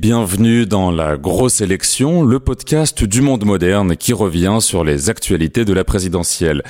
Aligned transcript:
Bienvenue 0.00 0.64
dans 0.64 0.92
la 0.92 1.16
grosse 1.16 1.60
élection, 1.60 2.22
le 2.22 2.38
podcast 2.38 3.02
du 3.02 3.20
monde 3.20 3.44
moderne 3.44 3.96
qui 3.96 4.12
revient 4.12 4.58
sur 4.60 4.84
les 4.84 5.10
actualités 5.10 5.64
de 5.64 5.72
la 5.72 5.82
présidentielle. 5.82 6.62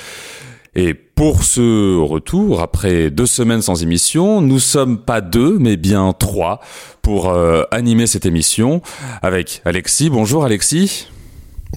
Et 0.73 0.95
pour 0.95 1.43
ce 1.43 1.95
retour, 1.95 2.59
après 2.59 3.11
deux 3.11 3.27
semaines 3.27 3.61
sans 3.61 3.83
émission, 3.83 4.41
nous 4.41 4.57
sommes 4.57 4.97
pas 4.97 5.21
deux, 5.21 5.59
mais 5.59 5.77
bien 5.77 6.11
trois 6.13 6.59
pour 7.03 7.29
euh, 7.29 7.61
animer 7.69 8.07
cette 8.07 8.25
émission 8.25 8.81
avec 9.21 9.61
Alexis. 9.63 10.09
Bonjour 10.09 10.43
Alexis. 10.43 11.07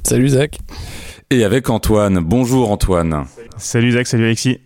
Salut 0.04 0.30
Zach. 0.30 0.58
Et 1.28 1.44
avec 1.44 1.68
Antoine. 1.68 2.20
Bonjour 2.20 2.70
Antoine. 2.70 3.26
Salut 3.58 3.92
Zach, 3.92 4.06
salut 4.06 4.24
Alexis. 4.24 4.60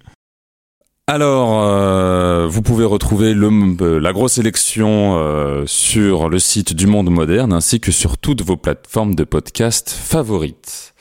Alors, 1.09 1.63
euh, 1.63 2.49
vous 2.49 2.63
pouvez 2.63 2.85
retrouver 2.85 3.33
euh, 3.33 4.01
la 4.01 4.13
grosse 4.13 4.39
élection 4.39 5.17
euh, 5.17 5.63
sur 5.65 6.29
le 6.29 6.41
site 6.41 6.75
du 6.75 6.89
Monde 6.89 7.11
Moderne 7.11 7.53
ainsi 7.53 7.79
que 7.79 7.93
sur 7.93 8.19
toutes 8.19 8.43
vos 8.43 8.57
plateformes 8.57 9.15
de 9.15 9.23
podcast 9.23 9.89
favorites. 9.91 10.96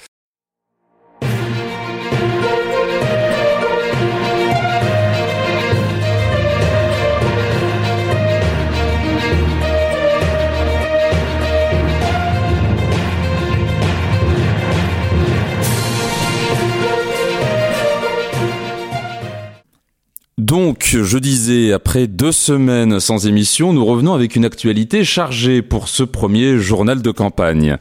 Donc, 20.46 20.96
je 21.02 21.18
disais, 21.18 21.74
après 21.74 22.06
deux 22.06 22.32
semaines 22.32 23.00
sans 23.00 23.26
émission, 23.26 23.74
nous 23.74 23.84
revenons 23.84 24.14
avec 24.14 24.36
une 24.36 24.46
actualité 24.46 25.04
chargée 25.04 25.64
pour 25.64 25.88
ce 25.88 26.04
premier 26.04 26.60
journal 26.60 27.02
de 27.02 27.10
campagne. 27.10 27.78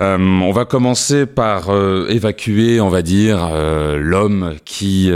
Euh, 0.00 0.18
on 0.18 0.50
va 0.50 0.64
commencer 0.64 1.24
par 1.24 1.70
euh, 1.70 2.08
évacuer, 2.08 2.80
on 2.80 2.88
va 2.88 3.02
dire, 3.02 3.48
euh, 3.52 3.96
l'homme 3.96 4.56
qui 4.64 5.12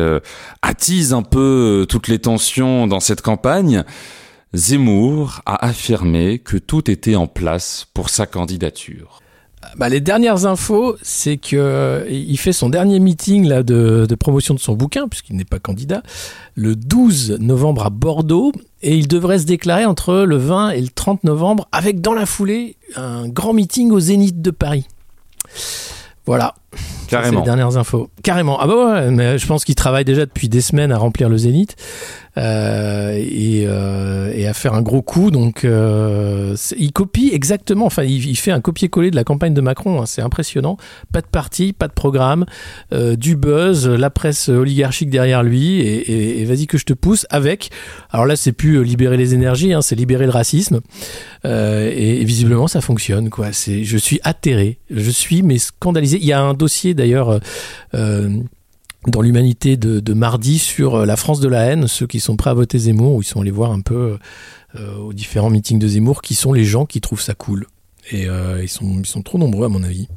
attise 0.63 1.13
un 1.13 1.23
peu 1.23 1.85
toutes 1.89 2.07
les 2.07 2.21
tensions 2.21 2.87
dans 2.87 3.01
cette 3.01 3.23
campagne. 3.23 3.83
Zemmour 4.55 5.41
a 5.47 5.67
affirmé 5.67 6.39
que 6.39 6.59
tout 6.59 6.89
était 6.93 7.17
en 7.17 7.27
place 7.27 7.89
pour 7.93 8.09
sa 8.09 8.27
candidature. 8.27 9.19
Bah, 9.77 9.89
les 9.89 10.01
dernières 10.01 10.45
infos, 10.47 10.97
c'est 11.03 11.37
que 11.37 11.57
euh, 11.57 12.07
il 12.11 12.37
fait 12.37 12.53
son 12.53 12.69
dernier 12.69 13.01
meeting 13.01 13.47
là, 13.47 13.63
de, 13.63 14.07
de 14.09 14.15
promotion 14.15 14.55
de 14.55 14.61
son 14.61 14.75
bouquin, 14.75 15.09
puisqu'il 15.09 15.37
n'est 15.37 15.45
pas 15.45 15.59
candidat, 15.59 16.03
le 16.55 16.77
12 16.77 17.39
novembre 17.41 17.87
à 17.87 17.91
Bordeaux, 17.91 18.53
et 18.83 18.97
il 18.97 19.09
devrait 19.09 19.39
se 19.39 19.47
déclarer 19.47 19.85
entre 19.85 20.15
le 20.15 20.37
20 20.37 20.71
et 20.71 20.81
le 20.81 20.89
30 20.89 21.25
novembre, 21.25 21.69
avec 21.73 22.01
dans 22.01 22.15
la 22.15 22.27
foulée 22.27 22.77
un 22.97 23.29
grand 23.29 23.53
meeting 23.53 23.91
au 23.93 24.01
Zénith 24.01 24.43
de 24.43 24.51
Paris. 24.51 24.87
Voilà. 26.27 26.55
Ça, 26.75 27.19
Carrément. 27.19 27.41
les 27.41 27.45
dernières 27.45 27.77
infos. 27.77 28.09
Carrément. 28.23 28.59
Ah 28.59 28.67
bah 28.67 28.75
ouais, 29.03 29.11
mais 29.11 29.37
je 29.39 29.47
pense 29.47 29.65
qu'il 29.67 29.75
travaille 29.75 30.05
déjà 30.05 30.25
depuis 30.25 30.49
des 30.49 30.63
semaines 30.63 30.93
à 30.93 30.97
remplir 30.97 31.29
le 31.29 31.37
Zénith 31.37 31.77
euh, 32.39 33.13
et, 33.19 33.65
euh, 33.67 34.33
et 34.35 34.47
à 34.47 34.55
faire 34.55 34.73
un 34.73 34.81
gros 34.81 35.03
coup. 35.03 35.31
Donc, 35.31 35.65
euh, 35.65 36.57
il 36.79 36.93
copie 36.93 37.31
exactement. 37.35 37.85
Enfin, 37.85 38.05
il, 38.05 38.27
il 38.27 38.37
fait 38.37 38.51
un 38.53 38.61
copier-coller 38.63 39.11
de 39.11 39.17
la 39.17 39.25
campagne 39.25 39.53
de 39.53 39.61
Macron. 39.61 40.01
hein, 40.01 40.07
c'est 40.07 40.23
impressionnant. 40.23 40.79
Pas 41.13 41.21
de 41.21 41.27
parti, 41.27 41.75
pas 41.75 41.89
de 41.89 41.93
programme, 41.93 42.47
du 42.93 43.37
buzz, 43.37 43.87
la 43.89 44.09
presse 44.09 44.49
oligarchique 44.49 45.11
derrière 45.11 45.43
lui. 45.43 45.81
Et, 45.81 45.97
et- 46.11 46.41
et 46.41 46.45
vas-y 46.47 46.67
que 46.67 46.79
je 46.79 46.85
te 46.87 46.95
pousse 46.95 47.27
avec. 47.29 47.71
Alors 48.11 48.25
là, 48.25 48.37
c'est 48.37 48.53
plus 48.53 48.83
libérer 48.85 49.19
les 49.19 49.35
énergies, 49.35 49.75
hein, 49.75 49.83
c'est 49.83 49.97
libérer 49.97 50.25
le 50.25 50.31
racisme. 50.33 50.81
Et, 51.45 52.21
et 52.21 52.25
visiblement, 52.25 52.69
ça 52.69 52.81
fonctionne. 52.81 53.29
Quoi. 53.29 53.49
C'est, 53.53 53.85
je 53.85 53.99
suis 53.99 54.21
atterré. 54.25 54.79
Je 54.91 55.11
suis 55.11 55.43
mais 55.43 55.59
scandalisé. 55.59 56.17
Il 56.19 56.25
y 56.25 56.33
a 56.33 56.41
un 56.41 56.55
dossier 56.63 56.95
d'ailleurs. 56.95 57.29
euh, 57.31 57.39
euh, 57.95 58.41
dans 59.09 59.21
l'humanité 59.21 59.77
de, 59.77 60.15
mardi 60.15 60.61
sur 60.61 60.95
euh, 60.95 61.07
la 61.07 61.17
France 61.17 61.41
de 61.41 61.49
la 61.49 61.65
haine, 61.65 61.89
ceux 61.89 62.07
qui 62.07 62.21
sont 62.21 62.37
prêts 62.37 62.51
à 62.51 62.55
voter 62.55 62.79
Zemmour, 62.79 63.17
où 63.17 63.23
ils 63.23 63.25
sont 63.25 63.41
allés 63.41 63.51
voir 63.51 63.73
un 63.73 63.81
peu 63.81 64.17
aux 64.99 65.13
différents 65.13 65.51
meetings 65.51 65.81
de 65.81 65.89
Zemmour, 65.89 66.23
qui 66.23 66.37
sont 66.37 66.53
les 66.53 66.65
gens 66.65 66.87
qui 66.87 67.01
trouvent 67.01 67.21
ça 67.21 67.35
cool. 67.35 67.67
Et 68.13 68.29
ils, 68.63 68.69
sont, 68.69 69.01
ils 69.01 69.07
sont 69.07 69.23
trop 69.23 69.39
nombreux 69.39 69.67
à 69.67 69.69
mon 69.69 69.83
avis. 69.83 70.09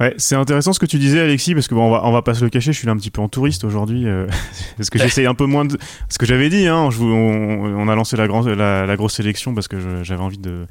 Ouais, 0.00 0.14
c'est 0.16 0.34
intéressant 0.34 0.72
ce 0.72 0.78
que 0.80 0.86
tu 0.86 0.98
disais 0.98 1.20
Alexis 1.20 1.52
parce 1.54 1.68
que 1.68 1.74
bon, 1.74 1.86
on 1.86 1.90
va 1.90 2.00
on 2.06 2.10
va 2.12 2.22
pas 2.22 2.32
se 2.32 2.42
le 2.42 2.48
cacher, 2.48 2.72
je 2.72 2.78
suis 2.78 2.86
là 2.86 2.92
un 2.92 2.96
petit 2.96 3.10
peu 3.10 3.20
en 3.20 3.28
touriste 3.28 3.64
aujourd'hui 3.64 4.06
euh, 4.06 4.26
parce 4.78 4.88
que 4.88 4.98
j'essaye 4.98 5.26
un 5.26 5.34
peu 5.34 5.44
moins 5.44 5.66
de 5.66 5.76
ce 6.08 6.16
que 6.16 6.24
j'avais 6.24 6.48
dit 6.48 6.66
hein, 6.68 6.88
je 6.90 6.96
vous- 6.96 7.12
on, 7.12 7.76
on 7.78 7.86
a 7.88 7.94
lancé 7.94 8.16
la 8.16 8.26
grande 8.26 8.48
la, 8.48 8.86
la 8.86 8.96
grosse 8.96 9.12
sélection 9.14 9.54
parce 9.54 9.68
que 9.68 9.76
j'avais 10.02 10.22
envie 10.22 10.38
de 10.38 10.66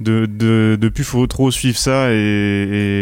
de, 0.00 0.26
de, 0.26 0.76
de 0.80 0.88
plus 0.88 1.04
faut 1.04 1.24
trop 1.28 1.52
suivre 1.52 1.78
ça 1.78 2.10
et, 2.12 2.16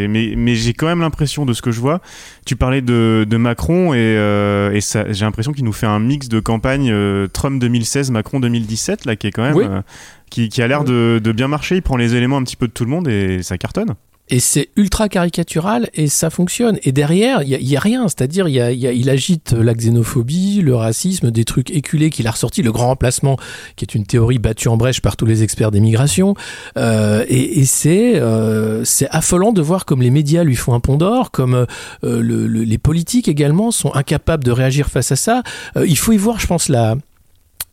et- 0.04 0.08
mais, 0.08 0.34
mais 0.36 0.54
j'ai 0.56 0.74
quand 0.74 0.84
même 0.84 1.00
l'impression 1.00 1.46
de 1.46 1.54
ce 1.54 1.62
que 1.62 1.70
je 1.70 1.80
vois. 1.80 2.02
Tu 2.44 2.54
parlais 2.54 2.82
de, 2.82 3.26
de 3.26 3.36
Macron 3.38 3.94
et, 3.94 3.96
euh, 3.98 4.72
et 4.74 4.82
ça 4.82 5.10
j'ai 5.10 5.24
l'impression 5.24 5.52
qu'il 5.54 5.64
nous 5.64 5.72
fait 5.72 5.86
un 5.86 6.00
mix 6.00 6.28
de 6.28 6.38
campagne 6.38 6.90
euh, 6.92 7.28
Trump 7.28 7.58
2016 7.62 8.10
Macron 8.10 8.40
2017 8.40 9.06
là 9.06 9.16
qui 9.16 9.26
est 9.26 9.30
quand 9.30 9.42
même 9.42 9.54
Oui. 9.56 9.64
euh, 9.66 9.80
qui, 10.28 10.50
qui 10.50 10.60
a 10.60 10.68
l'air 10.68 10.84
de, 10.84 11.18
de 11.24 11.32
bien 11.32 11.48
marcher. 11.48 11.76
Il 11.76 11.82
prend 11.82 11.96
les 11.96 12.14
éléments 12.14 12.36
un 12.36 12.42
petit 12.44 12.56
peu 12.56 12.66
de 12.66 12.72
tout 12.72 12.84
le 12.84 12.90
monde 12.90 13.08
et 13.08 13.42
ça 13.42 13.56
cartonne 13.56 13.94
Et 14.34 14.40
c'est 14.40 14.70
ultra 14.76 15.10
caricatural 15.10 15.90
et 15.92 16.08
ça 16.08 16.30
fonctionne. 16.30 16.78
Et 16.84 16.90
derrière, 16.92 17.42
il 17.42 17.50
y 17.50 17.76
a, 17.76 17.80
rien. 17.80 18.08
C'est-à-dire, 18.08 18.48
il, 18.48 18.54
y 18.54 18.60
a- 18.60 18.72
il 18.72 19.10
agite 19.10 19.52
la 19.52 19.74
xénophobie, 19.74 20.62
le 20.62 20.74
racisme, 20.74 21.30
des 21.30 21.44
trucs 21.44 21.70
éculés 21.70 22.08
qu'il 22.08 22.26
a 22.26 22.30
ressorti, 22.30 22.62
le 22.62 22.72
grand 22.72 22.86
remplacement, 22.86 23.36
qui 23.76 23.84
est 23.84 23.94
une 23.94 24.06
théorie 24.06 24.38
battue 24.38 24.68
en 24.68 24.78
brèche 24.78 25.02
par 25.02 25.18
tous 25.18 25.26
les 25.26 25.42
experts 25.42 25.70
des 25.70 25.80
migrations. 25.80 26.34
Euh, 26.78 27.26
et 27.28 27.62
euh, 27.86 28.82
c'est 28.84 29.08
affolant 29.10 29.52
de 29.52 29.60
voir 29.60 29.84
comme 29.84 30.00
les 30.00 30.10
médias 30.10 30.44
lui 30.44 30.56
font 30.56 30.72
un 30.72 30.80
pont 30.80 30.96
d'or, 30.96 31.30
comme 31.30 31.54
euh, 31.54 31.66
le- 32.02 32.46
le- 32.46 32.62
les 32.64 32.78
politiques 32.78 33.28
également 33.28 33.70
sont 33.70 33.94
incapables 33.94 34.44
de 34.44 34.50
réagir 34.50 34.88
face 34.88 35.12
à 35.12 35.16
ça. 35.16 35.42
Il 35.76 35.98
faut 35.98 36.12
y 36.12 36.16
voir, 36.16 36.40
je 36.40 36.46
pense, 36.46 36.70
la 36.70 36.96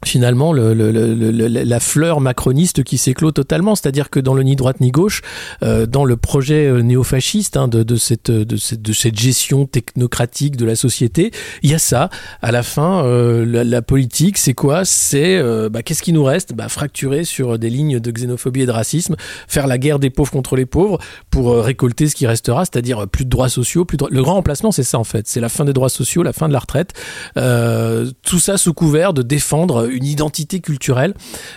finalement 0.05 0.53
le, 0.53 0.73
le- 0.73 0.91
le- 0.91 1.13
le- 1.13 1.47
la 1.47 1.79
fleur 1.79 2.21
macroniste 2.21 2.83
qui 2.83 2.97
s'éclot 2.97 3.31
totalement, 3.31 3.75
c'est-à-dire 3.75 4.09
que 4.09 4.19
dans 4.19 4.33
le 4.33 4.43
ni 4.43 4.55
droite 4.55 4.79
ni 4.79 4.91
gauche, 4.91 5.21
euh, 5.61 5.85
dans 5.85 6.05
le 6.05 6.15
projet 6.15 6.67
euh, 6.67 6.81
néofasciste 6.81 7.57
hein, 7.57 7.67
de, 7.67 7.95
cette, 7.97 8.31
de, 8.31 8.55
cette, 8.57 9.19
gestion 9.19 9.65
technocratique 9.65 10.55
de 10.55 10.65
la 10.65 10.75
société, 10.75 11.31
il 11.63 11.71
y 11.71 11.73
a 11.73 11.79
ça. 11.79 12.09
À 12.41 12.51
la 12.51 12.63
fin, 12.63 13.03
euh, 13.03 13.45
la, 13.45 13.81
politique, 13.81 14.37
c'est 14.37 14.53
quoi? 14.53 14.85
C'est 14.85 15.41
bah, 15.69 15.83
qu'est-ce 15.83 16.03
qui 16.03 16.13
nous 16.13 16.23
reste? 16.23 16.53
Bah, 16.53 16.69
Fracturer 16.69 17.23
sur 17.25 17.59
des 17.59 17.69
lignes 17.69 17.99
de 17.99 18.11
xénophobie 18.11 18.61
et 18.61 18.66
de 18.66 18.71
racisme, 18.71 19.16
faire 19.47 19.67
la 19.67 19.77
guerre 19.77 19.99
des 19.99 20.09
pauvres 20.09 20.31
contre 20.31 20.55
les 20.55 20.66
pauvres 20.66 20.99
pour 21.29 21.55
récolter 21.57 22.07
ce 22.07 22.16
qui 22.16 22.27
restera, 22.27 22.66
c'est-à-dire 22.66 23.07
plus 23.07 23.25
de 23.25 23.29
droits 23.29 23.49
sociaux. 23.49 23.85
Plus. 23.85 23.97
Le 24.09 24.21
grand 24.21 24.35
remplacement, 24.35 24.71
c'est 24.71 24.83
ça 24.83 24.97
en 24.99 25.03
fait. 25.03 25.27
C'est 25.27 25.41
la 25.41 25.49
fin 25.49 25.66
des 25.66 25.73
droits 25.73 25.89
sociaux, 25.89 26.23
la 26.23 26.33
fin 26.33 26.47
de 26.47 26.53
la 26.53 26.59
retraite. 26.59 26.93
Tout 27.35 28.39
ça 28.39 28.57
sous 28.57 28.73
couvert 28.73 29.13
de 29.13 29.21
défendre 29.21 29.88
une 29.89 30.05
identité 30.05 30.59
culturelle 30.59 31.13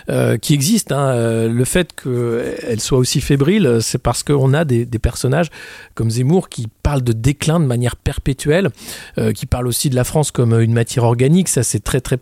euh, 0.09 0.37
qui 0.37 0.53
existe. 0.53 0.91
hein. 0.91 1.09
Euh, 1.09 1.49
Le 1.49 1.65
fait 1.65 1.93
qu'elle 1.93 2.79
soit 2.79 2.97
aussi 2.97 3.21
fébrile, 3.21 3.79
c'est 3.81 4.01
parce 4.01 4.23
qu'on 4.23 4.53
a 4.53 4.65
des, 4.65 4.85
personnages 4.99 5.49
comme 5.95 6.09
Zemmour 6.09 6.49
qui 6.49 6.67
parlent 6.81 7.03
de 7.03 7.13
déclin 7.13 7.59
de 7.59 7.65
manière 7.65 7.95
perpétuelle, 7.95 8.69
euh, 9.17 9.31
qui 9.33 9.45
parlent 9.45 9.67
aussi 9.67 9.89
de 9.89 9.95
la 9.95 10.03
France 10.03 10.31
comme 10.31 10.53
une 10.59 10.73
matière 10.73 11.03
organique. 11.03 11.49
Ça, 11.49 11.63
c'est 11.63 11.83
très 11.83 12.01
très 12.01 12.17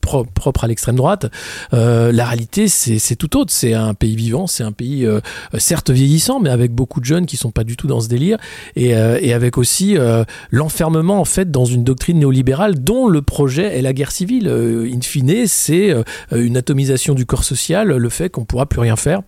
pro- 0.00 0.24
propre 0.24 0.64
à 0.64 0.66
l'extrême 0.68 0.96
droite. 0.96 1.26
Euh, 1.74 2.12
la 2.12 2.24
réalité, 2.26 2.68
c'est 2.68 3.16
tout 3.16 3.36
autre. 3.36 3.52
C'est 3.52 3.74
un 3.74 3.94
pays 3.94 4.16
vivant, 4.16 4.46
c'est 4.46 4.64
un 4.64 4.72
pays 4.72 5.06
euh, 5.06 5.20
certes 5.58 5.90
vieillissant, 5.90 6.40
mais 6.40 6.50
avec 6.50 6.72
beaucoup 6.72 7.00
de 7.00 7.04
jeunes 7.04 7.26
qui 7.26 7.36
sont 7.36 7.50
pas 7.50 7.64
du 7.64 7.76
tout 7.76 7.86
dans 7.86 8.00
ce 8.00 8.08
délire, 8.08 8.38
et, 8.76 8.96
euh, 8.96 9.34
avec 9.34 9.58
aussi 9.58 9.96
euh, 9.96 10.24
l'enfermement 10.50 11.20
en 11.20 11.24
fait 11.24 11.50
dans 11.50 11.64
une 11.64 11.84
doctrine 11.84 12.18
néolibérale 12.18 12.82
dont 12.82 13.08
le 13.08 13.22
projet 13.22 13.78
est 13.78 13.82
la 13.82 13.92
guerre 13.92 14.12
civile. 14.12 14.48
Euh, 14.48 14.90
in 14.92 15.00
fine, 15.00 15.46
c'est 15.46 15.90
euh, 15.90 16.02
une 16.32 16.56
atomisation 16.56 17.14
du 17.14 17.26
corps 17.26 17.44
social, 17.44 17.88
le 17.88 18.08
fait 18.08 18.28
qu'on 18.28 18.44
pourra 18.44 18.66
plus 18.66 18.80
rien 18.80 18.96
faire. 18.96 19.22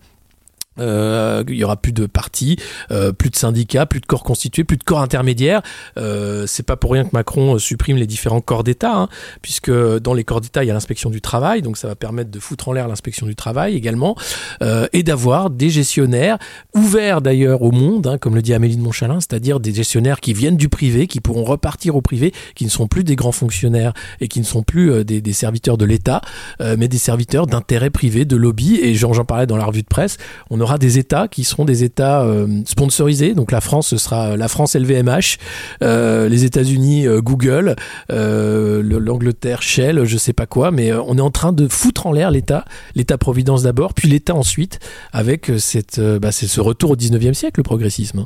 Euh, 0.79 1.43
il 1.47 1.55
y 1.55 1.63
aura 1.63 1.77
plus 1.77 1.91
de 1.91 2.05
partis, 2.05 2.57
euh, 2.91 3.11
plus 3.11 3.29
de 3.29 3.35
syndicats, 3.35 3.85
plus 3.85 3.99
de 3.99 4.05
corps 4.05 4.23
constitués, 4.23 4.63
plus 4.63 4.77
de 4.77 4.83
corps 4.83 5.01
intermédiaires. 5.01 5.61
Euh, 5.97 6.45
c'est 6.47 6.63
pas 6.63 6.75
pour 6.75 6.91
rien 6.91 7.03
que 7.03 7.11
Macron 7.13 7.55
euh, 7.55 7.59
supprime 7.59 7.97
les 7.97 8.07
différents 8.07 8.41
corps 8.41 8.63
d'État, 8.63 8.95
hein, 8.95 9.09
puisque 9.41 9.71
dans 9.71 10.13
les 10.13 10.23
corps 10.23 10.41
d'État 10.41 10.63
il 10.63 10.67
y 10.67 10.71
a 10.71 10.73
l'inspection 10.73 11.09
du 11.09 11.21
travail, 11.21 11.61
donc 11.61 11.77
ça 11.77 11.87
va 11.87 11.95
permettre 11.95 12.31
de 12.31 12.39
foutre 12.39 12.69
en 12.69 12.73
l'air 12.73 12.87
l'inspection 12.87 13.25
du 13.25 13.35
travail 13.35 13.75
également, 13.75 14.15
euh, 14.61 14.87
et 14.93 15.03
d'avoir 15.03 15.49
des 15.49 15.69
gestionnaires 15.69 16.37
ouverts 16.73 17.21
d'ailleurs 17.21 17.61
au 17.61 17.71
monde, 17.71 18.07
hein, 18.07 18.17
comme 18.17 18.35
le 18.35 18.41
dit 18.41 18.53
Amélie 18.53 18.77
de 18.77 18.81
Montchalin, 18.81 19.19
c'est-à-dire 19.19 19.59
des 19.59 19.73
gestionnaires 19.73 20.19
qui 20.19 20.33
viennent 20.33 20.57
du 20.57 20.69
privé, 20.69 21.07
qui 21.07 21.21
pourront 21.21 21.43
repartir 21.43 21.95
au 21.95 22.01
privé, 22.01 22.33
qui 22.55 22.65
ne 22.65 22.69
sont 22.69 22.87
plus 22.87 23.03
des 23.03 23.15
grands 23.15 23.31
fonctionnaires 23.31 23.93
et 24.21 24.27
qui 24.27 24.39
ne 24.39 24.45
sont 24.45 24.63
plus 24.63 25.03
des, 25.05 25.33
serviteurs 25.33 25.77
de 25.77 25.85
l'État, 25.85 26.21
mais 26.59 26.87
des 26.87 26.97
serviteurs 26.97 27.47
d'intérêts 27.47 27.89
privés, 27.89 28.25
de 28.25 28.35
lobby. 28.35 28.79
Et 28.81 28.95
j'en 28.95 29.13
j'en 29.13 29.25
parlais 29.25 29.47
dans 29.47 29.57
la 29.57 29.65
revue 29.65 29.81
de 29.81 29.87
presse. 29.87 30.17
Aura 30.63 30.77
des 30.77 30.97
États 30.97 31.27
qui 31.27 31.43
seront 31.43 31.65
des 31.65 31.83
États 31.83 32.25
sponsorisés. 32.65 33.35
Donc 33.35 33.51
la 33.51 33.61
France, 33.61 33.87
ce 33.89 33.97
sera 33.97 34.35
la 34.37 34.47
France 34.47 34.75
LVMH, 34.75 35.37
les 35.81 36.43
États-Unis 36.43 37.05
Google, 37.19 37.75
l'Angleterre 38.09 39.61
Shell, 39.61 40.05
je 40.05 40.17
sais 40.17 40.33
pas 40.33 40.45
quoi, 40.45 40.71
mais 40.71 40.91
on 40.93 41.17
est 41.17 41.21
en 41.21 41.31
train 41.31 41.53
de 41.53 41.67
foutre 41.67 42.07
en 42.07 42.11
l'air 42.11 42.31
l'État, 42.31 42.65
l'État-providence 42.95 43.63
d'abord, 43.63 43.93
puis 43.93 44.07
l'État 44.07 44.35
ensuite, 44.35 44.79
avec 45.11 45.51
bah, 45.51 46.31
ce 46.31 46.61
retour 46.61 46.91
au 46.91 46.95
19e 46.95 47.33
siècle, 47.33 47.59
le 47.59 47.63
progressisme. 47.63 48.25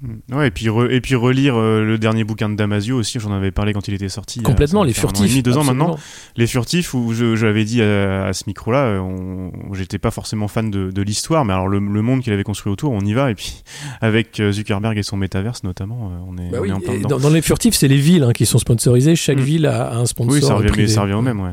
Mm. 0.00 0.36
Ouais, 0.36 0.48
et 0.48 0.50
puis, 0.50 0.68
et 0.90 1.00
puis 1.00 1.14
relire 1.16 1.56
euh, 1.56 1.82
le 1.82 1.98
dernier 1.98 2.22
bouquin 2.22 2.48
de 2.48 2.54
Damasio 2.54 2.96
aussi, 2.96 3.18
j'en 3.18 3.32
avais 3.32 3.50
parlé 3.50 3.72
quand 3.72 3.88
il 3.88 3.94
était 3.94 4.08
sorti. 4.08 4.42
Complètement, 4.42 4.84
les 4.84 4.92
furtifs. 4.92 5.42
deux 5.42 5.56
ans 5.56 5.64
maintenant. 5.64 5.98
Les 6.36 6.46
furtifs, 6.46 6.94
où 6.94 7.12
j'avais 7.12 7.64
dit 7.64 7.82
à, 7.82 8.32
ce 8.32 8.44
micro-là, 8.46 8.84
euh, 8.84 9.50
j'étais 9.72 9.98
pas 9.98 10.10
forcément 10.10 10.46
fan 10.46 10.70
de, 10.70 11.02
l'histoire, 11.02 11.44
mais 11.44 11.52
alors 11.52 11.68
le, 11.68 11.80
monde 11.80 12.22
qu'il 12.22 12.32
avait 12.32 12.44
construit 12.44 12.72
autour, 12.72 12.92
on 12.92 13.00
y 13.00 13.12
va. 13.12 13.30
Et 13.30 13.34
puis 13.34 13.62
avec 14.00 14.40
euh, 14.40 14.52
Zuckerberg 14.52 14.96
et 14.96 15.02
son 15.02 15.16
métaverse 15.16 15.64
notamment, 15.64 16.12
on 16.28 16.36
est, 16.38 16.50
bah 16.50 16.60
en 16.60 16.80
plein 16.80 16.98
dedans. 16.98 17.18
Dans, 17.18 17.30
les 17.30 17.42
furtifs, 17.42 17.74
c'est 17.74 17.88
les 17.88 17.96
villes 17.96 18.22
hein, 18.22 18.32
qui 18.32 18.46
sont 18.46 18.58
sponsorisées. 18.58 19.16
Chaque 19.16 19.38
mm. 19.38 19.42
ville 19.42 19.66
a, 19.66 19.96
un 19.96 20.06
sponsor. 20.06 20.32
Oui, 20.32 20.42
ça 20.42 20.54
revient, 20.54 20.88
ça 20.88 21.02
revient 21.02 21.14
au 21.14 21.22
même, 21.22 21.40
ouais. 21.40 21.52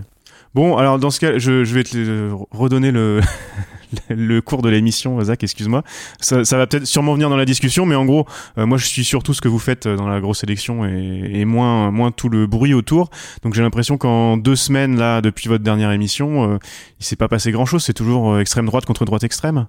Bon, 0.54 0.78
alors 0.78 1.00
dans 1.00 1.10
ce 1.10 1.20
cas, 1.20 1.38
je, 1.38 1.66
je 1.66 1.74
vais 1.74 1.84
te 1.84 2.32
redonner 2.52 2.92
le, 2.92 3.20
le 4.10 4.42
cours 4.42 4.62
de 4.62 4.70
l'émission, 4.70 5.22
Zach, 5.24 5.44
excuse-moi. 5.44 5.84
Ça, 6.20 6.42
va 6.58 6.68
peut-être 6.68 6.86
sûrement 6.86 7.14
venir 7.14 7.30
dans 7.30 7.38
la 7.38 7.46
discussion, 7.46 7.86
mais 7.86 7.96
en 7.96 8.06
gros, 8.06 8.26
euh, 8.58 8.66
moi 8.66 8.78
je 8.78 8.86
suis 8.86 9.04
surtout 9.04 9.34
ce 9.34 9.42
que 9.42 9.48
vous 9.48 9.60
faites 9.60 9.86
euh, 9.86 9.96
dans 9.96 10.08
la 10.08 10.20
grosse 10.20 10.44
élection 10.44 10.86
et, 10.86 11.46
moins, 11.46 11.92
moins 11.92 12.12
tout 12.12 12.30
le 12.30 12.48
bruit 12.48 12.74
autour. 12.74 13.10
Donc 13.44 13.54
j'ai 13.54 13.62
l'impression 13.62 13.98
qu'en 13.98 14.38
deux 14.38 14.56
semaines, 14.56 14.98
là, 14.98 15.22
depuis 15.22 15.50
votre 15.50 15.64
dernière 15.64 15.92
émission, 15.92 16.54
euh, 16.54 16.58
il 17.00 17.06
s'est 17.06 17.16
pas 17.16 17.28
passé 17.28 17.52
grand-chose. 17.52 17.84
C'est 17.84 17.94
toujours 17.94 18.40
extrême 18.40 18.66
droite 18.66 18.86
contre 18.86 19.06
droite 19.06 19.24
extrême. 19.24 19.68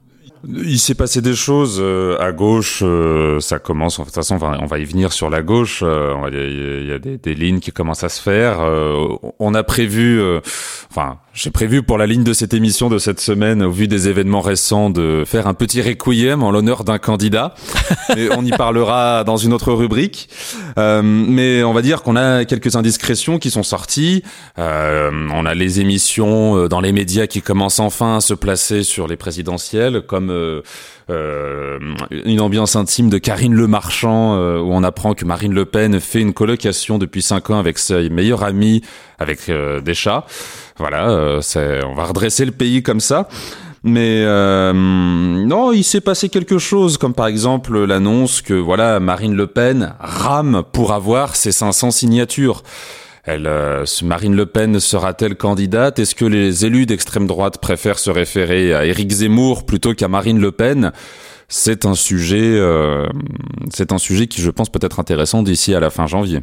Il 0.48 0.78
s'est 0.78 0.94
passé 0.94 1.20
des 1.22 1.34
choses 1.34 1.78
euh, 1.80 2.18
à 2.20 2.30
gauche, 2.30 2.80
euh, 2.82 3.40
ça 3.40 3.58
commence, 3.58 3.98
de 3.98 4.04
toute 4.04 4.14
façon 4.14 4.38
on 4.40 4.66
va, 4.66 4.78
y 4.78 4.84
venir 4.84 5.12
sur 5.12 5.28
la 5.30 5.42
gauche, 5.42 5.80
euh, 5.82 6.14
il 6.30 6.88
y 6.88 6.92
a, 6.92 6.98
des, 6.98 7.18
des, 7.18 7.34
lignes 7.34 7.58
qui 7.58 7.72
commencent 7.72 8.04
à 8.04 8.08
se 8.08 8.20
faire. 8.20 8.58
on 9.40 9.54
a 9.54 9.62
prévu, 9.62 10.20
enfin 10.90 11.18
j'ai 11.36 11.50
prévu 11.50 11.82
pour 11.82 11.98
la 11.98 12.06
ligne 12.06 12.24
de 12.24 12.32
cette 12.32 12.54
émission 12.54 12.88
de 12.88 12.96
cette 12.96 13.20
semaine, 13.20 13.62
au 13.62 13.70
vu 13.70 13.88
des 13.88 14.08
événements 14.08 14.40
récents, 14.40 14.88
de 14.88 15.22
faire 15.26 15.46
un 15.46 15.52
petit 15.52 15.82
requiem 15.82 16.42
en 16.42 16.50
l'honneur 16.50 16.82
d'un 16.82 16.98
candidat. 16.98 17.54
Et 18.16 18.30
on 18.34 18.42
y 18.42 18.50
parlera 18.50 19.22
dans 19.22 19.36
une 19.36 19.52
autre 19.52 19.74
rubrique. 19.74 20.30
mais 20.76 21.62
on 21.62 21.74
va 21.74 21.82
dire 21.82 22.02
qu'on 22.02 22.16
a 22.16 22.46
quelques 22.46 22.74
indiscrétions 22.74 23.38
qui 23.38 23.50
sont 23.50 23.62
sorties. 23.62 24.22
on 24.56 25.46
a 25.46 25.54
les 25.54 25.80
émissions 25.80 26.68
dans 26.68 26.80
les 26.80 26.92
médias 26.92 27.26
qui 27.26 27.42
commencent 27.42 27.80
enfin 27.80 28.16
à 28.16 28.20
se 28.22 28.32
placer 28.32 28.82
sur 28.82 29.06
les 29.06 29.16
présidentielles, 29.16 30.00
comme 30.06 30.30
euh, 30.30 30.46
euh, 30.46 30.62
une 31.08 32.40
ambiance 32.40 32.76
intime 32.76 33.08
de 33.08 33.18
Karine 33.18 33.54
Le 33.54 33.66
Marchand, 33.66 34.36
euh, 34.36 34.58
où 34.58 34.72
on 34.72 34.82
apprend 34.82 35.14
que 35.14 35.24
Marine 35.24 35.54
Le 35.54 35.64
Pen 35.64 36.00
fait 36.00 36.20
une 36.20 36.34
colocation 36.34 36.98
depuis 36.98 37.22
cinq 37.22 37.50
ans 37.50 37.58
avec 37.58 37.78
ses 37.78 38.08
meilleurs 38.08 38.42
amis, 38.42 38.82
avec 39.18 39.50
des 39.50 39.94
chats. 39.94 40.26
Voilà, 40.78 41.06
on 41.08 41.94
va 41.94 42.04
redresser 42.04 42.44
le 42.44 42.52
pays 42.52 42.82
comme 42.82 43.00
ça. 43.00 43.28
Mais 43.84 44.24
non, 44.74 45.72
il 45.72 45.84
s'est 45.84 46.00
passé 46.00 46.28
quelque 46.28 46.58
chose, 46.58 46.98
comme 46.98 47.14
par 47.14 47.28
exemple 47.28 47.84
l'annonce 47.84 48.42
que 48.42 48.54
voilà 48.54 48.98
Marine 49.00 49.34
Le 49.34 49.46
Pen 49.46 49.94
rame 50.00 50.64
pour 50.72 50.92
avoir 50.92 51.36
ses 51.36 51.52
500 51.52 51.92
signatures. 51.92 52.62
Elle, 53.26 53.48
euh, 53.48 53.84
Marine 54.04 54.36
Le 54.36 54.46
Pen 54.46 54.78
sera-t-elle 54.78 55.34
candidate? 55.34 55.98
Est-ce 55.98 56.14
que 56.14 56.24
les 56.24 56.64
élus 56.64 56.86
d'extrême 56.86 57.26
droite 57.26 57.58
préfèrent 57.58 57.98
se 57.98 58.08
référer 58.10 58.72
à 58.72 58.86
Éric 58.86 59.10
Zemmour 59.10 59.66
plutôt 59.66 59.94
qu'à 59.94 60.06
Marine 60.06 60.40
Le 60.40 60.52
Pen? 60.52 60.92
C'est 61.48 61.86
un 61.86 61.94
sujet, 61.94 62.56
euh, 62.56 63.06
c'est 63.72 63.92
un 63.92 63.98
sujet 63.98 64.28
qui, 64.28 64.40
je 64.40 64.50
pense, 64.50 64.70
peut 64.70 64.78
être 64.80 65.00
intéressant 65.00 65.42
d'ici 65.42 65.74
à 65.74 65.80
la 65.80 65.90
fin 65.90 66.06
janvier. 66.06 66.40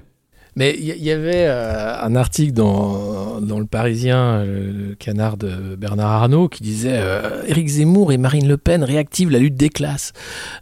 Mais 0.56 0.76
il 0.80 1.04
y, 1.04 1.12
avait 1.12 1.48
euh, 1.48 2.00
un 2.00 2.16
article 2.16 2.54
dans, 2.54 3.42
dans 3.42 3.60
Le 3.60 3.66
Parisien, 3.66 4.44
le, 4.44 4.94
canard 5.00 5.36
de 5.36 5.76
Bernard 5.76 6.12
Arnault, 6.12 6.48
qui 6.48 6.62
disait 6.62 6.94
euh, 6.94 7.42
Éric 7.48 7.68
Zemmour 7.68 8.12
et 8.12 8.18
Marine 8.18 8.48
Le 8.48 8.58
Pen 8.58 8.84
réactivent 8.84 9.32
la 9.32 9.40
lutte 9.40 9.56
des 9.56 9.70
classes. 9.70 10.14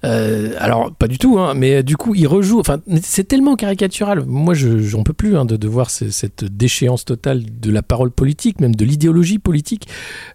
Euh, 0.06 0.54
alors, 0.60 0.94
pas 0.94 1.10
du 1.10 1.18
tout, 1.18 1.40
hein, 1.40 1.56
mais 1.56 1.84
du 1.84 1.98
coup, 1.98 2.16
ils 2.16 2.28
rejouent. 2.28 2.62
Enfin, 2.62 2.80
c'est 3.02 3.28
tellement 3.28 3.56
caricatural. 3.56 4.24
Moi, 4.26 4.54
je 4.54 4.80
j'en 4.80 5.04
peux 5.04 5.14
plus 5.14 5.36
hein, 5.36 5.44
de, 5.44 5.58
de, 5.58 5.68
voir 5.68 5.90
cette 5.90 6.46
déchéance 6.46 7.04
totale 7.04 7.44
de 7.60 7.72
la 7.72 7.82
parole 7.82 8.12
politique, 8.12 8.62
même 8.62 8.76
de 8.76 8.86
l'idéologie 8.86 9.40
politique. 9.40 9.90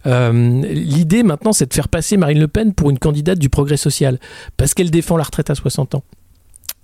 L'idée 0.05 1.23
maintenant, 1.23 1.51
c'est 1.51 1.67
de 1.67 1.73
faire 1.73 1.87
passer 1.87 2.17
Marine 2.17 2.39
Le 2.39 2.47
Pen 2.47 2.73
pour 2.73 2.91
une 2.91 2.99
candidate 2.99 3.39
du 3.39 3.49
progrès 3.49 3.77
social, 3.77 4.19
parce 4.55 4.75
qu'elle 4.75 4.91
défend 4.91 5.17
la 5.17 5.23
retraite 5.23 5.49
à 5.49 5.55
60 5.55 5.95
ans. 5.95 6.03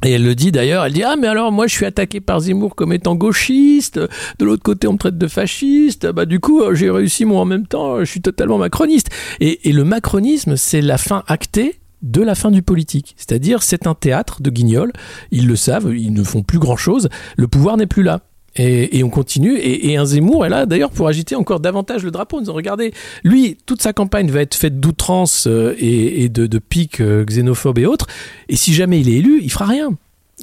Et 0.06 0.12
elle 0.12 0.24
le 0.24 0.36
dit 0.36 0.52
d'ailleurs, 0.52 0.86
elle 0.86 0.94
dit 0.94 1.04
Ah, 1.04 1.16
mais 1.16 1.28
alors 1.28 1.52
moi 1.52 1.68
je 1.68 1.74
suis 1.74 1.86
attaqué 1.86 2.20
par 2.20 2.42
Zemmour 2.42 2.76
comme 2.76 2.94
étant 2.94 3.16
gauchiste, 3.16 4.00
de 4.00 4.46
l'autre 4.46 4.64
côté 4.64 4.88
on 4.88 4.94
me 4.94 4.98
traite 4.98 5.18
de 5.18 5.28
fasciste, 5.28 6.08
bah 6.08 6.26
du 6.26 6.40
coup 6.40 6.62
j'ai 6.74 6.90
réussi 6.90 7.26
moi 7.26 7.42
en 7.42 7.46
même 7.46 7.68
temps, 7.68 8.00
je 8.00 8.06
suis 8.06 8.22
totalement 8.22 8.58
macroniste. 8.58 9.10
Et, 9.40 9.70
et 9.70 9.72
le 9.72 9.84
macronisme, 9.84 10.56
c'est 10.58 10.82
la 10.82 10.98
fin 10.98 11.24
actée 11.28 11.80
de 12.04 12.22
la 12.22 12.36
fin 12.36 12.52
du 12.52 12.62
politique. 12.62 13.16
C'est-à-dire, 13.18 13.64
c'est 13.64 13.88
un 13.88 13.96
théâtre 13.96 14.42
de 14.42 14.50
guignols, 14.50 14.92
ils 15.32 15.48
le 15.48 15.56
savent, 15.56 15.94
ils 15.96 16.14
ne 16.14 16.24
font 16.24 16.44
plus 16.44 16.60
grand-chose, 16.60 17.10
le 17.38 17.48
pouvoir 17.48 17.78
n'est 17.78 17.88
plus 17.88 18.04
là. 18.04 18.22
Et, 18.56 19.04
on 19.04 19.10
continue. 19.10 19.58
Et, 19.58 19.98
un 19.98 20.06
Zemmour 20.06 20.46
est 20.46 20.50
là, 20.50 20.66
d'ailleurs, 20.66 20.92
pour 20.92 21.08
agiter 21.08 21.36
encore 21.36 21.60
davantage 21.60 22.04
le 22.04 22.12
drapeau. 22.12 22.42
Nous 22.42 22.54
regardez, 22.54 22.94
lui, 23.24 23.58
toute 23.66 23.82
sa 23.82 23.94
campagne 23.94 24.30
va 24.30 24.42
être 24.42 24.56
faite 24.56 24.80
d'outrance 24.80 25.48
euh, 25.48 25.76
et, 25.80 26.30
de, 26.30 26.46
de 26.46 26.60
piques 26.60 27.02
euh, 27.02 27.26
xénophobes 27.26 27.80
et 27.80 27.86
autres. 27.86 28.08
Et 28.50 28.56
si 28.56 28.74
jamais 28.74 29.00
il 29.00 29.10
est 29.10 29.14
élu, 29.14 29.40
il 29.42 29.52
fera 29.52 29.66
rien. 29.66 29.90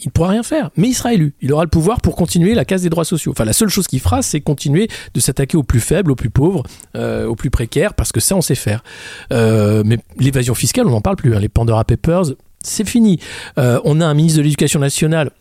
Il 0.03 0.07
ne 0.07 0.11
pourra 0.13 0.31
rien 0.31 0.43
faire, 0.43 0.71
mais 0.77 0.89
il 0.89 0.95
sera 0.95 1.13
élu. 1.13 1.35
Il 1.43 1.53
aura 1.53 1.65
le 1.65 1.69
pouvoir 1.69 2.01
pour 2.01 2.17
continuer 2.17 2.55
la 2.55 2.65
case 2.65 2.83
des 2.83 2.89
droits 2.89 3.05
sociaux. 3.05 3.33
Enfin, 3.33 3.45
la 3.45 3.53
seule 3.53 3.69
chose 3.69 3.87
qu'il 3.87 4.01
fera, 4.01 4.23
c'est 4.23 4.41
continuer 4.41 4.89
de 5.15 5.21
s'attaquer 5.21 5.57
aux 5.57 5.63
plus 5.63 5.81
faibles, 5.81 6.13
aux 6.13 6.17
plus 6.17 6.31
pauvres, 6.31 6.63
euh, 6.97 7.27
aux 7.27 7.35
plus 7.35 7.51
précaires, 7.51 7.95
parce 7.95 8.13
que 8.13 8.21
ça, 8.21 8.37
on 8.37 8.41
sait 8.41 8.55
faire. 8.55 8.83
mais 9.31 9.99
l'évasion 10.19 10.55
fiscale, 10.55 10.87
on 10.87 10.91
n'en 10.91 11.01
parle 11.01 11.17
plus. 11.17 11.35
Hein. 11.35 11.41
Les 11.41 11.49
Pandora 11.49 11.85
Papers, 11.85 12.33
c'est 12.63 12.89
fini. 12.89 13.19
on 13.57 14.01
a 14.01 14.07
un 14.07 14.15
ministre 14.15 14.39
de 14.39 14.43
l'Éducation 14.43 14.81
nationale 14.81 15.33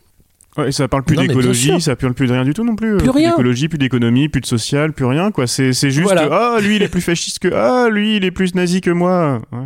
Ouais, 0.59 0.71
ça 0.71 0.87
parle 0.87 1.03
plus 1.03 1.15
d'écologie, 1.15 1.79
ça 1.81 1.95
parle 1.95 2.13
plus 2.13 2.27
de 2.27 2.33
rien 2.33 2.43
du 2.43 2.53
tout 2.53 2.63
non 2.63 2.75
plus. 2.75 2.97
Plus, 2.97 3.09
rien. 3.09 3.31
D'écologie, 3.31 3.67
plus 3.67 3.77
d'économie, 3.77 4.29
plus 4.29 4.41
de 4.41 4.45
social, 4.45 4.93
plus 4.93 5.05
rien 5.05 5.31
quoi. 5.31 5.47
C'est 5.47 5.71
juste 5.71 6.13
ah 6.31 6.57
lui 6.61 6.77
il 6.77 6.83
est 6.83 6.87
plus 6.87 7.01
fasciste 7.01 7.39
que 7.39 7.49
ah 7.53 7.89
lui 7.89 8.17
il 8.17 8.25
est 8.25 8.31
plus 8.31 8.55
nazi 8.55 8.81
que 8.81 8.91
moi. 8.91 9.41
Ouais. 9.51 9.59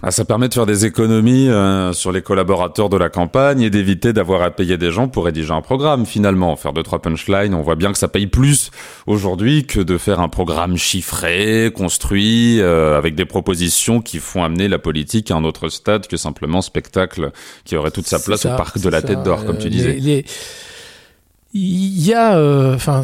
Ah, 0.00 0.12
ça 0.12 0.24
permet 0.24 0.48
de 0.48 0.54
faire 0.54 0.66
des 0.66 0.86
économies 0.86 1.48
euh, 1.48 1.92
sur 1.92 2.12
les 2.12 2.22
collaborateurs 2.22 2.88
de 2.88 2.96
la 2.96 3.08
campagne 3.08 3.62
et 3.62 3.70
d'éviter 3.70 4.12
d'avoir 4.12 4.42
à 4.42 4.52
payer 4.52 4.76
des 4.78 4.92
gens 4.92 5.08
pour 5.08 5.24
rédiger 5.24 5.50
un 5.50 5.60
programme 5.60 6.06
finalement. 6.06 6.54
Faire 6.54 6.72
deux 6.72 6.84
trois 6.84 7.02
punchlines, 7.02 7.52
on 7.52 7.62
voit 7.62 7.74
bien 7.74 7.90
que 7.90 7.98
ça 7.98 8.06
paye 8.06 8.28
plus 8.28 8.70
aujourd'hui 9.08 9.66
que 9.66 9.80
de 9.80 9.98
faire 9.98 10.20
un 10.20 10.28
programme 10.28 10.76
chiffré, 10.76 11.72
construit, 11.74 12.60
euh, 12.60 12.96
avec 12.96 13.16
des 13.16 13.24
propositions 13.24 14.00
qui 14.00 14.18
font 14.18 14.44
amener 14.44 14.68
la 14.68 14.78
politique 14.78 15.32
à 15.32 15.34
un 15.34 15.42
autre 15.42 15.68
stade 15.68 16.06
que 16.06 16.16
simplement 16.16 16.62
spectacle 16.62 17.32
qui 17.64 17.76
aurait 17.76 17.90
toute 17.90 18.06
sa 18.06 18.20
place 18.20 18.46
au 18.46 18.50
parc 18.50 18.78
de 18.78 18.88
la 18.88 19.02
Tête 19.02 19.24
d'Or, 19.24 19.44
comme 19.44 19.58
tu 19.58 19.66
euh, 19.66 19.70
disais. 19.70 20.24
Il 21.54 22.06
y 22.06 22.14
a, 22.14 22.38
enfin 22.74 23.02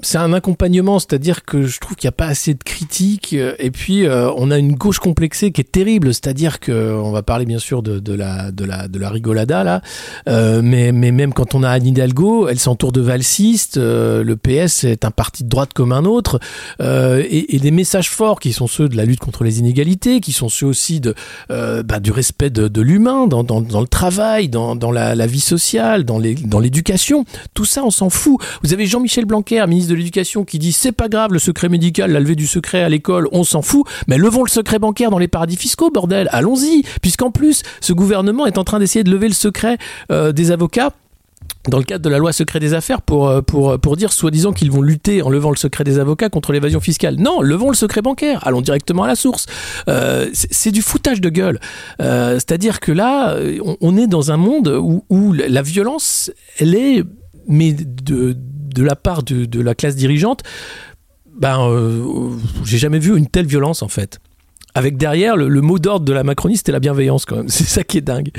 c'est 0.00 0.18
un 0.18 0.32
accompagnement, 0.32 0.98
c'est-à-dire 0.98 1.44
que 1.44 1.66
je 1.66 1.80
trouve 1.80 1.96
qu'il 1.96 2.06
n'y 2.06 2.10
a 2.10 2.12
pas 2.12 2.26
assez 2.26 2.54
de 2.54 2.62
critiques 2.62 3.32
euh, 3.32 3.54
et 3.58 3.70
puis 3.70 4.06
euh, 4.06 4.30
on 4.36 4.50
a 4.50 4.58
une 4.58 4.74
gauche 4.74 5.00
complexée 5.00 5.50
qui 5.50 5.60
est 5.60 5.70
terrible, 5.70 6.14
c'est-à-dire 6.14 6.60
que 6.60 6.92
on 6.94 7.10
va 7.10 7.22
parler 7.22 7.46
bien 7.46 7.58
sûr 7.58 7.82
de, 7.82 7.98
de, 7.98 8.14
la 8.14 8.52
de 8.52 8.64
la 8.64 8.86
de 8.86 8.98
la 8.98 9.10
rigolada 9.10 9.64
là, 9.64 9.82
euh, 10.28 10.60
mais 10.62 10.92
mais 10.92 11.10
même 11.10 11.32
quand 11.32 11.54
on 11.54 11.62
a 11.64 11.70
Anne 11.70 11.86
Hidalgo, 11.86 12.48
elle 12.48 12.60
s'entoure 12.60 12.92
de 12.92 13.00
valsistes, 13.00 13.76
le 13.76 14.36
PS 14.36 14.84
est 14.84 15.04
un 15.04 15.10
parti 15.10 15.42
de 15.42 15.48
droite 15.48 15.72
comme 15.74 15.92
un 15.92 16.04
autre 16.04 16.38
et, 16.80 17.58
des 17.58 17.70
messages 17.72 18.10
forts 18.10 18.38
qui 18.38 18.52
sont 18.52 18.68
ceux 18.68 18.88
de 18.88 18.96
la 18.96 19.04
lutte 19.04 19.20
contre 19.20 19.42
les 19.42 19.58
inégalités, 19.58 20.20
qui 20.20 20.32
sont 20.32 20.48
ceux 20.48 20.66
aussi 20.66 21.00
de 21.00 21.14
bah, 21.48 21.98
du 22.00 22.12
respect 22.12 22.50
de, 22.50 22.80
l'humain 22.80 23.26
dans, 23.26 23.42
dans, 23.42 23.60
dans, 23.60 23.80
le 23.80 23.88
travail, 23.88 24.48
dans, 24.48 24.76
dans 24.76 24.92
la, 24.92 25.14
la 25.14 25.26
vie 25.26 25.40
sociale, 25.40 26.04
dans 26.04 26.18
les 26.18 26.34
dans 26.34 26.60
l'éducation, 26.60 27.24
tout 27.54 27.64
ça 27.64 27.82
on 27.84 27.90
s'en 27.90 28.10
fout. 28.10 28.40
Vous 28.62 28.72
avez 28.72 28.86
Jean-Michel 28.86 29.24
Blanquer, 29.24 29.64
ministre 29.66 29.87
de 29.88 29.94
l'éducation 29.94 30.44
qui 30.44 30.58
dit 30.58 30.72
c'est 30.72 30.92
pas 30.92 31.08
grave 31.08 31.32
le 31.32 31.38
secret 31.38 31.68
médical, 31.68 32.12
la 32.12 32.20
levée 32.20 32.36
du 32.36 32.46
secret 32.46 32.82
à 32.82 32.88
l'école, 32.88 33.28
on 33.32 33.44
s'en 33.44 33.62
fout, 33.62 33.84
mais 34.06 34.18
levons 34.18 34.44
le 34.44 34.50
secret 34.50 34.78
bancaire 34.78 35.10
dans 35.10 35.18
les 35.18 35.28
paradis 35.28 35.56
fiscaux, 35.56 35.90
bordel, 35.90 36.28
allons-y, 36.32 36.84
puisqu'en 37.02 37.30
plus 37.30 37.62
ce 37.80 37.92
gouvernement 37.92 38.46
est 38.46 38.58
en 38.58 38.64
train 38.64 38.78
d'essayer 38.78 39.04
de 39.04 39.10
lever 39.10 39.28
le 39.28 39.34
secret 39.34 39.78
euh, 40.12 40.32
des 40.32 40.50
avocats 40.50 40.92
dans 41.68 41.78
le 41.78 41.84
cadre 41.84 42.04
de 42.04 42.08
la 42.08 42.18
loi 42.18 42.32
secret 42.32 42.60
des 42.60 42.72
affaires 42.72 43.02
pour, 43.02 43.28
euh, 43.28 43.42
pour, 43.42 43.78
pour 43.78 43.96
dire 43.96 44.12
soi-disant 44.12 44.52
qu'ils 44.52 44.70
vont 44.70 44.80
lutter 44.80 45.22
en 45.22 45.28
levant 45.28 45.50
le 45.50 45.56
secret 45.56 45.84
des 45.84 45.98
avocats 45.98 46.30
contre 46.30 46.52
l'évasion 46.52 46.80
fiscale. 46.80 47.16
Non, 47.16 47.42
levons 47.42 47.68
le 47.68 47.76
secret 47.76 48.00
bancaire, 48.00 48.46
allons 48.46 48.60
directement 48.60 49.02
à 49.04 49.06
la 49.06 49.16
source. 49.16 49.46
Euh, 49.88 50.28
c'est 50.32 50.70
du 50.70 50.82
foutage 50.82 51.20
de 51.20 51.28
gueule. 51.28 51.60
C'est-à-dire 51.98 52.80
que 52.80 52.92
là, 52.92 53.36
on, 53.64 53.76
on, 53.80 53.96
est 53.96 54.06
dans 54.06 54.30
un 54.30 54.36
monde 54.36 54.68
où, 54.68 55.04
où 55.10 55.32
la 55.32 55.62
violence, 55.62 56.30
elle 56.58 56.74
est 56.74 57.02
mais 57.48 57.72
de, 57.72 58.36
de 58.78 58.84
la 58.84 58.96
part 58.96 59.22
de, 59.24 59.60
la 59.60 59.74
classe 59.74 59.96
dirigeante, 59.96 60.42
ben, 61.36 61.68
euh, 61.68 62.30
j'ai 62.64 62.78
jamais 62.78 62.98
vu 62.98 63.16
une 63.16 63.26
telle 63.26 63.46
violence 63.46 63.82
en 63.82 63.88
fait. 63.88 64.20
avec 64.74 64.96
derrière 64.96 65.36
le, 65.36 65.60
mot 65.60 65.78
d'ordre 65.78 66.04
de 66.04 66.12
la 66.12 66.22
Macronie, 66.22 66.56
c'était 66.56 66.72
la 66.72 66.80
bienveillance 66.80 67.24
quand 67.24 67.36
même. 67.36 67.48
C'est 67.48 67.64
ça 67.64 67.82
qui 67.82 67.98
est 67.98 68.02
dingue. 68.02 68.30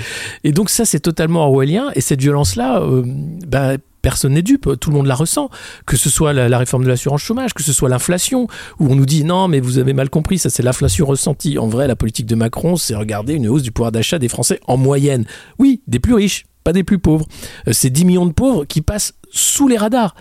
Et 0.45 0.53
donc 0.53 0.69
ça, 0.69 0.85
c'est 0.85 1.01
totalement 1.01 1.41
orwellien. 1.41 1.91
Et 1.95 2.01
cette 2.01 2.21
violence-là, 2.21 2.81
euh, 2.81 3.03
bah, 3.47 3.73
personne 4.01 4.33
n'est 4.33 4.41
dupe, 4.41 4.69
tout 4.79 4.91
le 4.91 4.95
monde 4.95 5.07
la 5.07 5.15
ressent. 5.15 5.49
Que 5.85 5.97
ce 5.97 6.09
soit 6.09 6.31
la, 6.31 6.57
réforme 6.57 6.83
de 6.83 6.87
l'assurance 6.87 7.21
chômage, 7.21 7.53
que 7.53 7.63
ce 7.63 7.73
soit 7.73 7.89
l'inflation, 7.89 8.47
où 8.79 8.87
on 8.89 8.95
nous 8.95 9.05
dit 9.05 9.25
non, 9.25 9.49
mais 9.49 9.59
vous 9.59 9.77
avez 9.77 9.91
mal 9.91 10.09
compris, 10.09 10.37
ça 10.37 10.49
c'est 10.49 10.63
l'inflation 10.63 11.05
ressentie. 11.05 11.57
En 11.57 11.67
vrai, 11.67 11.87
la 11.87 11.97
politique 11.97 12.27
de 12.27 12.35
Macron, 12.35 12.77
c'est 12.77 12.95
regarder 12.95 13.33
une 13.33 13.49
hausse 13.49 13.63
du 13.63 13.73
pouvoir 13.73 13.91
d'achat 13.91 14.19
des 14.19 14.29
Français 14.29 14.61
en 14.67 14.77
moyenne. 14.77 15.25
Oui, 15.57 15.81
des 15.87 15.99
plus 15.99 16.13
riches, 16.13 16.45
pas 16.63 16.71
des 16.71 16.85
plus 16.85 16.99
pauvres. 16.99 17.25
Euh, 17.67 17.73
c'est 17.73 17.89
10 17.89 18.05
millions 18.05 18.25
de 18.25 18.31
pauvres 18.31 18.63
qui 18.65 18.81
passent 18.81 19.13
sous 19.31 19.67
les 19.67 19.77
radars. 19.77 20.15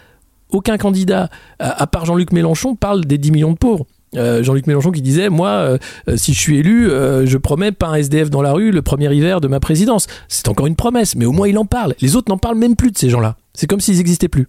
Aucun 0.50 0.78
candidat, 0.78 1.28
à 1.58 1.86
part 1.86 2.04
Jean-Luc 2.06 2.32
Mélenchon, 2.32 2.74
parle 2.74 3.04
des 3.04 3.18
10 3.18 3.32
millions 3.32 3.52
de 3.52 3.58
pauvres. 3.58 3.86
Euh, 4.16 4.42
Jean-Luc 4.42 4.66
Mélenchon 4.66 4.90
qui 4.90 5.02
disait 5.02 5.28
moi 5.28 5.50
euh, 5.50 5.78
si 6.16 6.32
je 6.32 6.40
suis 6.40 6.56
élu 6.56 6.88
je 6.88 7.36
promets 7.36 7.72
pas 7.72 7.88
un 7.88 7.96
SDF 7.96 8.30
dans 8.30 8.40
la 8.40 8.52
rue 8.52 8.70
le 8.70 8.80
premier 8.80 9.14
hiver 9.14 9.42
de 9.42 9.48
ma 9.48 9.60
présidence 9.60 10.06
c'est 10.28 10.48
encore 10.48 10.66
une 10.66 10.76
promesse 10.76 11.14
mais 11.14 11.26
au 11.26 11.32
moins 11.32 11.46
il 11.46 11.58
en 11.58 11.66
parle 11.66 11.94
les 12.00 12.16
autres 12.16 12.32
n'en 12.32 12.38
parlent 12.38 12.56
même 12.56 12.74
plus 12.74 12.90
de 12.90 12.96
ces 12.96 13.10
gens-là 13.10 13.36
c'est 13.58 13.66
comme 13.66 13.80
s'ils 13.80 13.96
n'existaient 13.96 14.28
plus. 14.28 14.46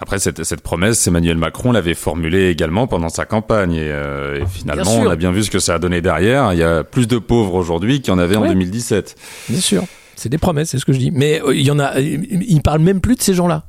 Après, 0.00 0.18
cette, 0.18 0.42
cette, 0.44 0.62
promesse, 0.62 1.06
Emmanuel 1.06 1.36
Macron 1.36 1.70
l'avait 1.70 1.94
formulée 1.94 2.48
également 2.48 2.86
pendant 2.86 3.10
sa 3.10 3.26
campagne. 3.26 3.74
Et, 3.74 3.90
euh, 3.90 4.46
finalement, 4.46 4.94
on 4.94 5.10
a 5.10 5.16
bien 5.16 5.32
vu 5.32 5.42
ce 5.42 5.50
que 5.50 5.58
ça 5.58 5.74
a 5.74 5.78
donné 5.78 6.00
derrière. 6.00 6.52
Il 6.54 6.58
y 6.58 6.62
a 6.62 6.82
plus 6.82 7.08
de 7.08 7.18
pauvres 7.18 7.54
aujourd'hui 7.54 8.00
qu'il 8.00 8.12
y 8.12 8.16
en 8.16 8.18
avait 8.18 8.36
en 8.36 8.46
2017. 8.46 9.16
Bien 9.50 9.60
sûr. 9.60 9.84
C'est 10.14 10.28
des 10.28 10.38
promesses, 10.38 10.70
c'est 10.70 10.78
ce 10.78 10.84
que 10.84 10.92
je 10.92 10.98
dis. 10.98 11.10
Mais 11.10 11.42
euh, 11.42 11.54
il 11.54 11.62
y 11.62 11.70
en 11.70 11.78
a, 11.78 11.98
il 12.00 12.62
parle 12.62 12.80
même 12.80 13.00
plus 13.00 13.16
de 13.16 13.22
ces 13.22 13.34
gens-là. 13.34 13.64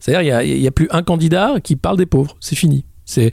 C'est-à-dire, 0.00 0.42
il 0.42 0.60
n'y 0.60 0.66
a, 0.66 0.70
plus 0.70 0.88
un 0.90 1.02
candidat 1.02 1.54
qui 1.62 1.76
parle 1.76 1.96
des 1.96 2.06
pauvres. 2.06 2.36
C'est 2.40 2.56
fini. 2.56 2.84
C'est, 3.04 3.32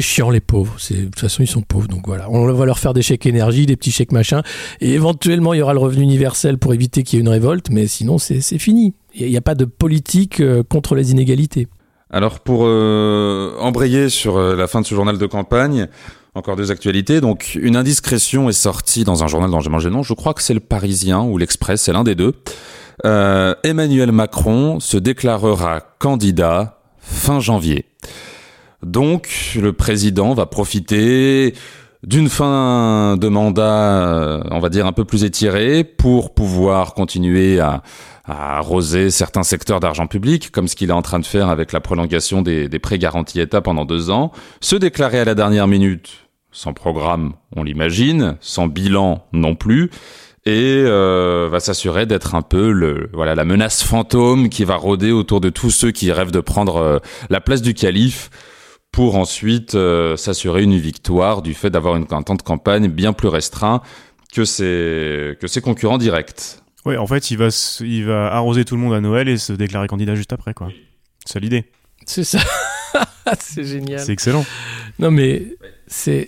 chiant 0.00 0.30
les 0.30 0.40
pauvres. 0.40 0.76
De 0.90 1.04
toute 1.04 1.20
façon, 1.20 1.42
ils 1.42 1.46
sont 1.46 1.60
pauvres. 1.60 1.88
Donc 1.88 2.06
voilà, 2.06 2.30
on 2.30 2.50
va 2.52 2.64
leur 2.64 2.78
faire 2.78 2.94
des 2.94 3.02
chèques 3.02 3.26
énergie, 3.26 3.66
des 3.66 3.76
petits 3.76 3.92
chèques 3.92 4.12
machin. 4.12 4.42
Et 4.80 4.92
éventuellement, 4.92 5.52
il 5.52 5.58
y 5.58 5.62
aura 5.62 5.74
le 5.74 5.78
revenu 5.78 6.02
universel 6.02 6.56
pour 6.56 6.72
éviter 6.72 7.02
qu'il 7.02 7.18
y 7.18 7.20
ait 7.20 7.22
une 7.22 7.28
révolte. 7.28 7.68
Mais 7.70 7.86
sinon, 7.86 8.18
c'est, 8.18 8.40
c'est 8.40 8.58
fini. 8.58 8.94
Il 9.14 9.28
n'y 9.28 9.36
a 9.36 9.42
pas 9.42 9.54
de 9.54 9.66
politique 9.66 10.40
euh, 10.40 10.62
contre 10.62 10.94
les 10.94 11.10
inégalités. 11.10 11.68
Alors 12.12 12.40
pour 12.40 12.62
euh, 12.64 13.54
embrayer 13.60 14.08
sur 14.08 14.36
euh, 14.36 14.56
la 14.56 14.66
fin 14.66 14.80
de 14.80 14.86
ce 14.86 14.94
journal 14.94 15.16
de 15.16 15.26
campagne, 15.26 15.86
encore 16.34 16.56
deux 16.56 16.72
actualités. 16.72 17.20
Donc 17.20 17.56
une 17.60 17.76
indiscrétion 17.76 18.48
est 18.48 18.52
sortie 18.52 19.04
dans 19.04 19.22
un 19.22 19.28
journal 19.28 19.50
dont 19.50 19.60
j'ai 19.60 19.70
mangé 19.70 19.88
le 19.88 19.94
nom. 19.94 20.02
Je 20.02 20.14
crois 20.14 20.34
que 20.34 20.42
c'est 20.42 20.54
le 20.54 20.60
Parisien 20.60 21.22
ou 21.22 21.38
l'Express, 21.38 21.82
c'est 21.82 21.92
l'un 21.92 22.04
des 22.04 22.16
deux. 22.16 22.34
Emmanuel 23.04 24.12
Macron 24.12 24.80
se 24.80 24.96
déclarera 24.96 25.80
candidat 25.98 26.78
fin 26.98 27.40
janvier. 27.40 27.86
Donc 28.82 29.56
le 29.60 29.72
président 29.72 30.34
va 30.34 30.46
profiter 30.46 31.54
d'une 32.02 32.28
fin 32.30 33.16
de 33.18 33.28
mandat, 33.28 34.42
on 34.50 34.58
va 34.58 34.68
dire 34.70 34.86
un 34.86 34.92
peu 34.92 35.04
plus 35.04 35.24
étirée, 35.24 35.84
pour 35.84 36.32
pouvoir 36.32 36.94
continuer 36.94 37.60
à 37.60 37.82
arroser 38.24 39.10
certains 39.10 39.42
secteurs 39.42 39.80
d'argent 39.80 40.06
public, 40.06 40.50
comme 40.50 40.68
ce 40.68 40.76
qu'il 40.76 40.90
est 40.90 40.94
en 40.94 41.02
train 41.02 41.18
de 41.18 41.26
faire 41.26 41.48
avec 41.48 41.72
la 41.72 41.80
prolongation 41.80 42.42
des, 42.42 42.68
prêts 42.78 42.98
garantis 42.98 43.40
État 43.40 43.60
pendant 43.60 43.84
deux 43.84 44.10
ans, 44.10 44.32
se 44.60 44.76
déclarer 44.76 45.20
à 45.20 45.24
la 45.24 45.34
dernière 45.34 45.66
minute, 45.66 46.28
sans 46.52 46.72
programme, 46.72 47.34
on 47.56 47.64
l'imagine, 47.64 48.36
sans 48.40 48.66
bilan 48.66 49.24
non 49.32 49.54
plus, 49.54 49.90
et 50.46 50.82
euh, 50.86 51.48
va 51.50 51.60
s'assurer 51.60 52.06
d'être 52.06 52.34
un 52.34 52.42
peu 52.42 52.72
le 52.72 53.10
voilà 53.12 53.34
la 53.34 53.44
menace 53.44 53.82
fantôme 53.82 54.48
qui 54.48 54.64
va 54.64 54.76
rôder 54.76 55.12
autour 55.12 55.40
de 55.40 55.50
tous 55.50 55.70
ceux 55.70 55.90
qui 55.90 56.10
rêvent 56.12 56.30
de 56.30 56.40
prendre 56.40 56.76
euh, 56.76 56.98
la 57.28 57.40
place 57.40 57.60
du 57.60 57.74
calife 57.74 58.30
pour 58.90 59.16
ensuite 59.16 59.74
euh, 59.74 60.16
s'assurer 60.16 60.62
une 60.62 60.78
victoire 60.78 61.42
du 61.42 61.54
fait 61.54 61.70
d'avoir 61.70 61.96
une, 61.96 62.06
un 62.10 62.22
temps 62.22 62.34
de 62.36 62.42
campagne 62.42 62.88
bien 62.88 63.12
plus 63.12 63.28
restreint 63.28 63.82
que 64.32 64.44
ses 64.44 65.36
que 65.40 65.46
ses 65.46 65.60
concurrents 65.60 65.98
directs. 65.98 66.60
Oui, 66.86 66.96
en 66.96 67.06
fait, 67.06 67.30
il 67.30 67.36
va, 67.36 67.48
il 67.80 68.06
va 68.06 68.32
arroser 68.32 68.64
tout 68.64 68.74
le 68.74 68.80
monde 68.80 68.94
à 68.94 69.00
Noël 69.00 69.28
et 69.28 69.36
se 69.36 69.52
déclarer 69.52 69.86
candidat 69.86 70.14
juste 70.14 70.32
après, 70.32 70.54
quoi. 70.54 70.68
C'est 71.26 71.38
l'idée. 71.38 71.66
C'est 72.06 72.24
ça. 72.24 72.38
c'est 73.38 73.64
génial. 73.64 74.00
C'est 74.00 74.12
excellent. 74.12 74.46
Non, 74.98 75.10
mais 75.10 75.56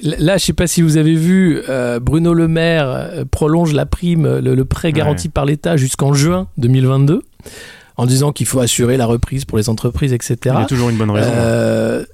là, 0.02 0.36
je 0.36 0.44
sais 0.44 0.52
pas 0.52 0.66
si 0.66 0.82
vous 0.82 0.96
avez 0.96 1.14
vu, 1.14 1.60
euh, 1.68 2.00
Bruno 2.00 2.34
Le 2.34 2.48
Maire 2.48 2.88
euh, 2.88 3.24
prolonge 3.30 3.72
la 3.72 3.86
prime, 3.86 4.38
le, 4.38 4.64
prêt 4.64 4.92
garanti 4.92 5.28
par 5.28 5.44
l'État 5.44 5.76
jusqu'en 5.76 6.12
juin 6.12 6.48
2022, 6.58 7.22
en 7.96 8.06
disant 8.06 8.32
qu'il 8.32 8.46
faut 8.46 8.60
assurer 8.60 8.96
la 8.96 9.06
reprise 9.06 9.44
pour 9.44 9.58
les 9.58 9.68
entreprises, 9.68 10.12
etc. 10.12 10.36
Il 10.44 10.48
y 10.48 10.50
a 10.50 10.64
toujours 10.66 10.90
une 10.90 10.98
bonne 10.98 11.10
raison. 11.10 11.30
Euh, 11.32 12.04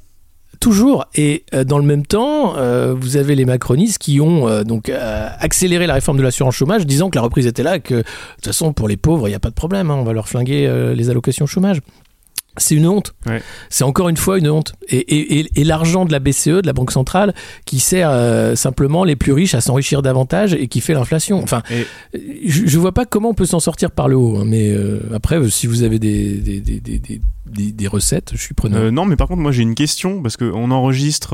Toujours. 0.60 1.06
Et 1.14 1.44
euh, 1.54 1.62
dans 1.62 1.78
le 1.78 1.84
même 1.84 2.04
temps, 2.04 2.56
euh, 2.56 2.94
vous 2.98 3.16
avez 3.16 3.36
les 3.36 3.44
macronistes 3.44 3.98
qui 3.98 4.20
ont 4.20 4.48
euh, 4.48 4.64
donc 4.64 4.90
accéléré 4.90 5.86
la 5.86 5.94
réforme 5.94 6.18
de 6.18 6.22
l'assurance 6.22 6.56
chômage, 6.56 6.84
disant 6.84 7.10
que 7.10 7.16
la 7.16 7.22
reprise 7.22 7.46
était 7.46 7.62
là, 7.62 7.78
que 7.78 7.94
de 7.94 8.02
toute 8.36 8.46
façon 8.46 8.72
pour 8.72 8.88
les 8.88 8.96
pauvres, 8.96 9.28
il 9.28 9.30
n'y 9.30 9.36
a 9.36 9.40
pas 9.40 9.50
de 9.50 9.54
problème, 9.54 9.90
hein, 9.90 9.96
on 9.96 10.04
va 10.04 10.12
leur 10.12 10.28
flinguer 10.28 10.92
les 10.94 11.10
allocations 11.10 11.46
chômage. 11.46 11.80
C'est 12.58 12.74
une 12.74 12.86
honte. 12.86 13.14
C'est 13.70 13.84
encore 13.84 14.08
une 14.08 14.16
fois 14.16 14.38
une 14.38 14.48
honte. 14.48 14.74
Et, 14.88 15.40
et, 15.40 15.64
l'argent 15.64 16.04
de 16.04 16.12
la 16.12 16.18
BCE, 16.18 16.48
de 16.48 16.66
la 16.66 16.72
Banque 16.72 16.92
centrale, 16.92 17.34
qui 17.64 17.78
sert 17.78 18.10
euh, 18.10 18.54
simplement 18.54 19.04
les 19.04 19.16
plus 19.16 19.32
riches 19.32 19.54
à 19.54 19.60
s'enrichir 19.60 20.02
davantage 20.02 20.54
et 20.54 20.68
qui 20.68 20.80
fait 20.80 20.94
l'inflation. 20.94 21.42
Enfin, 21.42 21.62
je, 22.14 22.62
ne 22.62 22.80
vois 22.80 22.92
pas 22.92 23.04
comment 23.04 23.30
on 23.30 23.34
peut 23.34 23.46
s'en 23.46 23.60
sortir 23.60 23.90
par 23.90 24.08
le 24.08 24.16
haut. 24.16 24.38
Hein, 24.38 24.44
mais 24.46 24.70
euh, 24.70 25.00
après, 25.14 25.38
si 25.50 25.66
vous 25.66 25.82
avez 25.82 25.98
des, 25.98 26.38
des, 26.38 26.60
des, 26.60 26.80
des, 26.80 27.20
des 27.72 27.86
recettes, 27.86 28.30
je 28.32 28.40
suis 28.40 28.54
preneur. 28.54 28.80
Euh, 28.80 28.90
non, 28.90 29.04
mais 29.04 29.16
par 29.16 29.28
contre, 29.28 29.40
moi 29.40 29.52
j'ai 29.52 29.62
une 29.62 29.74
question 29.74 30.22
parce 30.22 30.36
qu'on 30.36 30.70
enregistre, 30.70 31.32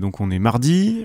donc 0.00 0.20
on 0.20 0.30
est 0.30 0.38
mardi. 0.38 1.04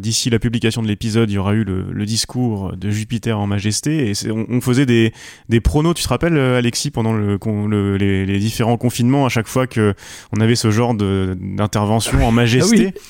D'ici 0.00 0.30
la 0.30 0.38
publication 0.38 0.82
de 0.82 0.88
l'épisode, 0.88 1.30
il 1.30 1.34
y 1.34 1.38
aura 1.38 1.54
eu 1.54 1.64
le, 1.64 1.86
le, 1.92 2.06
discours 2.06 2.76
de 2.76 2.90
Jupiter 2.90 3.38
en 3.38 3.46
majesté. 3.46 4.10
Et 4.10 4.30
on, 4.30 4.46
on, 4.48 4.60
faisait 4.60 4.86
des, 4.86 5.12
des 5.48 5.60
pronos, 5.60 5.94
tu 5.94 6.02
te 6.02 6.08
rappelles, 6.08 6.38
Alexis, 6.38 6.90
pendant 6.90 7.12
le, 7.12 7.38
le 7.68 7.96
les 7.96 8.26
les 8.26 8.33
différents 8.38 8.76
confinements 8.76 9.26
à 9.26 9.28
chaque 9.28 9.46
fois 9.46 9.66
que 9.66 9.94
on 10.36 10.40
avait 10.40 10.56
ce 10.56 10.70
genre 10.70 10.94
d'intervention 10.94 12.26
en 12.26 12.32
majesté. 12.32 12.94
Ah 12.94 13.00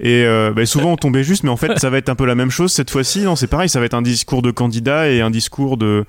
et 0.00 0.24
euh, 0.24 0.52
bah, 0.52 0.66
souvent 0.66 0.92
on 0.92 0.96
tombait 0.96 1.22
juste, 1.22 1.44
mais 1.44 1.50
en 1.50 1.56
fait 1.56 1.78
ça 1.78 1.88
va 1.88 1.98
être 1.98 2.08
un 2.08 2.16
peu 2.16 2.26
la 2.26 2.34
même 2.34 2.50
chose 2.50 2.72
cette 2.72 2.90
fois-ci. 2.90 3.20
Non, 3.20 3.36
c'est 3.36 3.46
pareil, 3.46 3.68
ça 3.68 3.78
va 3.78 3.86
être 3.86 3.94
un 3.94 4.02
discours 4.02 4.42
de 4.42 4.50
candidat 4.50 5.08
et 5.08 5.20
un 5.20 5.30
discours 5.30 5.76
de 5.76 6.04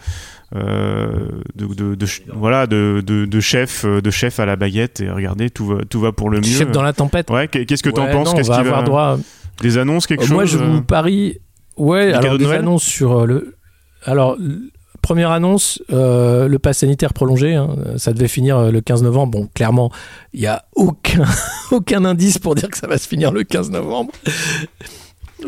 euh, 0.56 1.30
de, 1.56 1.96
voilà 2.34 2.66
de, 2.68 3.04
de, 3.06 3.40
chef 3.40 3.86
de 3.86 4.12
chef 4.12 4.40
à 4.40 4.46
la 4.46 4.56
baguette. 4.56 5.02
Et 5.02 5.10
regardez, 5.10 5.50
tout 5.50 5.68
va 5.68 5.78
tout 5.88 6.00
va 6.00 6.12
pour 6.12 6.30
le 6.30 6.40
mieux. 6.40 6.46
Chef 6.46 6.72
dans 6.72 6.82
la 6.82 6.94
tempête. 6.94 7.30
Ouais. 7.30 7.48
Qu'est-ce 7.48 7.84
que 7.84 7.90
tu 7.90 8.00
en 8.00 8.08
penses? 8.08 8.34
Qu'est-ce 8.34 8.50
va 8.50 8.58
avoir 8.58 8.84
droit 8.84 9.20
des 9.62 9.78
annonces 9.78 10.08
quelque 10.08 10.24
chose 10.24 10.32
Moi 10.32 10.46
je 10.46 10.58
vous 10.58 10.82
parie. 10.82 11.40
Ouais, 11.78 12.14
alors 12.14 12.38
des 12.38 12.52
annonces 12.52 12.84
sur 12.84 13.26
le. 13.26 13.56
Alors 14.04 14.38
Première 15.06 15.30
annonce, 15.30 15.84
euh, 15.94 16.48
le 16.48 16.58
pass 16.58 16.80
sanitaire 16.80 17.14
prolongé, 17.14 17.54
hein, 17.54 17.70
ça 17.96 18.12
devait 18.12 18.28
finir 18.28 18.58
euh, 18.58 18.72
le 18.72 18.82
15 18.82 19.04
novembre. 19.04 19.38
Bon, 19.38 19.50
clairement, 19.54 19.92
il 20.34 20.40
n'y 20.40 20.48
a 20.48 20.66
aucun, 20.76 21.26
aucun 21.72 22.06
indice 22.06 22.40
pour 22.40 22.56
dire 22.56 22.72
que 22.72 22.78
ça 22.80 22.88
va 22.88 22.98
se 22.98 23.08
finir 23.08 23.32
le 23.32 23.44
15 23.44 23.70
novembre. 23.70 24.12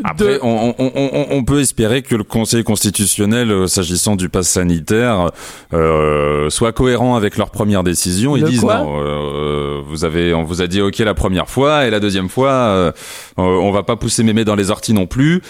Après, 0.04 0.38
on, 0.42 1.42
peut 1.44 1.58
espérer 1.58 2.02
que 2.02 2.14
le 2.14 2.22
Conseil 2.22 2.62
constitutionnel, 2.62 3.50
euh, 3.50 3.66
s'agissant 3.66 4.14
du 4.14 4.28
pass 4.28 4.46
sanitaire, 4.46 5.32
soit 5.72 6.70
cohérent 6.70 7.16
avec 7.16 7.36
leur 7.36 7.50
première 7.50 7.82
décision. 7.82 8.36
Ils 8.36 8.44
disent 8.44 8.62
non, 8.62 9.82
vous 9.82 10.04
avez, 10.04 10.34
on 10.34 10.44
vous 10.44 10.62
a 10.62 10.68
dit 10.68 10.80
ok 10.80 10.98
la 10.98 11.14
première 11.14 11.50
fois 11.50 11.84
et 11.84 11.90
la 11.90 11.98
deuxième 11.98 12.28
fois, 12.28 12.94
on 13.36 13.72
va 13.72 13.82
pas 13.82 13.96
pousser 13.96 14.22
mémé 14.22 14.44
dans 14.44 14.54
les 14.54 14.70
orties 14.70 14.94
non 14.94 15.08
plus. 15.08 15.42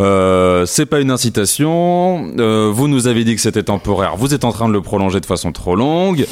Euh, 0.00 0.66
c'est 0.66 0.86
pas 0.86 1.00
une 1.00 1.10
incitation. 1.10 2.32
Euh, 2.38 2.70
vous 2.72 2.88
nous 2.88 3.06
avez 3.06 3.24
dit 3.24 3.34
que 3.34 3.40
c'était 3.40 3.64
temporaire. 3.64 4.16
Vous 4.16 4.34
êtes 4.34 4.44
en 4.44 4.52
train 4.52 4.68
de 4.68 4.72
le 4.72 4.80
prolonger 4.80 5.20
de 5.20 5.26
façon 5.26 5.52
trop 5.52 5.74
longue. 5.74 6.26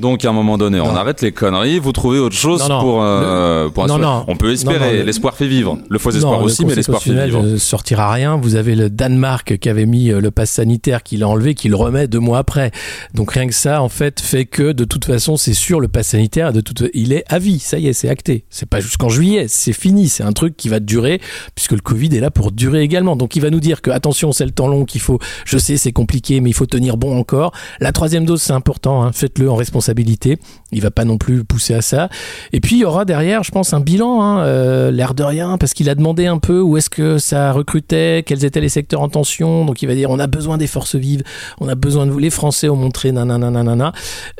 Donc 0.00 0.24
à 0.24 0.30
un 0.30 0.32
moment 0.32 0.56
donné, 0.56 0.80
on 0.80 0.96
arrête 0.96 1.20
les 1.20 1.32
conneries, 1.32 1.78
vous 1.78 1.92
trouvez 1.92 2.18
autre 2.18 2.36
chose 2.36 2.66
pour, 2.66 3.02
euh, 3.02 3.68
pour 3.68 3.86
non, 3.86 3.98
non. 3.98 4.24
On 4.28 4.36
peut 4.36 4.52
espérer, 4.52 5.02
l'espoir 5.02 5.34
fait 5.36 5.46
vivre. 5.46 5.78
Le 5.88 5.98
faux 5.98 6.10
espoir 6.10 6.42
aussi, 6.42 6.64
mais 6.64 6.74
l'espoir 6.74 7.02
fait 7.02 7.26
vivre. 7.26 7.42
ne 7.42 7.56
sortira 7.58 8.10
rien. 8.10 8.36
Vous 8.36 8.56
avez 8.56 8.74
le 8.74 8.88
Danemark 8.88 9.58
qui 9.58 9.68
avait 9.68 9.86
mis 9.86 10.10
euh, 10.10 10.20
le 10.20 10.30
pass 10.30 10.50
sanitaire, 10.50 11.02
qui 11.02 11.16
l'a 11.16 11.28
enlevé, 11.28 11.54
qui 11.54 11.68
le 11.68 11.76
remet 11.76 12.08
deux 12.08 12.18
mois 12.18 12.38
après. 12.38 12.70
Donc 13.14 13.32
rien 13.32 13.46
que 13.46 13.54
ça, 13.54 13.82
en 13.82 13.88
fait, 13.88 14.20
fait 14.20 14.46
que 14.46 14.72
de 14.72 14.84
toute 14.84 15.04
façon, 15.04 15.36
c'est 15.36 15.54
sûr, 15.54 15.80
le 15.80 15.88
pass 15.88 16.08
sanitaire, 16.08 16.52
de 16.52 16.60
toute, 16.60 16.84
il 16.94 17.12
est 17.12 17.24
à 17.28 17.38
vie. 17.38 17.58
Ça 17.58 17.78
y 17.78 17.88
est, 17.88 17.92
c'est 17.92 18.08
acté. 18.08 18.44
C'est 18.48 18.68
pas 18.68 18.80
jusqu'en 18.80 19.10
juillet, 19.10 19.46
c'est 19.48 19.74
fini. 19.74 20.08
C'est 20.08 20.22
un 20.22 20.32
truc 20.32 20.56
qui 20.56 20.68
va 20.68 20.80
durer, 20.80 21.20
puisque 21.54 21.72
le 21.72 21.80
Covid 21.80 22.16
est 22.16 22.20
là 22.20 22.30
pour 22.30 22.52
durer 22.52 22.80
également. 22.80 23.16
Donc 23.16 23.36
il 23.36 23.42
va 23.42 23.50
nous 23.50 23.60
dire 23.60 23.82
que 23.82 23.90
attention, 23.90 24.32
c'est 24.32 24.46
le 24.46 24.50
temps 24.50 24.68
long 24.68 24.86
qu'il 24.86 25.00
faut. 25.00 25.18
Je 25.44 25.58
sais, 25.58 25.76
c'est 25.76 25.92
compliqué, 25.92 26.40
mais 26.40 26.50
il 26.50 26.54
faut 26.54 26.66
tenir 26.66 26.96
bon 26.96 27.18
encore. 27.18 27.52
La 27.80 27.92
troisième 27.92 28.24
dose, 28.24 28.40
c'est 28.40 28.52
important. 28.52 29.02
Hein. 29.02 29.12
Faites-le 29.12 29.50
en 29.50 29.56
responsabilité 29.56 29.89
responsabilité. 29.90 30.38
Il 30.72 30.80
va 30.80 30.90
pas 30.90 31.04
non 31.04 31.18
plus 31.18 31.44
pousser 31.44 31.74
à 31.74 31.82
ça. 31.82 32.08
Et 32.52 32.60
puis 32.60 32.76
il 32.76 32.80
y 32.80 32.84
aura 32.84 33.04
derrière, 33.04 33.42
je 33.42 33.50
pense, 33.50 33.72
un 33.74 33.80
bilan, 33.80 34.22
hein, 34.22 34.40
euh, 34.44 34.90
l'air 34.90 35.14
de 35.14 35.22
rien, 35.22 35.58
parce 35.58 35.74
qu'il 35.74 35.88
a 35.90 35.94
demandé 35.94 36.26
un 36.26 36.38
peu 36.38 36.60
où 36.60 36.76
est-ce 36.76 36.90
que 36.90 37.18
ça 37.18 37.52
recrutait, 37.52 38.22
quels 38.24 38.44
étaient 38.44 38.60
les 38.60 38.68
secteurs 38.68 39.00
en 39.00 39.08
tension. 39.08 39.64
Donc 39.64 39.82
il 39.82 39.86
va 39.86 39.94
dire 39.94 40.10
on 40.10 40.18
a 40.18 40.26
besoin 40.26 40.58
des 40.58 40.66
forces 40.66 40.94
vives, 40.96 41.22
on 41.60 41.68
a 41.68 41.74
besoin 41.74 42.06
de 42.06 42.10
vous. 42.12 42.18
Les 42.18 42.30
Français 42.30 42.68
ont 42.68 42.76
montré 42.76 43.12
nanana, 43.12 43.50
nanana, 43.50 43.92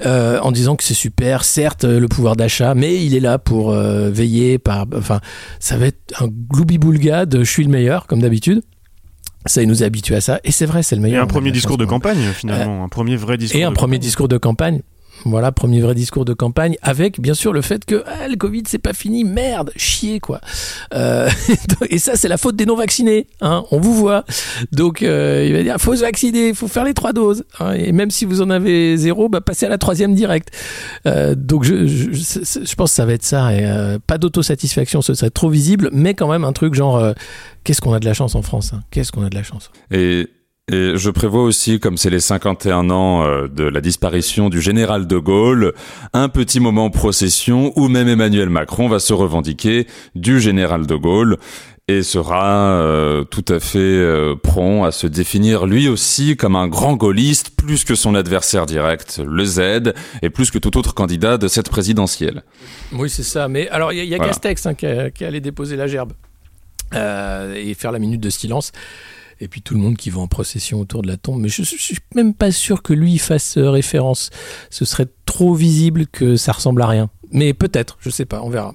euh, 0.06 0.38
en 0.40 0.52
disant 0.52 0.76
que 0.76 0.84
c'est 0.84 0.94
super, 0.94 1.44
certes 1.44 1.84
le 1.84 2.08
pouvoir 2.08 2.36
d'achat, 2.36 2.74
mais 2.74 3.04
il 3.04 3.14
est 3.14 3.20
là 3.20 3.38
pour 3.38 3.70
euh, 3.70 4.10
veiller 4.10 4.58
par. 4.58 4.86
Enfin, 4.96 5.20
ça 5.58 5.76
va 5.76 5.86
être 5.86 5.98
un 6.22 6.28
gloubi-boulga 6.28 7.26
de 7.26 7.42
je 7.44 7.50
suis 7.50 7.64
le 7.64 7.70
meilleur, 7.70 8.06
comme 8.06 8.20
d'habitude. 8.20 8.62
Ça, 9.46 9.62
il 9.62 9.68
nous 9.68 9.82
a 9.82 9.86
habitués 9.86 10.16
à 10.16 10.20
ça. 10.20 10.38
Et 10.44 10.52
c'est 10.52 10.66
vrai, 10.66 10.82
c'est 10.82 10.96
le 10.96 11.00
Et 11.00 11.04
meilleur. 11.04 11.24
un 11.24 11.26
premier 11.26 11.50
discours 11.50 11.78
de 11.78 11.86
campagne, 11.86 12.18
finalement. 12.34 12.84
un 12.84 12.88
premier 12.88 13.16
vrai 13.16 13.38
discours. 13.38 13.58
Et 13.58 13.64
un 13.64 13.70
de 13.70 13.74
premier 13.74 13.96
campagne. 13.96 14.00
discours 14.06 14.28
de 14.28 14.36
campagne. 14.36 14.80
Voilà, 15.24 15.52
premier 15.52 15.80
vrai 15.80 15.94
discours 15.94 16.24
de 16.24 16.32
campagne, 16.32 16.76
avec 16.82 17.20
bien 17.20 17.34
sûr 17.34 17.52
le 17.52 17.60
fait 17.62 17.84
que 17.84 18.02
ah, 18.06 18.26
le 18.28 18.36
Covid 18.36 18.62
c'est 18.66 18.78
pas 18.78 18.92
fini, 18.94 19.24
merde, 19.24 19.70
chier 19.76 20.18
quoi. 20.18 20.40
Euh, 20.94 21.28
et 21.90 21.98
ça 21.98 22.16
c'est 22.16 22.28
la 22.28 22.38
faute 22.38 22.56
des 22.56 22.64
non 22.66 22.76
vaccinés, 22.76 23.26
hein, 23.40 23.64
on 23.70 23.78
vous 23.80 23.94
voit. 23.94 24.24
Donc 24.72 25.02
euh, 25.02 25.44
il 25.46 25.52
va 25.52 25.62
dire 25.62 25.76
faut 25.78 25.94
se 25.94 26.00
vacciner, 26.00 26.54
faut 26.54 26.68
faire 26.68 26.84
les 26.84 26.94
trois 26.94 27.12
doses. 27.12 27.44
hein, 27.58 27.72
et 27.72 27.92
même 27.92 28.10
si 28.10 28.24
vous 28.24 28.40
en 28.40 28.50
avez 28.50 28.96
zéro, 28.96 29.28
bah, 29.28 29.40
passez 29.40 29.66
à 29.66 29.68
la 29.68 29.78
troisième 29.78 30.14
direct. 30.14 30.50
Euh, 31.06 31.34
donc 31.34 31.64
je, 31.64 31.86
je, 31.86 32.10
je- 32.12 32.74
pense 32.74 32.90
que 32.90 32.96
ça 32.96 33.04
va 33.04 33.12
être 33.12 33.24
ça. 33.24 33.52
Et, 33.54 33.98
pas 34.06 34.16
d'autosatisfaction, 34.18 35.02
ce 35.02 35.14
serait 35.14 35.30
trop 35.30 35.50
visible, 35.50 35.90
mais 35.92 36.14
quand 36.14 36.28
même 36.30 36.44
un 36.44 36.52
truc 36.52 36.74
genre 36.74 37.12
qu'est-ce 37.64 37.80
qu'on 37.80 37.92
a 37.92 38.00
de 38.00 38.06
la 38.06 38.14
chance 38.14 38.34
en 38.34 38.42
France, 38.42 38.72
hein, 38.74 38.82
qu'est-ce 38.90 39.12
qu'on 39.12 39.22
a 39.24 39.28
de 39.28 39.34
la 39.34 39.42
chance? 39.42 39.70
Et, 39.90 40.28
et 40.70 40.96
je 40.96 41.10
prévois 41.10 41.42
aussi, 41.42 41.80
comme 41.80 41.96
c'est 41.96 42.10
les 42.10 42.20
51 42.20 42.90
ans 42.90 43.24
euh, 43.24 43.48
de 43.48 43.64
la 43.64 43.80
disparition 43.80 44.48
du 44.48 44.60
général 44.60 45.06
de 45.06 45.18
Gaulle, 45.18 45.72
un 46.12 46.28
petit 46.28 46.60
moment 46.60 46.90
procession 46.90 47.72
où 47.76 47.88
même 47.88 48.08
Emmanuel 48.08 48.48
Macron 48.50 48.88
va 48.88 48.98
se 48.98 49.12
revendiquer 49.12 49.86
du 50.14 50.40
général 50.40 50.86
de 50.86 50.94
Gaulle 50.94 51.38
et 51.90 52.02
sera 52.02 52.72
euh, 52.72 53.24
tout 53.24 53.44
à 53.48 53.58
fait 53.58 53.78
euh, 53.78 54.36
prompt 54.36 54.84
à 54.84 54.92
se 54.92 55.06
définir 55.06 55.66
lui 55.66 55.88
aussi 55.88 56.36
comme 56.36 56.56
un 56.56 56.68
grand 56.68 56.94
gaulliste, 56.94 57.50
plus 57.56 57.84
que 57.84 57.94
son 57.94 58.14
adversaire 58.14 58.66
direct, 58.66 59.20
le 59.24 59.44
Z, 59.44 59.92
et 60.22 60.30
plus 60.30 60.50
que 60.50 60.58
tout 60.58 60.78
autre 60.78 60.94
candidat 60.94 61.36
de 61.36 61.48
cette 61.48 61.68
présidentielle. 61.68 62.44
Oui, 62.92 63.10
c'est 63.10 63.22
ça. 63.22 63.48
Mais 63.48 63.68
alors, 63.70 63.92
il 63.92 63.98
y 63.98 64.00
a, 64.00 64.04
y 64.04 64.14
a 64.14 64.18
Voilà. 64.18 64.32
Castex 64.32 64.66
hein, 64.66 64.74
qui, 64.74 65.24
allait 65.24 65.40
déposer 65.40 65.76
la 65.76 65.86
gerbe 65.86 66.12
euh, 66.94 67.54
et 67.54 67.74
faire 67.74 67.92
la 67.92 67.98
minute 67.98 68.20
de 68.20 68.30
silence. 68.30 68.72
Et 69.40 69.48
puis 69.48 69.62
tout 69.62 69.74
le 69.74 69.80
monde 69.80 69.96
qui 69.96 70.10
va 70.10 70.20
en 70.20 70.26
procession 70.28 70.80
autour 70.80 71.00
de 71.02 71.08
la 71.08 71.16
tombe. 71.16 71.40
Mais 71.40 71.48
je, 71.48 71.62
je 71.62 71.76
suis 71.76 71.98
même 72.14 72.34
pas 72.34 72.50
sûr 72.52 72.82
que 72.82 72.92
lui 72.92 73.16
fasse 73.18 73.56
euh, 73.56 73.70
référence. 73.70 74.30
Ce 74.68 74.84
serait 74.84 75.06
trop 75.24 75.54
visible 75.54 76.06
que 76.06 76.36
ça 76.36 76.52
ressemble 76.52 76.82
à 76.82 76.86
rien. 76.86 77.08
Mais 77.32 77.54
peut-être, 77.54 77.96
je 78.00 78.10
sais 78.10 78.26
pas, 78.26 78.42
on 78.42 78.50
verra. 78.50 78.74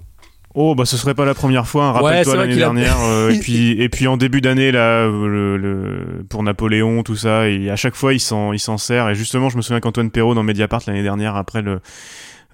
Oh, 0.57 0.73
bah 0.73 0.85
ce 0.85 0.95
serait 0.95 1.13
pas 1.13 1.25
la 1.25 1.33
première 1.33 1.67
fois. 1.67 1.85
hein. 1.87 1.91
Rappelle-toi 1.91 2.37
l'année 2.37 2.53
a- 2.53 2.57
dernière. 2.57 2.97
euh, 3.01 3.29
et 3.29 3.39
puis 3.41 3.71
et 3.71 3.89
puis 3.89 4.07
en 4.07 4.15
début 4.17 4.39
d'année 4.41 4.71
là, 4.71 5.05
le, 5.05 5.57
le- 5.57 6.25
pour 6.29 6.41
Napoléon, 6.43 7.03
tout 7.03 7.17
ça. 7.17 7.49
Et 7.49 7.69
à 7.69 7.75
chaque 7.75 7.95
fois, 7.95 8.13
il 8.13 8.19
s'en 8.21 8.53
il 8.53 8.59
s'en 8.59 8.77
sert. 8.77 9.09
Et 9.09 9.15
justement, 9.15 9.49
je 9.49 9.57
me 9.57 9.61
souviens 9.61 9.81
qu'Antoine 9.81 10.09
Perrault 10.11 10.33
dans 10.33 10.43
Mediapart 10.43 10.81
l'année 10.87 11.03
dernière, 11.03 11.35
après 11.35 11.61
le 11.61 11.81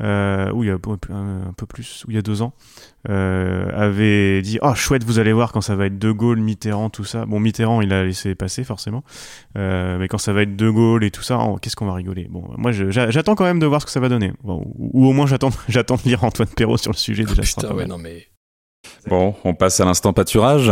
euh, 0.02 0.52
où 0.52 0.64
il 0.64 0.68
y 0.68 0.72
a 0.72 0.76
un 0.76 1.54
peu 1.56 1.66
plus, 1.66 2.06
où 2.08 2.12
il 2.12 2.16
y 2.16 2.18
a 2.18 2.22
deux 2.22 2.42
ans, 2.42 2.54
euh, 3.10 3.70
avait 3.74 4.42
dit 4.42 4.58
oh 4.62 4.74
chouette, 4.74 5.04
vous 5.04 5.20
allez 5.20 5.34
voir 5.34 5.52
quand 5.52 5.62
ça 5.62 5.76
va 5.76 5.86
être 5.86 6.00
De 6.00 6.12
Gaulle, 6.12 6.40
Mitterrand, 6.40 6.90
tout 6.90 7.04
ça. 7.04 7.26
Bon, 7.26 7.40
Mitterrand, 7.40 7.82
il 7.82 7.94
a 7.94 8.04
laissé 8.04 8.34
passer 8.36 8.64
forcément. 8.64 9.04
Euh, 9.58 9.98
mais 10.00 10.08
quand 10.08 10.18
ça 10.18 10.34
va 10.34 10.44
être 10.44 10.56
De 10.56 10.70
Gaulle 10.70 11.04
et 11.04 11.12
tout 11.12 11.22
ça, 11.22 11.40
oh, 11.40 11.58
qu'est-ce 11.58 11.76
qu'on 11.76 11.86
va 11.86 11.94
rigoler. 11.94 12.28
Bon, 12.30 12.44
moi, 12.58 12.72
j'attends 12.72 13.36
quand 13.36 13.44
même 13.44 13.60
de 13.60 13.66
voir 13.66 13.82
ce 13.82 13.86
que 13.86 13.92
ça 13.92 14.00
va 14.00 14.10
donner. 14.10 14.34
Bon, 14.44 14.64
ou, 14.78 14.92
ou 14.94 15.08
au 15.08 15.14
moins, 15.14 15.28
j'attends 15.28 15.52
j'attends 15.68 15.96
de 15.96 16.04
lire 16.04 16.24
Antoine 16.24 16.50
Perrault 16.50 16.78
sur 16.78 16.92
le 16.92 16.98
sujet 16.98 17.24
déjà. 17.24 17.44
Putain, 17.44 17.74
ouais, 17.74 17.86
non, 17.86 17.98
mais. 17.98 18.28
Bon, 19.08 19.36
on 19.44 19.54
passe 19.54 19.80
à 19.80 19.86
l'instant 19.86 20.14
pâturage. 20.14 20.72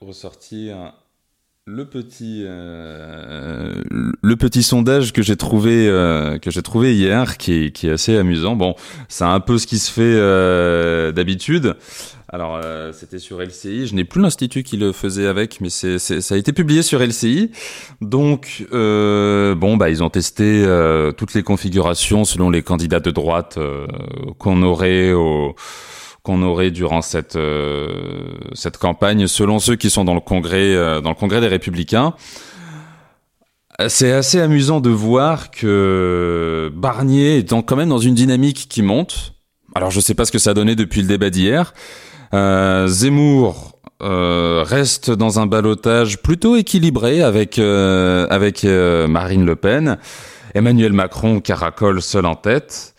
Ressortir 0.00 0.92
le 1.64 1.84
petit 1.84 2.42
euh, 2.44 3.72
le 3.88 4.36
petit 4.36 4.64
sondage 4.64 5.12
que 5.12 5.22
j'ai 5.22 5.36
trouvé 5.36 5.86
euh, 5.88 6.38
que 6.38 6.50
j'ai 6.50 6.62
trouvé 6.62 6.96
hier, 6.96 7.36
qui 7.38 7.66
est, 7.66 7.84
assez 7.84 8.16
amusant. 8.16 8.56
Bon, 8.56 8.74
c'est 9.08 9.24
un 9.24 9.38
peu 9.38 9.58
ce 9.58 9.68
qui 9.68 9.78
se 9.78 9.90
fait 9.92 10.02
euh, 10.02 11.12
d'habitude. 11.12 11.76
Alors, 12.34 12.62
c'était 12.94 13.18
sur 13.18 13.42
LCI. 13.42 13.86
Je 13.86 13.94
n'ai 13.94 14.04
plus 14.04 14.22
l'institut 14.22 14.62
qui 14.62 14.78
le 14.78 14.92
faisait 14.92 15.26
avec, 15.26 15.60
mais 15.60 15.68
ça 15.68 16.34
a 16.34 16.38
été 16.38 16.54
publié 16.54 16.80
sur 16.80 17.00
LCI. 17.00 17.50
Donc, 18.00 18.64
bon, 18.70 19.76
bah, 19.76 19.90
ils 19.90 20.02
ont 20.02 20.08
testé 20.08 20.64
toutes 21.18 21.34
les 21.34 21.42
configurations 21.42 22.24
selon 22.24 22.48
les 22.48 22.62
candidats 22.62 23.00
de 23.00 23.10
droite 23.10 23.58
qu'on 24.38 24.62
aurait 24.62 25.12
au 25.12 25.54
qu'on 26.22 26.42
aurait 26.42 26.70
durant 26.70 27.02
cette 27.02 27.36
euh, 27.36 27.88
cette 28.54 28.78
campagne, 28.78 29.26
selon 29.26 29.58
ceux 29.58 29.76
qui 29.76 29.90
sont 29.90 30.04
dans 30.04 30.14
le 30.14 30.20
congrès 30.20 30.74
euh, 30.74 31.00
dans 31.00 31.10
le 31.10 31.16
congrès 31.16 31.40
des 31.40 31.48
Républicains. 31.48 32.14
C'est 33.88 34.12
assez 34.12 34.38
amusant 34.38 34.80
de 34.80 34.90
voir 34.90 35.50
que 35.50 36.70
Barnier 36.74 37.38
est 37.38 37.52
quand 37.62 37.74
même 37.74 37.88
dans 37.88 37.98
une 37.98 38.14
dynamique 38.14 38.66
qui 38.68 38.82
monte. 38.82 39.32
Alors 39.74 39.90
je 39.90 39.98
sais 39.98 40.14
pas 40.14 40.24
ce 40.24 40.30
que 40.30 40.38
ça 40.38 40.50
a 40.50 40.54
donné 40.54 40.76
depuis 40.76 41.00
le 41.00 41.08
débat 41.08 41.30
d'hier. 41.30 41.72
Euh, 42.34 42.86
Zemmour 42.86 43.78
euh, 44.02 44.62
reste 44.64 45.10
dans 45.10 45.40
un 45.40 45.46
ballottage 45.46 46.18
plutôt 46.18 46.54
équilibré 46.54 47.22
avec 47.22 47.58
avec 47.58 48.64
Marine 48.64 49.46
Le 49.46 49.56
Pen. 49.56 49.98
Emmanuel 50.54 50.92
Macron 50.92 51.40
caracole 51.40 52.02
seul 52.02 52.26
en 52.26 52.36
tête. 52.36 52.91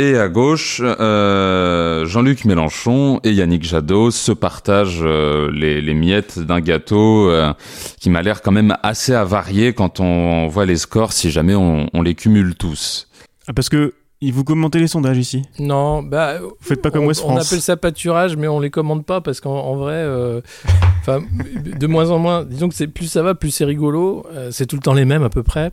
Et 0.00 0.16
à 0.16 0.30
gauche, 0.30 0.80
euh, 0.82 2.06
Jean-Luc 2.06 2.46
Mélenchon 2.46 3.20
et 3.22 3.32
Yannick 3.32 3.64
Jadot 3.64 4.10
se 4.10 4.32
partagent 4.32 5.02
euh, 5.02 5.50
les, 5.52 5.92
miettes 5.92 6.38
d'un 6.38 6.62
gâteau 6.62 7.28
euh, 7.28 7.52
qui 8.00 8.08
m'a 8.08 8.22
l'air 8.22 8.40
quand 8.40 8.50
même 8.50 8.74
assez 8.82 9.12
avarié 9.12 9.74
quand 9.74 10.00
on 10.00 10.48
voit 10.48 10.64
les 10.64 10.78
scores, 10.78 11.12
si 11.12 11.30
jamais 11.30 11.54
on, 11.54 11.90
on 11.92 12.00
les 12.00 12.14
cumule 12.14 12.54
tous. 12.54 13.08
Parce 13.54 13.68
que 13.68 13.92
il 14.22 14.32
vous 14.32 14.44
commentez 14.44 14.78
les 14.78 14.86
sondages 14.86 15.16
ici. 15.18 15.42
Non, 15.58 16.02
bah. 16.02 16.34
Faites 16.60 16.82
pas 16.82 16.90
comme 16.90 17.04
on, 17.04 17.08
West 17.08 17.22
on 17.24 17.30
France. 17.30 17.46
appelle 17.46 17.62
ça 17.62 17.76
pâturage, 17.76 18.36
mais 18.36 18.48
on 18.48 18.60
les 18.60 18.70
commande 18.70 19.04
pas 19.06 19.20
parce 19.20 19.40
qu'en 19.40 19.52
en 19.58 19.76
vrai, 19.76 19.94
euh, 19.94 20.40
de 21.08 21.86
moins 21.86 22.10
en 22.10 22.18
moins. 22.18 22.44
Disons 22.44 22.68
que 22.68 22.74
c'est 22.74 22.86
plus 22.86 23.06
ça 23.06 23.22
va, 23.22 23.34
plus 23.34 23.50
c'est 23.50 23.64
rigolo. 23.64 24.26
euh, 24.32 24.50
c'est 24.50 24.66
tout 24.66 24.76
le 24.76 24.82
temps 24.82 24.92
les 24.94 25.04
mêmes 25.04 25.22
à 25.22 25.30
peu 25.30 25.42
près. 25.42 25.72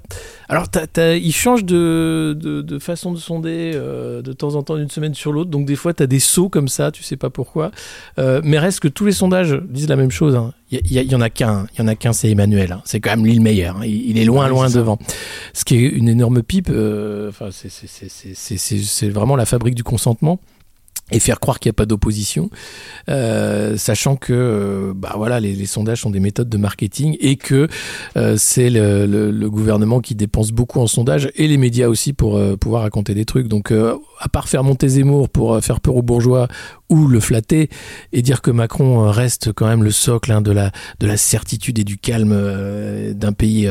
Alors, 0.50 0.70
t'as- 0.70 0.88
t'as- 0.88 1.16
ils 1.16 1.34
changent 1.34 1.66
de, 1.66 2.38
de, 2.40 2.62
de 2.62 2.80
façon 2.80 3.12
de 3.12 3.18
sonder 3.18 3.74
euh, 3.76 4.22
de 4.22 4.32
temps 4.34 4.56
en 4.56 4.64
temps 4.64 4.78
d'une 4.78 4.90
semaine 4.90 5.14
sur 5.14 5.32
l'autre. 5.34 5.50
Donc 5.50 5.66
des 5.66 5.76
fois, 5.76 5.94
t'as 5.94 6.08
des 6.08 6.20
sauts 6.20 6.50
comme 6.50 6.68
ça, 6.70 6.92
tu 6.92 7.04
sais 7.04 7.18
pas 7.18 7.30
pourquoi. 7.30 7.72
Euh, 8.20 8.42
mais 8.44 8.60
reste 8.60 8.80
que 8.80 8.88
tous 8.88 9.06
les 9.06 9.12
sondages 9.12 9.60
disent 9.70 9.90
la 9.90 9.96
même 9.98 10.12
chose. 10.12 10.36
hein. 10.36 10.54
Il 10.70 10.92
y, 10.92 11.16
en 11.16 11.22
a 11.22 11.30
qu'un, 11.30 11.66
il 11.74 11.80
y 11.80 11.82
en 11.82 11.88
a 11.88 11.96
qu'un, 11.96 12.12
c'est 12.12 12.30
Emmanuel. 12.30 12.74
hein. 12.74 12.82
C'est 12.84 13.00
quand 13.00 13.12
même 13.12 13.24
lui 13.26 13.34
le 13.36 13.42
meilleur. 13.42 13.78
hein. 13.78 13.86
Il, 13.86 14.10
il 14.10 14.18
est 14.18 14.26
loin, 14.26 14.44
Ouais, 14.46 14.50
loin 14.50 14.70
devant. 14.70 15.00
Ce 15.54 15.64
qui 15.64 15.76
est 15.78 15.80
une 15.88 16.10
énorme 16.10 16.44
pipe. 16.44 16.70
euh, 16.70 17.30
Enfin, 17.30 17.50
c'est 17.52 19.10
vraiment 19.10 19.38
la 19.38 19.46
fabrique 19.46 19.76
du 19.76 19.84
consentement 19.84 20.40
et 21.12 21.20
faire 21.20 21.40
croire 21.40 21.60
qu'il 21.60 21.70
n'y 21.70 21.74
a 21.74 21.80
pas 21.80 21.86
d'opposition, 21.86 22.50
euh, 23.10 23.78
sachant 23.78 24.18
que 24.18 24.34
euh, 24.34 24.94
bah 24.94 25.14
voilà 25.16 25.40
les, 25.40 25.66
sondages 25.66 26.02
sont 26.02 26.10
des 26.10 26.20
méthodes 26.20 26.50
de 26.50 26.58
marketing 26.58 27.16
et 27.22 27.38
que 27.38 27.68
euh, 28.18 28.36
c'est 28.38 28.70
le, 28.70 29.48
gouvernement 29.48 30.02
qui 30.02 30.14
dépense 30.16 30.52
beaucoup 30.52 30.80
en 30.82 30.88
sondages 30.88 31.32
et 31.36 31.48
les 31.48 31.58
médias 31.58 31.88
aussi 31.88 32.12
pour 32.12 32.40
pouvoir 32.58 32.82
raconter 32.82 33.14
des 33.14 33.24
trucs. 33.24 33.48
Donc 33.48 33.72
à 33.72 34.30
part 34.30 34.50
faire 34.50 34.64
monter 34.64 34.90
Zemmour 34.90 35.30
pour 35.30 35.60
faire 35.64 35.80
peur 35.80 35.96
aux 35.96 36.02
bourgeois 36.02 36.48
ou 36.90 37.08
le 37.08 37.20
flatter 37.20 37.70
et 38.12 38.22
dire 38.22 38.42
que 38.42 38.52
Macron 38.52 39.10
reste 39.10 39.54
quand 39.54 39.68
même 39.68 39.84
le 39.84 39.92
socle 39.92 40.32
hein, 40.32 40.42
de 40.42 40.52
la 40.52 40.72
de 41.00 41.08
la 41.08 41.16
certitude 41.16 41.80
et 41.80 41.84
du 41.86 41.98
calme 41.98 42.36
d'un 43.14 43.32
pays. 43.32 43.70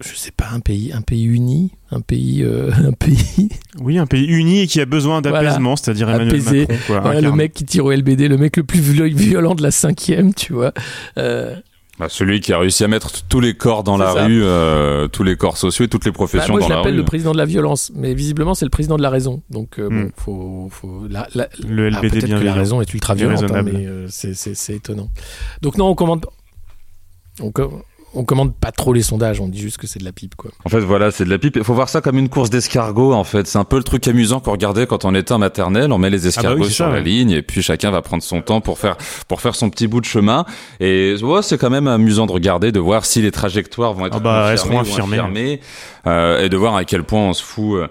Je 0.00 0.14
sais 0.14 0.30
pas 0.30 0.48
un 0.52 0.60
pays 0.60 0.92
un 0.92 1.00
pays 1.00 1.24
uni 1.24 1.70
un 1.90 2.00
pays 2.00 2.42
euh, 2.42 2.70
un 2.84 2.92
pays 2.92 3.48
Oui, 3.80 3.98
un 3.98 4.06
pays 4.06 4.26
uni 4.26 4.60
et 4.60 4.66
qui 4.66 4.80
a 4.80 4.86
besoin 4.86 5.20
d'apaisement, 5.22 5.76
c'est-à-dire 5.76 6.08
Emmanuel 6.08 6.28
Apaisé. 6.28 6.60
Macron. 6.60 6.76
Quoi, 6.86 7.00
Voilà, 7.00 7.20
le 7.20 7.32
mec 7.32 7.52
qui 7.52 7.64
tire 7.64 7.84
au 7.84 7.92
LBD, 7.92 8.28
le 8.28 8.36
mec 8.36 8.56
le 8.56 8.64
plus 8.64 8.80
viol- 8.80 9.14
violent 9.14 9.54
de 9.54 9.62
la 9.62 9.70
cinquième, 9.70 10.34
tu 10.34 10.52
vois. 10.52 10.72
Euh, 11.18 11.54
Bah, 11.98 12.08
celui 12.10 12.40
qui 12.40 12.52
a 12.52 12.58
réussi 12.58 12.84
à 12.84 12.88
mettre 12.88 13.22
tous 13.26 13.40
les 13.40 13.54
corps 13.54 13.82
dans 13.82 13.96
la 13.96 14.12
rue, 14.12 14.42
euh, 14.44 15.08
tous 15.08 15.22
les 15.22 15.36
corps 15.36 15.56
sociaux 15.56 15.86
et 15.86 15.88
toutes 15.88 16.04
les 16.04 16.12
professions 16.12 16.52
bah, 16.54 16.60
moi, 16.60 16.60
dans 16.60 16.68
la 16.68 16.74
rue. 16.74 16.82
je 16.82 16.88
l'appelle 16.88 16.96
le 16.96 17.04
président 17.04 17.32
de 17.32 17.38
la 17.38 17.46
violence, 17.46 17.90
mais 17.94 18.12
visiblement 18.12 18.54
c'est 18.54 18.66
le 18.66 18.70
président 18.70 18.96
de 18.98 19.02
la 19.02 19.08
raison. 19.08 19.42
Donc 19.48 19.78
euh, 19.78 19.88
bon, 19.88 19.94
hmm. 19.94 20.10
faut, 20.16 20.68
faut 20.70 21.06
la, 21.08 21.26
la, 21.34 21.48
le 21.66 21.88
LBD 21.88 22.20
ah, 22.22 22.26
bien 22.26 22.38
que 22.38 22.44
la 22.44 22.52
raison 22.52 22.82
est 22.82 22.92
ultra 22.92 23.14
violente, 23.14 23.44
hein, 23.50 23.62
mais 23.62 23.86
euh, 23.86 24.08
c'est 24.10 24.74
étonnant. 24.74 25.08
Donc 25.62 25.78
non, 25.78 25.86
on 25.88 25.94
commande. 25.94 26.26
On, 27.40 27.50
on 28.16 28.24
commande 28.24 28.54
pas 28.54 28.72
trop 28.72 28.92
les 28.92 29.02
sondages, 29.02 29.40
on 29.40 29.48
dit 29.48 29.60
juste 29.60 29.76
que 29.76 29.86
c'est 29.86 29.98
de 29.98 30.04
la 30.04 30.12
pipe, 30.12 30.34
quoi. 30.34 30.50
En 30.64 30.68
fait, 30.68 30.80
voilà, 30.80 31.10
c'est 31.10 31.24
de 31.24 31.30
la 31.30 31.38
pipe. 31.38 31.56
Il 31.56 31.64
faut 31.64 31.74
voir 31.74 31.88
ça 31.88 32.00
comme 32.00 32.18
une 32.18 32.28
course 32.28 32.50
d'escargots, 32.50 33.12
en 33.12 33.24
fait. 33.24 33.46
C'est 33.46 33.58
un 33.58 33.64
peu 33.64 33.76
le 33.76 33.82
truc 33.82 34.08
amusant 34.08 34.40
qu'on 34.40 34.52
regardait 34.52 34.86
quand 34.86 35.04
on 35.04 35.14
était 35.14 35.32
en 35.32 35.38
maternelle. 35.38 35.92
On 35.92 35.98
met 35.98 36.10
les 36.10 36.20
ah 36.20 36.22
bah 36.22 36.28
escargots 36.28 36.64
sur 36.64 36.88
la 36.88 37.00
ligne 37.00 37.30
et 37.30 37.42
puis 37.42 37.62
chacun 37.62 37.90
va 37.90 38.02
prendre 38.02 38.22
son 38.22 38.40
temps 38.40 38.60
pour 38.60 38.78
faire, 38.78 38.96
pour 39.28 39.40
faire 39.40 39.54
son 39.54 39.70
petit 39.70 39.86
bout 39.86 40.00
de 40.00 40.06
chemin. 40.06 40.46
Et 40.80 41.14
ouais, 41.22 41.42
c'est 41.42 41.58
quand 41.58 41.70
même 41.70 41.86
amusant 41.86 42.26
de 42.26 42.32
regarder, 42.32 42.72
de 42.72 42.80
voir 42.80 43.04
si 43.04 43.20
les 43.20 43.30
trajectoires 43.30 43.92
vont 43.92 44.06
être 44.06 44.16
ah 44.16 44.20
bah, 44.20 44.46
affirmées, 44.46 45.60
euh, 46.06 46.44
et 46.44 46.48
de 46.48 46.56
voir 46.56 46.74
à 46.74 46.84
quel 46.84 47.04
point 47.04 47.20
on 47.20 47.32
se 47.34 47.42
fout. 47.42 47.76
Euh, 47.76 47.88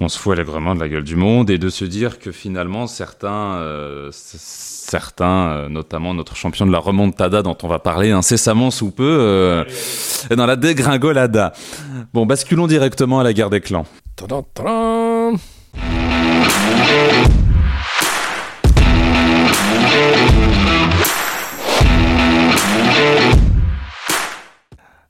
on 0.00 0.08
se 0.08 0.18
fout 0.18 0.32
allègrement 0.32 0.74
de 0.74 0.80
la 0.80 0.88
gueule 0.88 1.04
du 1.04 1.16
monde 1.16 1.50
et 1.50 1.58
de 1.58 1.68
se 1.68 1.84
dire 1.84 2.18
que 2.18 2.32
finalement 2.32 2.86
certains 2.86 3.56
euh, 3.56 4.10
certains, 4.12 5.48
euh, 5.48 5.68
notamment 5.68 6.14
notre 6.14 6.36
champion 6.36 6.64
de 6.64 6.72
la 6.72 6.78
remontada 6.78 7.42
dont 7.42 7.56
on 7.62 7.68
va 7.68 7.78
parler 7.78 8.12
incessamment 8.12 8.70
sous 8.70 8.90
peu, 8.90 9.04
euh, 9.04 9.64
dans 10.30 10.46
la 10.46 10.56
dégringolada. 10.56 11.52
Bon, 12.14 12.24
basculons 12.24 12.66
directement 12.66 13.18
à 13.20 13.24
la 13.24 13.32
guerre 13.32 13.50
des 13.50 13.60
clans. 13.60 13.86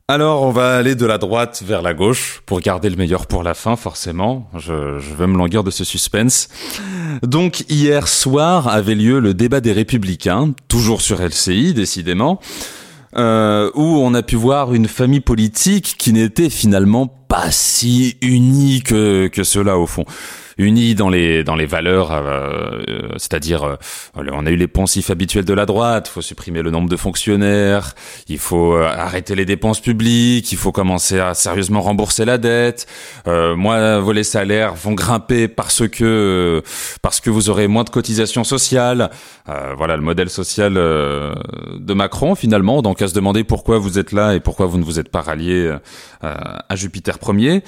Alors, 0.09 0.43
on 0.43 0.51
va 0.51 0.77
aller 0.77 0.95
de 0.95 1.05
la 1.05 1.17
droite 1.17 1.61
vers 1.65 1.81
la 1.81 1.93
gauche 1.93 2.41
pour 2.45 2.61
garder 2.61 2.89
le 2.89 2.95
meilleur 2.95 3.27
pour 3.27 3.43
la 3.43 3.53
fin, 3.53 3.75
forcément. 3.75 4.49
Je, 4.57 4.99
je 4.99 5.13
vais 5.13 5.27
me 5.27 5.37
languir 5.37 5.65
de 5.65 5.69
ce 5.69 5.83
suspense. 5.83 6.47
Donc, 7.23 7.65
hier 7.67 8.07
soir 8.07 8.69
avait 8.69 8.95
lieu 8.95 9.19
le 9.19 9.33
débat 9.33 9.59
des 9.59 9.73
Républicains, 9.73 10.53
toujours 10.69 11.01
sur 11.01 11.21
LCI, 11.21 11.73
décidément, 11.73 12.39
euh, 13.17 13.69
où 13.75 13.83
on 13.83 14.13
a 14.13 14.23
pu 14.23 14.37
voir 14.37 14.73
une 14.73 14.87
famille 14.87 15.19
politique 15.19 15.95
qui 15.97 16.13
n'était 16.13 16.49
finalement 16.49 17.07
pas 17.07 17.51
si 17.51 18.15
unie 18.21 18.83
que, 18.83 19.27
que 19.27 19.43
cela, 19.43 19.77
au 19.77 19.87
fond 19.87 20.05
unis 20.57 20.95
dans 20.95 21.09
les 21.09 21.43
dans 21.43 21.55
les 21.55 21.65
valeurs, 21.65 22.11
euh, 22.11 22.81
euh, 22.89 23.09
c'est-à-dire 23.17 23.63
euh, 23.63 23.75
on 24.15 24.45
a 24.45 24.49
eu 24.49 24.55
les 24.55 24.67
poncifs 24.67 25.09
habituels 25.09 25.45
de 25.45 25.53
la 25.53 25.65
droite, 25.65 26.07
il 26.09 26.13
faut 26.13 26.21
supprimer 26.21 26.61
le 26.61 26.71
nombre 26.71 26.89
de 26.89 26.95
fonctionnaires, 26.97 27.93
il 28.27 28.39
faut 28.39 28.75
arrêter 28.75 29.35
les 29.35 29.45
dépenses 29.45 29.79
publiques, 29.79 30.51
il 30.51 30.57
faut 30.57 30.71
commencer 30.71 31.19
à 31.19 31.33
sérieusement 31.33 31.81
rembourser 31.81 32.25
la 32.25 32.37
dette. 32.37 32.87
moi, 33.25 33.99
vos 33.99 34.11
les 34.11 34.23
salaires 34.23 34.73
vont 34.73 34.93
grimper 34.93 35.47
parce 35.47 35.87
que 35.87 36.63
parce 37.01 37.19
que 37.19 37.29
vous 37.29 37.49
aurez 37.49 37.67
moins 37.67 37.83
de 37.83 37.89
cotisations 37.89 38.43
sociales. 38.43 39.09
voilà 39.45 39.95
le 39.95 40.01
modèle 40.01 40.29
social 40.29 40.73
de 40.73 41.93
Macron 41.93 42.35
finalement. 42.35 42.81
Donc 42.81 43.01
à 43.01 43.07
se 43.07 43.13
demander 43.13 43.43
pourquoi 43.43 43.77
vous 43.77 43.99
êtes 43.99 44.11
là 44.11 44.35
et 44.35 44.39
pourquoi 44.39 44.65
vous 44.65 44.77
ne 44.77 44.83
vous 44.83 44.99
êtes 44.99 45.09
pas 45.09 45.21
rallié 45.21 45.75
à 46.21 46.75
Jupiter 46.75 47.17
Ier. 47.27 47.63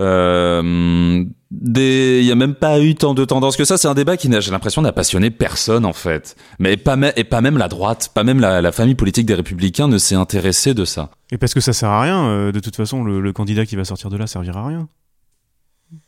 Euh, 0.00 1.24
il 1.50 2.24
y 2.24 2.30
a 2.30 2.34
même 2.34 2.54
pas 2.54 2.80
eu 2.80 2.94
tant 2.94 3.14
de 3.14 3.24
tendances 3.24 3.56
que 3.56 3.64
ça. 3.64 3.76
C'est 3.76 3.88
un 3.88 3.94
débat 3.94 4.16
qui, 4.16 4.30
j'ai 4.40 4.50
l'impression, 4.50 4.82
n'a 4.82 4.92
passionné 4.92 5.30
personne 5.30 5.84
en 5.84 5.92
fait. 5.92 6.36
Mais 6.58 6.76
pas, 6.76 6.96
et 7.16 7.24
pas 7.24 7.40
même 7.40 7.58
la 7.58 7.68
droite, 7.68 8.10
pas 8.14 8.24
même 8.24 8.40
la, 8.40 8.72
famille 8.72 8.94
politique 8.94 9.26
des 9.26 9.34
Républicains 9.34 9.88
ne 9.88 9.98
s'est 9.98 10.14
intéressée 10.14 10.74
de 10.74 10.84
ça. 10.84 11.10
Et 11.32 11.38
parce 11.38 11.54
que 11.54 11.60
ça 11.60 11.72
sert 11.72 11.90
à 11.90 12.02
rien. 12.02 12.28
Euh, 12.28 12.52
de 12.52 12.60
toute 12.60 12.76
façon, 12.76 13.02
le, 13.04 13.32
candidat 13.32 13.66
qui 13.66 13.76
va 13.76 13.84
sortir 13.84 14.10
de 14.10 14.16
là 14.16 14.26
servira 14.26 14.60
à 14.60 14.66
rien 14.66 14.88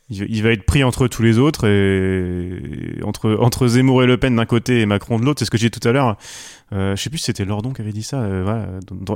il 0.09 0.43
va 0.43 0.51
être 0.51 0.65
pris 0.65 0.83
entre 0.83 1.07
tous 1.07 1.23
les 1.23 1.37
autres 1.39 1.65
et 1.67 3.01
entre 3.03 3.37
entre 3.39 3.67
Zemmour 3.67 4.03
et 4.03 4.05
Le 4.05 4.17
Pen 4.17 4.35
d'un 4.35 4.45
côté 4.45 4.81
et 4.81 4.85
Macron 4.85 5.19
de 5.19 5.25
l'autre. 5.25 5.39
C'est 5.39 5.45
ce 5.45 5.51
que 5.51 5.57
j'ai 5.57 5.69
dit 5.69 5.79
tout 5.79 5.87
à 5.87 5.91
l'heure. 5.91 6.17
Euh, 6.73 6.95
je 6.95 7.01
sais 7.01 7.09
plus 7.09 7.19
si 7.19 7.25
c'était 7.25 7.45
Lordon 7.45 7.71
qui 7.71 7.81
avait 7.81 7.91
dit 7.91 8.03
ça. 8.03 8.21
Euh, 8.21 8.43
voilà, 8.43 8.67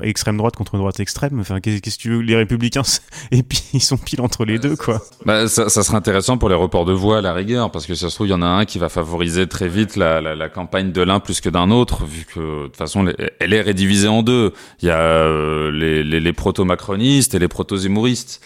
extrême 0.04 0.38
droite 0.38 0.56
contre 0.56 0.78
droite 0.78 1.00
extrême. 1.00 1.40
Enfin, 1.40 1.60
qu'est-ce 1.60 1.82
que 1.82 2.02
tu 2.02 2.10
veux 2.10 2.20
Les 2.20 2.36
Républicains 2.36 2.82
et 3.32 3.44
puis 3.44 3.62
ils 3.74 3.82
sont 3.82 3.98
pile 3.98 4.22
entre 4.22 4.46
les 4.46 4.58
deux, 4.58 4.76
quoi. 4.76 5.02
Bah, 5.26 5.48
ça, 5.48 5.70
ça 5.70 5.84
serait 5.84 5.98
intéressant 5.98 6.38
pour 6.38 6.50
les 6.50 6.56
reports 6.56 6.86
de 6.86 6.94
voix 6.94 7.20
à 7.20 7.22
la 7.22 7.34
rigueur, 7.34 7.72
parce 7.72 7.86
que 7.86 7.96
ça 7.96 8.10
se 8.10 8.16
trouve 8.16 8.28
il 8.28 8.32
y 8.32 8.34
en 8.34 8.42
a 8.42 8.48
un 8.48 8.66
qui 8.66 8.80
va 8.80 8.90
favoriser 8.90 9.48
très 9.48 9.68
vite 9.68 9.96
la, 9.96 10.22
la, 10.22 10.36
la 10.36 10.50
campagne 10.50 10.92
de 10.92 11.02
l'un 11.02 11.20
plus 11.20 11.42
que 11.42 11.50
d'un 11.50 11.72
autre, 11.72 12.06
vu 12.06 12.26
que 12.26 12.40
de 12.40 12.68
toute 12.68 12.78
façon 12.78 13.06
elle 13.40 13.54
est 13.54 13.74
divisée 13.74 14.08
en 14.08 14.24
deux. 14.24 14.54
Il 14.82 14.88
y 14.88 14.92
a 14.92 15.00
euh, 15.00 15.72
les, 15.72 16.04
les, 16.04 16.20
les 16.20 16.34
proto-macronistes 16.34 17.36
et 17.36 17.40
les 17.40 17.48
proto-zémouristes. 17.48 18.42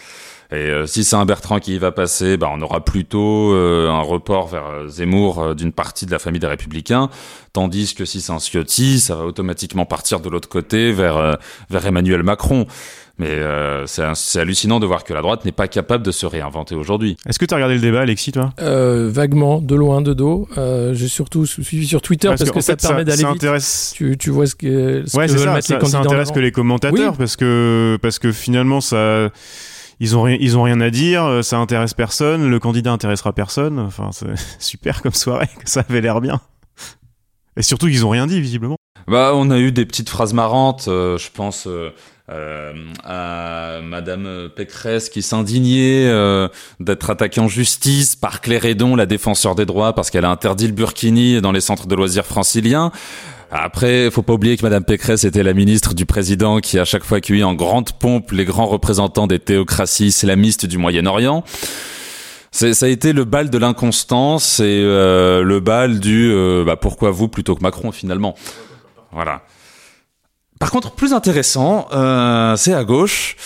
Et 0.52 0.56
euh, 0.56 0.86
si 0.86 1.04
c'est 1.04 1.14
un 1.14 1.24
Bertrand 1.24 1.60
qui 1.60 1.76
y 1.76 1.78
va 1.78 1.92
passer, 1.92 2.36
bah, 2.36 2.50
on 2.52 2.60
aura 2.60 2.84
plutôt 2.84 3.52
euh, 3.52 3.88
un 3.88 4.00
report 4.00 4.48
vers 4.48 4.66
euh, 4.66 4.88
Zemmour 4.88 5.54
d'une 5.54 5.72
partie 5.72 6.06
de 6.06 6.10
la 6.10 6.18
famille 6.18 6.40
des 6.40 6.48
Républicains, 6.48 7.08
tandis 7.52 7.94
que 7.94 8.04
si 8.04 8.20
c'est 8.20 8.32
un 8.32 8.40
Ciotti, 8.40 8.98
ça 8.98 9.14
va 9.14 9.24
automatiquement 9.24 9.84
partir 9.84 10.18
de 10.18 10.28
l'autre 10.28 10.48
côté 10.48 10.92
vers 10.92 11.38
vers 11.70 11.86
Emmanuel 11.86 12.22
Macron. 12.22 12.66
Mais 13.18 13.38
c'est 13.86 14.40
hallucinant 14.40 14.80
de 14.80 14.86
voir 14.86 15.04
que 15.04 15.12
la 15.12 15.20
droite 15.20 15.44
n'est 15.44 15.52
pas 15.52 15.68
capable 15.68 16.04
de 16.04 16.10
se 16.10 16.24
réinventer 16.24 16.74
aujourd'hui. 16.74 17.16
Est-ce 17.28 17.38
que 17.38 17.44
tu 17.44 17.52
as 17.52 17.58
regardé 17.58 17.74
le 17.74 17.80
débat, 17.80 18.00
Alexis, 18.00 18.32
toi? 18.32 18.52
Vaguement, 18.58 19.60
de 19.60 19.74
loin, 19.74 20.00
de 20.00 20.14
dos. 20.14 20.48
J'ai 20.92 21.08
surtout 21.08 21.44
suivi 21.44 21.86
sur 21.86 22.00
Twitter 22.00 22.28
parce, 22.28 22.50
que 22.50 22.60
ça 22.60 22.76
permet 22.76 23.04
d'aller 23.04 23.24
vite. 23.24 23.36
Intéresse... 23.36 23.92
Tu, 23.94 24.16
tu, 24.16 24.30
vois 24.30 24.46
ce 24.46 24.54
que, 24.54 25.04
ce 25.06 25.16
ouais, 25.16 25.26
que 25.26 25.32
veulent 25.32 25.40
ça, 25.40 25.54
mettre 25.54 25.66
ça, 25.66 25.74
les 25.74 25.80
candidats. 25.80 25.98
Ça 25.98 26.04
intéresse 26.04 26.30
que 26.30 26.40
les 26.40 26.52
commentateurs 26.52 27.16
parce 27.16 27.36
que 27.36 27.98
parce 28.00 28.18
que 28.18 28.32
finalement 28.32 28.80
ça 28.80 29.30
ils 30.00 30.16
ont 30.16 30.26
ils 30.26 30.58
ont 30.58 30.62
rien 30.62 30.80
à 30.80 30.90
dire, 30.90 31.24
euh, 31.24 31.42
ça 31.42 31.58
intéresse 31.58 31.94
personne, 31.94 32.48
le 32.48 32.58
candidat 32.58 32.92
intéressera 32.92 33.32
personne. 33.32 33.78
Enfin, 33.78 34.10
c'est 34.12 34.26
super 34.58 35.02
comme 35.02 35.12
soirée, 35.12 35.48
ça 35.64 35.84
avait 35.88 36.00
l'air 36.00 36.20
bien. 36.20 36.40
Et 37.56 37.62
surtout 37.62 37.86
qu'ils 37.86 38.04
ont 38.06 38.10
rien 38.10 38.26
dit 38.26 38.40
visiblement. 38.40 38.76
Bah, 39.06 39.32
on 39.34 39.50
a 39.50 39.58
eu 39.58 39.72
des 39.72 39.86
petites 39.86 40.08
phrases 40.08 40.32
marrantes, 40.32 40.86
euh, 40.88 41.18
je 41.18 41.30
pense. 41.30 41.66
Euh, 41.66 41.90
euh, 42.32 42.72
à 43.02 43.80
Madame 43.82 44.48
Pécresse 44.54 45.08
qui 45.08 45.20
s'indignait 45.20 46.06
euh, 46.06 46.46
d'être 46.78 47.10
attaquée 47.10 47.40
en 47.40 47.48
justice 47.48 48.14
par 48.14 48.40
Claire 48.40 48.66
Edon, 48.66 48.94
la 48.94 49.06
défenseur 49.06 49.56
des 49.56 49.66
droits, 49.66 49.94
parce 49.94 50.10
qu'elle 50.10 50.24
a 50.24 50.30
interdit 50.30 50.68
le 50.68 50.72
burkini 50.72 51.40
dans 51.40 51.50
les 51.50 51.60
centres 51.60 51.88
de 51.88 51.94
loisirs 51.96 52.26
franciliens. 52.26 52.92
Après, 53.50 54.10
faut 54.12 54.22
pas 54.22 54.34
oublier 54.34 54.56
que 54.56 54.62
Madame 54.62 54.84
Pécresse 54.84 55.24
était 55.24 55.42
la 55.42 55.54
ministre 55.54 55.94
du 55.94 56.06
président 56.06 56.60
qui 56.60 56.78
à 56.78 56.84
chaque 56.84 57.02
fois 57.02 57.18
accueilli 57.18 57.42
en 57.42 57.54
grande 57.54 57.92
pompe 57.92 58.30
les 58.30 58.44
grands 58.44 58.66
représentants 58.66 59.26
des 59.26 59.40
théocraties 59.40 60.06
islamistes 60.06 60.66
du 60.66 60.78
Moyen-Orient. 60.78 61.42
Ça 62.52 62.86
a 62.86 62.88
été 62.88 63.12
le 63.12 63.24
bal 63.24 63.50
de 63.50 63.58
l'inconstance 63.58 64.60
et 64.60 64.82
euh, 64.82 65.42
le 65.42 65.60
bal 65.60 66.00
du 66.00 66.30
euh, 66.32 66.64
bah, 66.64 66.76
pourquoi 66.76 67.10
vous 67.10 67.28
plutôt 67.28 67.54
que 67.56 67.62
Macron 67.62 67.90
finalement. 67.92 68.34
Voilà. 69.12 69.42
Par 70.60 70.70
contre, 70.70 70.92
plus 70.92 71.14
intéressant, 71.14 71.88
euh, 71.92 72.54
c'est 72.56 72.74
à 72.74 72.84
gauche. 72.84 73.36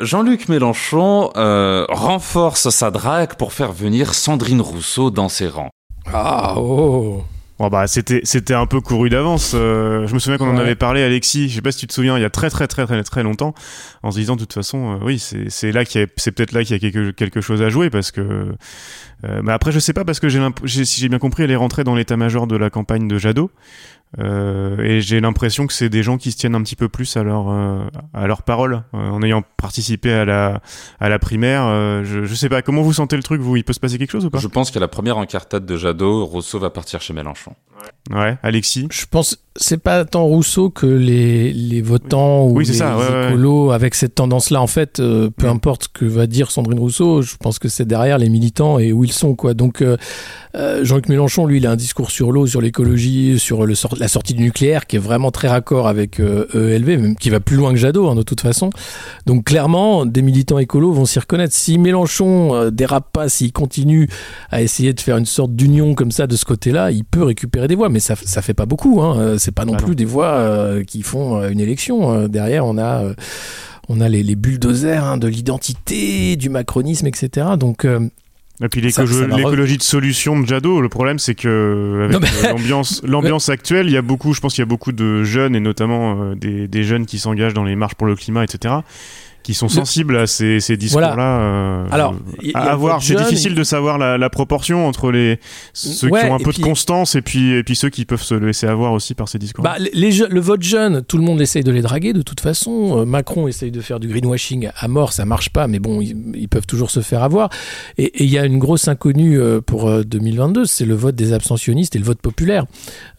Jean-Luc 0.00 0.48
Mélenchon 0.48 1.30
renforce 1.34 2.70
sa 2.70 2.90
drague 2.90 3.34
pour 3.34 3.52
faire 3.52 3.72
venir 3.72 4.14
Sandrine 4.14 4.60
Rousseau 4.60 5.10
dans 5.10 5.28
ses 5.28 5.48
rangs. 5.48 5.70
Ah 6.12 6.54
oh 6.56 7.22
bah, 7.70 7.86
c'était, 7.86 8.20
c'était 8.24 8.54
un 8.54 8.66
peu 8.66 8.80
couru 8.80 9.08
d'avance. 9.08 9.52
Euh, 9.54 10.06
je 10.06 10.14
me 10.14 10.18
souviens 10.18 10.38
qu'on 10.38 10.50
en 10.50 10.58
avait 10.58 10.74
parlé, 10.74 11.02
Alexis. 11.02 11.48
Je 11.48 11.56
sais 11.56 11.62
pas 11.62 11.72
si 11.72 11.78
tu 11.78 11.86
te 11.86 11.92
souviens, 11.92 12.16
il 12.16 12.22
y 12.22 12.24
a 12.24 12.30
très 12.30 12.50
très 12.50 12.66
très 12.66 12.86
très 12.86 13.02
très 13.02 13.22
longtemps, 13.22 13.54
en 14.02 14.10
se 14.10 14.18
disant 14.18 14.36
de 14.36 14.40
toute 14.40 14.52
façon, 14.52 14.94
euh, 14.94 15.04
oui, 15.04 15.18
c'est, 15.18 15.50
c'est 15.50 15.72
là 15.72 15.84
qu'il 15.84 16.06
c'est 16.16 16.32
peut-être 16.32 16.52
là 16.52 16.64
qu'il 16.64 16.74
y 16.74 16.76
a 16.76 16.78
quelque, 16.78 17.10
quelque 17.10 17.40
chose 17.40 17.62
à 17.62 17.68
jouer 17.68 17.90
parce 17.90 18.10
que. 18.10 18.54
Euh, 19.24 19.40
mais 19.44 19.52
après, 19.52 19.70
je 19.70 19.78
sais 19.78 19.92
pas 19.92 20.04
parce 20.04 20.18
que 20.18 20.28
j'ai, 20.28 20.84
si 20.84 21.00
j'ai 21.00 21.08
bien 21.08 21.18
compris, 21.18 21.44
elle 21.44 21.50
est 21.50 21.56
rentrée 21.56 21.84
dans 21.84 21.94
l'état-major 21.94 22.46
de 22.46 22.56
la 22.56 22.70
campagne 22.70 23.06
de 23.06 23.18
Jadot. 23.18 23.50
Euh, 24.18 24.78
et 24.78 25.00
j'ai 25.00 25.20
l'impression 25.20 25.66
que 25.66 25.72
c'est 25.72 25.88
des 25.88 26.02
gens 26.02 26.18
qui 26.18 26.32
se 26.32 26.36
tiennent 26.36 26.54
un 26.54 26.62
petit 26.62 26.76
peu 26.76 26.88
plus 26.88 27.16
à 27.16 27.22
leur 27.22 27.48
euh, 27.48 27.86
à 28.12 28.26
leur 28.26 28.42
parole 28.42 28.82
euh, 28.94 28.98
en 28.98 29.22
ayant 29.22 29.42
participé 29.56 30.12
à 30.12 30.24
la 30.24 30.60
à 31.00 31.08
la 31.08 31.18
primaire. 31.18 31.64
Je, 32.04 32.24
je, 32.24 32.34
sais 32.34 32.48
pas 32.48 32.62
comment 32.62 32.82
vous 32.82 32.92
sentez 32.92 33.16
le 33.16 33.22
truc. 33.22 33.40
Vous, 33.40 33.56
il 33.56 33.64
peut 33.64 33.72
se 33.72 33.80
passer 33.80 33.98
quelque 33.98 34.10
chose 34.10 34.26
ou 34.26 34.30
pas? 34.30 34.38
Je 34.38 34.48
pense 34.48 34.70
qu'à 34.70 34.80
la 34.80 34.88
première 34.88 35.16
encartade 35.16 35.64
de 35.64 35.76
Jadot, 35.76 36.26
Rousseau 36.26 36.58
va 36.58 36.70
partir 36.70 37.00
chez 37.00 37.14
Mélenchon. 37.14 37.54
Ouais, 38.10 38.36
Alexis? 38.42 38.88
Je 38.90 39.06
pense 39.06 39.38
c'est 39.56 39.78
pas 39.78 40.04
tant 40.04 40.24
Rousseau 40.24 40.70
que 40.70 40.86
les, 40.86 41.52
les 41.52 41.82
votants 41.82 42.46
ou 42.46 42.58
les 42.58 42.82
écolos 42.82 43.70
avec 43.70 43.94
cette 43.94 44.14
tendance-là. 44.14 44.60
En 44.60 44.66
fait, 44.66 44.96
peu 45.36 45.48
importe 45.48 45.84
ce 45.84 45.88
que 45.88 46.04
va 46.04 46.26
dire 46.26 46.50
Sandrine 46.50 46.78
Rousseau, 46.78 47.22
je 47.22 47.36
pense 47.36 47.58
que 47.58 47.68
c'est 47.68 47.84
derrière 47.86 48.18
les 48.18 48.28
militants 48.28 48.78
et 48.78 48.92
où 48.92 49.04
ils 49.04 49.12
sont 49.12 49.34
quoi. 49.34 49.54
Donc 49.54 49.84
Jean-Luc 50.54 51.08
Mélenchon, 51.08 51.46
lui, 51.46 51.58
il 51.58 51.66
a 51.66 51.70
un 51.70 51.76
discours 51.76 52.10
sur 52.10 52.32
l'eau, 52.32 52.46
sur 52.46 52.60
l'écologie, 52.60 53.38
sur 53.38 53.66
le 53.66 53.74
sort 53.74 53.92
la 53.98 54.08
sortie 54.08 54.34
du 54.34 54.42
nucléaire 54.42 54.86
qui 54.86 54.96
est 54.96 55.00
vraiment 55.00 55.30
très 55.30 55.48
raccord 55.48 55.88
avec 55.88 56.18
ELV, 56.18 56.54
euh, 56.54 56.78
e 56.78 57.00
même 57.00 57.16
qui 57.16 57.30
va 57.30 57.40
plus 57.40 57.56
loin 57.56 57.70
que 57.70 57.76
Jadot 57.76 58.08
hein, 58.08 58.14
de 58.14 58.22
toute 58.22 58.40
façon. 58.40 58.70
Donc 59.26 59.44
clairement, 59.44 60.06
des 60.06 60.22
militants 60.22 60.58
écolos 60.58 60.92
vont 60.92 61.04
s'y 61.04 61.18
reconnaître. 61.18 61.54
Si 61.54 61.78
Mélenchon 61.78 62.54
euh, 62.54 62.70
dérape 62.70 63.12
pas, 63.12 63.28
s'il 63.28 63.52
continue 63.52 64.08
à 64.50 64.62
essayer 64.62 64.92
de 64.92 65.00
faire 65.00 65.16
une 65.16 65.26
sorte 65.26 65.54
d'union 65.54 65.94
comme 65.94 66.10
ça 66.10 66.26
de 66.26 66.36
ce 66.36 66.44
côté-là, 66.44 66.90
il 66.90 67.04
peut 67.04 67.22
récupérer 67.22 67.68
des 67.68 67.74
voix, 67.74 67.88
mais 67.88 68.00
ça 68.00 68.14
ça 68.16 68.42
fait 68.42 68.54
pas 68.54 68.66
beaucoup. 68.66 69.00
Hein. 69.02 69.36
C'est 69.42 69.52
pas 69.52 69.64
non 69.64 69.74
plus 69.74 69.94
des 69.94 70.04
voix 70.04 70.72
qui 70.86 71.02
font 71.02 71.46
une 71.48 71.60
élection. 71.60 72.28
derrière, 72.28 72.66
on 72.66 72.78
a 72.78 73.02
on 73.88 74.00
a 74.00 74.08
les, 74.08 74.22
les 74.22 74.36
bulldozers 74.36 75.04
hein, 75.04 75.16
de 75.16 75.26
l'identité, 75.26 76.36
du 76.36 76.48
macronisme, 76.48 77.06
etc. 77.06 77.46
Donc 77.58 77.84
et 77.84 78.68
puis 78.68 78.80
l'écologie 78.80 79.76
de 79.76 79.82
solution 79.82 80.38
de 80.38 80.46
Jadot, 80.46 80.80
le 80.80 80.88
problème 80.88 81.18
c'est 81.18 81.34
que 81.34 82.08
avec 82.12 82.42
l'ambiance, 82.44 83.02
l'ambiance 83.04 83.48
actuelle, 83.48 83.86
il 83.86 83.92
y 83.92 83.96
a 83.96 84.02
beaucoup, 84.02 84.34
je 84.34 84.40
pense 84.40 84.54
qu'il 84.54 84.62
y 84.62 84.66
a 84.66 84.66
beaucoup 84.66 84.92
de 84.92 85.24
jeunes 85.24 85.56
et 85.56 85.60
notamment 85.60 86.34
des, 86.36 86.68
des, 86.68 86.84
jeunes 86.84 87.06
qui 87.06 87.18
s'engagent 87.18 87.54
dans 87.54 87.64
les 87.64 87.74
marches 87.74 87.96
pour 87.96 88.06
le 88.06 88.14
climat, 88.14 88.44
etc 88.44 88.76
qui 89.42 89.54
sont 89.54 89.68
sensibles 89.68 90.16
à 90.16 90.26
ces, 90.26 90.60
ces 90.60 90.76
discours-là. 90.76 91.40
Euh, 91.40 91.86
Alors, 91.90 92.14
à 92.54 92.70
avoir, 92.70 93.02
c'est 93.02 93.16
difficile 93.16 93.54
de 93.54 93.64
savoir 93.64 93.98
la, 93.98 94.18
la, 94.18 94.30
proportion 94.30 94.86
entre 94.86 95.10
les 95.10 95.38
ceux 95.72 96.08
qui 96.08 96.14
ont 96.14 96.34
un 96.34 96.38
peu 96.38 96.52
de 96.52 96.60
constance 96.60 97.14
et 97.16 97.22
puis 97.22 97.52
et 97.52 97.62
puis 97.62 97.76
ceux 97.76 97.90
qui 97.90 98.04
peuvent 98.04 98.22
se 98.22 98.34
laisser 98.34 98.66
avoir 98.66 98.92
aussi 98.92 99.14
par 99.14 99.28
ces 99.28 99.38
discours. 99.38 99.64
Bah, 99.64 99.76
les, 99.92 100.10
le 100.10 100.40
vote 100.40 100.62
jeune, 100.62 101.02
tout 101.02 101.18
le 101.18 101.24
monde 101.24 101.40
essaye 101.40 101.64
de 101.64 101.72
les 101.72 101.82
draguer 101.82 102.12
de 102.12 102.22
toute 102.22 102.40
façon. 102.40 103.00
Euh, 103.00 103.04
Macron 103.04 103.48
essaye 103.48 103.70
de 103.70 103.80
faire 103.80 104.00
du 104.00 104.08
greenwashing 104.08 104.70
à 104.74 104.88
mort, 104.88 105.12
ça 105.12 105.24
marche 105.24 105.50
pas, 105.50 105.66
mais 105.66 105.78
bon, 105.78 106.00
ils, 106.00 106.48
peuvent 106.48 106.66
toujours 106.66 106.90
se 106.90 107.00
faire 107.00 107.22
avoir. 107.22 107.50
Et 107.98 108.22
il 108.22 108.30
y 108.30 108.38
a 108.38 108.44
une 108.44 108.58
grosse 108.58 108.88
inconnue 108.88 109.40
euh, 109.40 109.60
pour 109.60 109.90
2022, 110.04 110.64
c'est 110.64 110.84
le 110.84 110.94
vote 110.94 111.14
des 111.14 111.32
abstentionnistes 111.32 111.96
et 111.96 111.98
le 111.98 112.04
vote 112.04 112.20
populaire. 112.20 112.66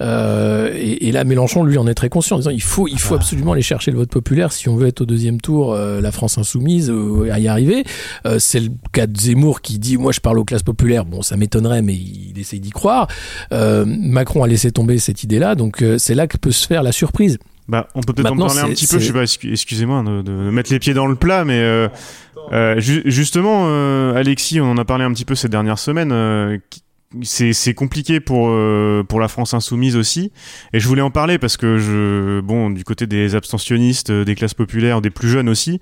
Et, 0.02 1.08
et, 1.08 1.12
là, 1.12 1.24
Mélenchon, 1.24 1.64
lui, 1.64 1.78
en 1.78 1.88
est 1.88 1.94
très 1.94 2.10
conscient, 2.10 2.38
en 2.38 2.40
disant 2.40 2.52
il 2.52 2.62
faut 2.62 2.88
il 2.88 3.00
faut 3.00 3.16
ah. 3.16 3.18
absolument 3.18 3.54
aller 3.54 3.62
chercher 3.62 3.92
le 3.92 3.98
vote 3.98 4.10
populaire 4.10 4.52
si 4.52 4.70
on 4.70 4.76
veut 4.76 4.88
être 4.88 5.02
au 5.02 5.06
deuxième 5.06 5.42
tour. 5.42 5.76
la 5.76 6.12
France 6.14 6.38
insoumise 6.38 6.90
euh, 6.90 7.32
à 7.32 7.40
y 7.40 7.48
arriver. 7.48 7.84
Euh, 8.26 8.40
c'est 8.40 8.60
le 8.60 8.70
cas 8.92 9.08
de 9.08 9.18
Zemmour 9.18 9.62
qui 9.62 9.80
dit 9.80 9.98
moi 9.98 10.12
je 10.12 10.20
parle 10.20 10.40
aux 10.40 10.46
classes 10.46 10.64
populaires. 10.64 11.06
Bon, 11.06 11.22
ça 11.22 11.38
m'étonnerait, 11.38 11.82
mais 11.82 11.94
il 11.94 12.34
essaye 12.38 12.60
d'y 12.60 12.70
croire. 12.70 13.08
Euh, 13.52 13.86
Macron 13.86 14.44
a 14.44 14.48
laissé 14.48 14.72
tomber 14.72 14.98
cette 14.98 15.24
idée-là, 15.24 15.56
donc 15.56 15.84
c'est 15.98 16.16
là 16.16 16.28
que 16.28 16.38
peut 16.38 16.52
se 16.52 16.68
faire 16.68 16.84
la 16.84 16.92
surprise. 16.92 17.38
Bah, 17.68 17.88
on 17.96 18.02
peut 18.02 18.12
peut-être 18.12 18.34
en 18.34 18.38
parler 18.38 18.60
un 18.60 18.70
petit 18.70 18.88
peu. 18.88 19.00
Je 19.00 19.08
sais 19.08 19.14
pas, 19.14 19.24
excusez-moi 19.24 20.04
de, 20.04 20.32
mettre 20.32 20.72
les 20.72 20.80
pieds 20.80 20.94
dans 20.94 21.08
le 21.08 21.16
plat, 21.16 21.46
mais 21.46 21.90
justement, 22.78 24.14
Alexis, 24.14 24.60
on 24.62 24.72
en 24.72 24.78
a 24.78 24.86
parlé 24.86 25.04
un 25.04 25.14
petit 25.14 25.26
peu 25.26 25.36
ces 25.36 25.50
dernières 25.50 25.80
semaines 25.80 26.60
c'est 27.22 27.74
compliqué 27.74 28.20
pour 28.20 28.48
euh, 28.50 29.04
pour 29.08 29.20
la 29.20 29.28
France 29.28 29.54
insoumise 29.54 29.96
aussi. 29.96 30.32
Et 30.74 30.80
je 30.80 30.88
voulais 30.88 31.02
en 31.02 31.12
parler 31.12 31.38
parce 31.38 31.58
que 31.58 31.78
je 31.78 32.42
bon 32.42 32.70
du 32.70 32.84
côté 32.84 33.08
des 33.08 33.36
abstentionnistes 33.36 34.10
euh, 34.10 34.26
des 34.26 34.36
classes 34.36 34.54
populaires 34.54 35.02
des 35.02 35.10
plus 35.10 35.30
jeunes 35.30 35.50
aussi 35.50 35.80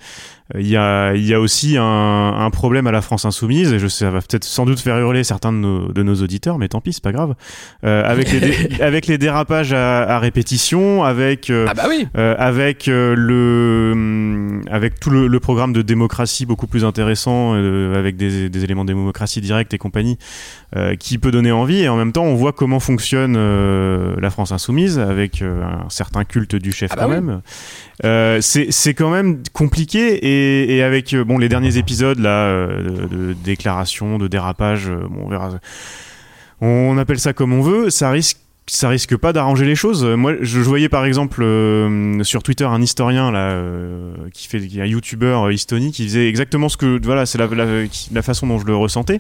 il 0.60 0.68
y 0.68 0.78
a 0.78 1.14
il 1.14 1.26
y 1.26 1.34
a 1.34 1.40
aussi 1.40 1.78
un, 1.78 1.84
un 1.84 2.50
problème 2.50 2.88
à 2.88 2.92
la 2.92 3.02
France 3.02 3.26
insoumise. 3.26 3.74
Et 3.74 3.80
je 3.80 3.88
sais 3.88 4.06
ça 4.06 4.12
va 4.12 4.20
peut-être 4.20 4.44
sans 4.44 4.66
doute 4.66 4.80
faire 4.80 4.98
hurler 4.98 5.24
certains 5.24 5.54
de 5.54 5.58
nos 5.58 5.92
de 5.92 6.04
nos 6.04 6.16
auditeurs 6.16 6.58
mais 6.58 6.68
tant 6.68 6.82
pis 6.82 6.94
c'est 6.94 7.04
pas 7.04 7.12
grave. 7.12 7.36
Euh, 7.84 8.04
avec 8.06 8.32
les 8.32 8.82
avec 8.82 9.08
les 9.08 9.18
dérapages 9.18 9.74
à, 9.74 10.04
à 10.04 10.20
répétition 10.20 11.04
avec 11.04 11.50
euh, 11.50 11.68
ah 11.70 11.74
bah 11.74 11.84
oui. 11.88 12.08
avec 12.16 12.88
le 12.88 13.92
hum, 13.94 14.62
avec 14.70 15.00
tout 15.00 15.10
le, 15.10 15.28
le, 15.28 15.40
programme 15.40 15.74
de 15.74 15.82
démocratie 15.82 16.46
beaucoup 16.46 16.68
plus 16.68 16.86
intéressant 16.86 17.54
avec 17.54 18.16
des, 18.16 18.50
des 18.50 18.64
éléments 18.64 18.86
de 18.86 18.94
démocratie 18.94 19.42
directe 19.42 19.74
et 19.74 19.78
compagnie 19.78 20.18
qui 21.00 21.18
peut 21.22 21.32
donner 21.32 21.52
envie 21.52 21.82
et 21.82 21.88
en 21.88 21.96
même 21.96 22.12
temps 22.12 22.26
on 22.26 22.36
voit 22.36 22.52
comment 22.52 22.82
fonctionne 22.82 23.36
euh, 23.38 24.16
la 24.20 24.30
France 24.30 24.52
insoumise 24.52 25.00
avec 25.00 25.42
euh, 25.42 25.64
un 25.64 25.90
certain 25.90 26.26
culte 26.26 26.56
du 26.56 26.74
chef 26.74 26.92
ah 26.94 26.96
bah 26.96 27.02
quand 27.04 27.10
même. 27.10 27.42
Euh, 28.04 28.40
c'est 28.42 28.94
quand 28.94 29.10
même 29.10 29.42
compliqué 29.54 30.16
et, 30.16 30.76
et 30.76 30.84
avec 30.84 31.16
bon 31.16 31.38
les 31.38 31.48
derniers 31.48 31.78
épisodes 31.78 32.20
là 32.20 32.68
de, 32.68 33.08
de 33.08 33.34
déclaration, 33.34 34.18
de 34.18 34.28
dérapage, 34.28 34.90
bon, 34.90 35.24
on 35.26 35.30
verra. 35.30 35.52
On 36.60 36.98
appelle 36.98 37.20
ça 37.20 37.34
comme 37.34 37.54
on 37.54 37.62
veut, 37.62 37.90
ça 37.90 38.12
risque 38.12 38.38
ça 38.74 38.90
risque 38.90 39.18
pas 39.18 39.34
d'arranger 39.34 39.66
les 39.66 39.76
choses. 39.76 40.06
Moi, 40.06 40.36
je, 40.42 40.60
voyais 40.60 40.90
par 40.90 41.06
exemple 41.06 41.44
sur 42.24 42.44
Twitter 42.44 42.66
un 42.66 42.82
historien 42.82 43.32
là 43.32 43.62
qui 44.34 44.48
fait 44.48 44.62
un 44.80 44.86
youtubeur 44.86 45.52
Histony 45.52 45.92
qui 45.92 46.04
disait 46.04 46.28
exactement 46.28 46.70
ce 46.70 46.78
que 46.78 47.00
voilà, 47.04 47.26
c'est 47.26 47.38
la, 47.38 48.22
façon 48.22 48.48
dont 48.48 48.60
je 48.60 48.66
le 48.66 48.76
ressentais. 48.76 49.20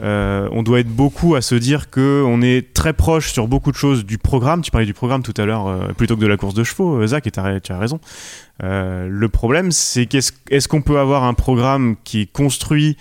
Euh, 0.00 0.48
on 0.52 0.62
doit 0.62 0.80
être 0.80 0.88
beaucoup 0.88 1.34
à 1.34 1.40
se 1.40 1.54
dire 1.54 1.90
que 1.90 2.22
on 2.24 2.40
est 2.40 2.72
très 2.72 2.92
proche 2.92 3.32
sur 3.32 3.48
beaucoup 3.48 3.72
de 3.72 3.76
choses 3.76 4.04
du 4.04 4.18
programme. 4.18 4.62
Tu 4.62 4.70
parlais 4.70 4.86
du 4.86 4.94
programme 4.94 5.22
tout 5.22 5.34
à 5.36 5.44
l'heure 5.44 5.66
euh, 5.66 5.88
plutôt 5.96 6.16
que 6.16 6.20
de 6.20 6.26
la 6.26 6.36
course 6.36 6.54
de 6.54 6.64
chevaux, 6.64 7.00
euh, 7.00 7.06
Zach, 7.08 7.26
et 7.26 7.30
tu 7.30 7.40
as, 7.40 7.78
raison. 7.78 8.00
le 8.60 9.26
problème, 9.28 9.72
c'est 9.72 10.06
qu'est-ce 10.06 10.32
est-ce 10.50 10.68
qu'on 10.68 10.82
peut 10.82 10.98
avoir 10.98 11.24
un 11.24 11.34
programme 11.34 11.96
qui 12.04 12.22
est 12.22 12.32
construit 12.32 12.96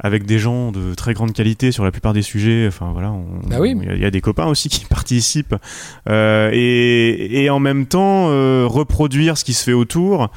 avec 0.00 0.26
des 0.26 0.38
gens 0.38 0.72
de 0.72 0.94
très 0.94 1.14
grande 1.14 1.32
qualité 1.32 1.72
sur 1.72 1.84
la 1.84 1.90
plupart 1.90 2.12
des 2.12 2.22
sujets. 2.22 2.66
Enfin 2.66 2.90
voilà, 2.92 3.14
bah 3.48 3.56
oui. 3.60 3.76
il 3.80 3.98
y, 3.98 4.04
a 4.04 4.10
des 4.10 4.20
copains 4.20 4.46
aussi 4.46 4.68
qui 4.68 4.84
participent 4.90 5.54
et, 6.08 7.42
et, 7.44 7.50
en 7.50 7.60
même 7.60 7.86
temps 7.86 8.26
reproduire 8.66 9.38
ce 9.38 9.44
qui 9.44 9.54
se 9.54 9.64
fait 9.64 9.72
autour. 9.72 10.30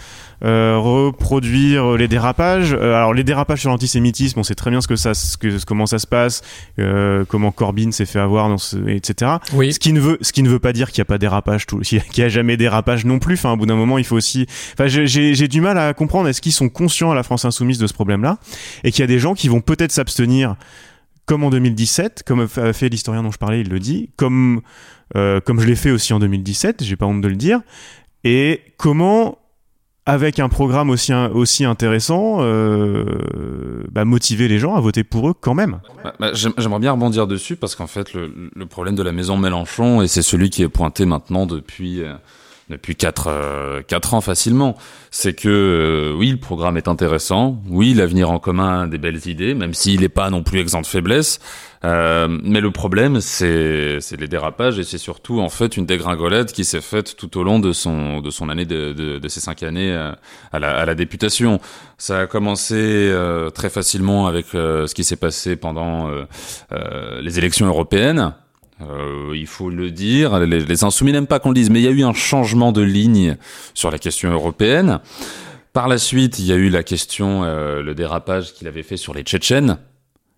Euh, 0.43 0.78
reproduire 0.78 1.97
les 1.97 2.08
dérapages. 2.08 2.73
Euh, 2.73 2.93
alors 2.93 3.13
les 3.13 3.23
dérapages 3.23 3.62
sur 3.62 3.71
l'antisémitisme, 3.71 4.39
on 4.39 4.43
sait 4.43 4.54
très 4.54 4.69
bien 4.69 4.82
ce 4.82 4.88
que 4.88 4.95
ça, 4.95 5.15
ce 5.15 5.36
que, 5.36 5.63
comment 5.65 5.88
ça 5.88 5.97
se 5.97 6.06
passe, 6.06 6.43
euh, 6.78 7.26
comment 7.28 7.52
Corbyn 7.52 7.91
s'est 7.91 8.06
fait 8.06 8.19
avoir, 8.19 8.47
dans 8.47 8.60
ce, 8.60 8.78
etc. 8.88 9.38
Oui. 9.54 9.73
Ce 9.73 9.80
qui 9.80 9.93
ne 9.93 10.00
veut, 10.00 10.17
ce 10.21 10.32
qui 10.32 10.43
ne 10.43 10.50
veut 10.50 10.60
pas 10.60 10.73
dire 10.73 10.91
qu'il 10.91 11.02
n'y 11.02 11.04
a 11.04 11.06
pas 11.06 11.17
dérapage, 11.17 11.65
qu'il 11.84 12.02
n'y 12.17 12.23
a 12.23 12.30
jamais 12.30 12.56
dérapage 12.56 13.06
non 13.06 13.17
plus. 13.17 13.34
Enfin, 13.34 13.54
au 13.54 13.58
bout 13.58 13.65
d'un 13.65 13.76
moment, 13.76 13.97
il 13.97 14.04
faut 14.04 14.15
aussi. 14.15 14.45
Enfin, 14.73 14.88
j'ai 14.88 15.47
du 15.47 15.62
mal 15.62 15.78
à 15.78 15.93
comprendre. 15.93 16.28
Est-ce 16.28 16.41
qu'ils 16.41 16.54
sont 16.54 16.69
conscients 16.69 17.12
à 17.12 17.15
la 17.15 17.23
France 17.23 17.45
insoumise 17.45 17.80
de 17.80 17.88
ce 17.88 17.93
problème-là 17.93 18.38
et 18.84 18.91
qu'il 18.91 19.02
y 19.02 19.04
a 19.04 19.08
des 19.08 19.19
gens 19.19 19.34
qui 19.34 19.47
vont 19.47 19.62
peut-être 19.62 19.91
s'abstenir 19.91 20.56
comme 21.26 21.43
en 21.43 21.50
2017, 21.50 22.23
comme 22.26 22.47
a 22.56 22.73
fait 22.73 22.89
l'historien 22.89 23.21
dont 23.21 23.32
je 23.32 23.38
parlais, 23.38 23.62
il 23.62 23.69
le 23.69 23.80
dit, 23.80 24.12
comme 24.15 24.62
euh, 25.15 25.39
comme 25.41 25.60
je 25.60 25.67
l'ai 25.67 25.76
fait 25.76 25.91
aussi 25.91 26.13
en 26.13 26.19
2017, 26.19 26.84
j'ai 26.84 26.95
pas 26.95 27.06
honte 27.06 27.21
de 27.21 27.28
le 27.28 27.36
dire. 27.36 27.62
Et 28.23 28.62
comment 28.78 29.38
avec 30.08 30.39
un 30.39 30.48
programme 30.48 30.89
aussi, 30.89 31.13
aussi 31.13 31.65
intéressant, 31.65 32.38
euh, 32.39 33.04
bah, 33.91 34.06
motiver 34.06 34.48
les 34.48 34.58
gens 34.58 34.74
à 34.76 34.80
voter 34.80 35.04
pour 35.04 35.30
eux 35.30 35.34
quand 35.39 35.54
même. 35.54 35.82
Bah, 36.04 36.13
bah, 36.17 36.32
J'aimerais 36.34 36.80
bien 36.80 36.93
rebondir 36.93 37.28
dessus 37.28 37.58
parce 37.58 37.76
qu'en 37.76 37.88
fait, 37.88 38.13
le, 38.13 38.32
le, 38.56 38.65
problème 38.65 38.96
de 38.96 39.04
la 39.04 39.12
maison 39.12 39.36
Mélenchon, 39.38 40.02
et 40.02 40.08
c'est 40.08 40.22
celui 40.22 40.50
qui 40.50 40.63
est 40.63 40.70
pointé 40.70 41.06
maintenant 41.06 41.46
depuis... 41.46 42.02
Euh, 42.69 42.77
depuis 42.77 42.95
4 42.95 43.27
euh, 43.27 43.82
quatre 43.82 44.13
ans 44.13 44.21
facilement, 44.21 44.75
c'est 45.12 45.34
que 45.34 45.49
euh, 45.49 46.15
oui, 46.17 46.32
le 46.32 46.38
programme 46.38 46.77
est 46.77 46.88
intéressant, 46.88 47.62
oui, 47.69 47.93
l'avenir 47.93 48.30
en 48.30 48.39
commun 48.39 48.88
des 48.88 48.97
belles 48.97 49.27
idées, 49.27 49.53
même 49.53 49.73
s'il 49.73 50.01
n'est 50.01 50.10
pas 50.10 50.30
non 50.30 50.43
plus 50.43 50.60
exempt 50.60 50.82
de 50.82 50.88
faiblesse. 50.88 51.39
Euh, 51.86 52.27
mais 52.43 52.60
le 52.60 52.71
problème, 52.71 53.21
c'est 53.21 53.99
les 54.17 54.27
dérapages 54.27 54.80
et 54.80 54.84
c'est 54.84 54.97
surtout 54.97 55.41
en 55.41 55.49
fait 55.49 55.77
une 55.77 55.86
dégringolade 55.86 56.51
qui 56.51 56.65
s'est 56.65 56.82
faite 56.82 57.15
tout 57.15 57.38
au 57.38 57.43
long 57.43 57.60
de 57.60 57.71
son 57.71 58.21
de 58.21 58.30
son 58.32 58.49
année 58.49 58.65
de, 58.65 58.93
de, 58.93 59.19
de 59.19 59.27
cinq 59.27 59.62
années 59.62 59.91
euh, 59.91 60.12
à 60.51 60.60
la, 60.60 60.75
à 60.77 60.86
la 60.86 60.95
députation. 60.95 61.60
Ça 61.97 62.21
a 62.21 62.27
commencé 62.27 62.75
euh, 62.75 63.49
très 63.51 63.69
facilement 63.69 64.27
avec 64.27 64.47
ce 64.47 64.93
qui 64.93 65.03
s'est 65.03 65.15
passé 65.15 65.56
pendant 65.56 66.10
les 67.21 67.38
élections 67.38 67.67
européennes 67.67 68.34
euh, 68.81 69.33
il 69.35 69.47
faut 69.47 69.69
le 69.69 69.91
dire, 69.91 70.39
les, 70.39 70.59
les 70.59 70.83
insoumis 70.83 71.11
n'aiment 71.11 71.27
pas 71.27 71.39
qu'on 71.39 71.49
le 71.49 71.55
dise, 71.55 71.69
mais 71.69 71.79
il 71.79 71.85
y 71.85 71.87
a 71.87 71.91
eu 71.91 72.03
un 72.03 72.13
changement 72.13 72.71
de 72.71 72.81
ligne 72.81 73.37
sur 73.73 73.89
la 73.89 73.97
question 73.97 74.31
européenne. 74.31 74.99
Par 75.73 75.87
la 75.87 75.97
suite, 75.97 76.39
il 76.39 76.45
y 76.45 76.51
a 76.51 76.55
eu 76.55 76.69
la 76.69 76.83
question, 76.83 77.43
euh, 77.43 77.81
le 77.81 77.95
dérapage 77.95 78.53
qu'il 78.53 78.67
avait 78.67 78.83
fait 78.83 78.97
sur 78.97 79.13
les 79.13 79.23
Tchétchènes. 79.23 79.77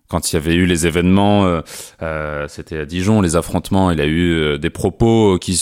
Quand 0.08 0.32
il 0.32 0.34
y 0.34 0.38
avait 0.38 0.54
eu 0.54 0.66
les 0.66 0.86
événements, 0.86 1.62
euh, 2.02 2.48
c'était 2.48 2.78
à 2.78 2.84
Dijon, 2.84 3.20
les 3.20 3.36
affrontements, 3.36 3.92
il 3.92 4.00
a 4.00 4.06
eu 4.06 4.58
des 4.58 4.70
propos 4.70 5.38
qui, 5.40 5.56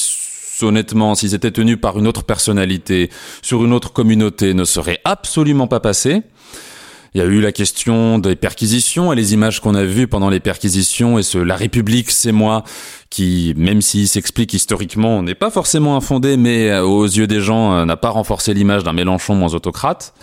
honnêtement, 0.63 1.15
s'ils 1.15 1.35
étaient 1.35 1.51
tenus 1.51 1.79
par 1.79 1.99
une 1.99 2.07
autre 2.07 2.25
personnalité, 2.25 3.11
sur 3.43 3.65
une 3.65 3.75
autre 3.75 3.93
communauté, 3.93 4.55
ne 4.55 4.65
seraient 4.65 5.01
absolument 5.05 5.67
pas 5.67 5.81
passés. 5.81 6.23
Il 7.15 7.21
y 7.21 7.25
a 7.25 7.27
eu 7.27 7.41
la 7.41 7.53
question 7.53 8.19
des 8.19 8.37
perquisitions 8.37 9.13
et 9.13 9.17
les 9.17 9.35
images 9.35 9.61
qu'on 9.61 9.75
a 9.75 9.85
vues 9.85 10.07
pendant 10.07 10.31
les 10.31 10.41
perquisitions 10.41 11.19
et 11.19 11.23
ce 11.23 11.39
La 11.39 11.57
République, 11.57 12.11
c'est 12.11 12.33
moi, 12.33 12.65
qui, 13.11 13.55
même 13.57 13.81
s'il 13.81 14.09
s'explique 14.09 14.53
historiquement, 14.53 15.23
n'est 15.23 15.35
pas 15.35 15.51
forcément 15.51 15.97
infondé, 15.97 16.37
mais 16.37 16.71
euh, 16.71 16.83
aux 16.83 17.07
yeux 17.07 17.27
des 17.27 17.41
gens, 17.41 17.73
euh, 17.73 17.85
n'a 17.85 17.97
pas 17.97 18.11
renforcé 18.11 18.53
l'image 18.53 18.85
d'un 18.85 18.93
Mélenchon 18.93 19.35
moins 19.35 19.55
autocrate. 19.55 20.15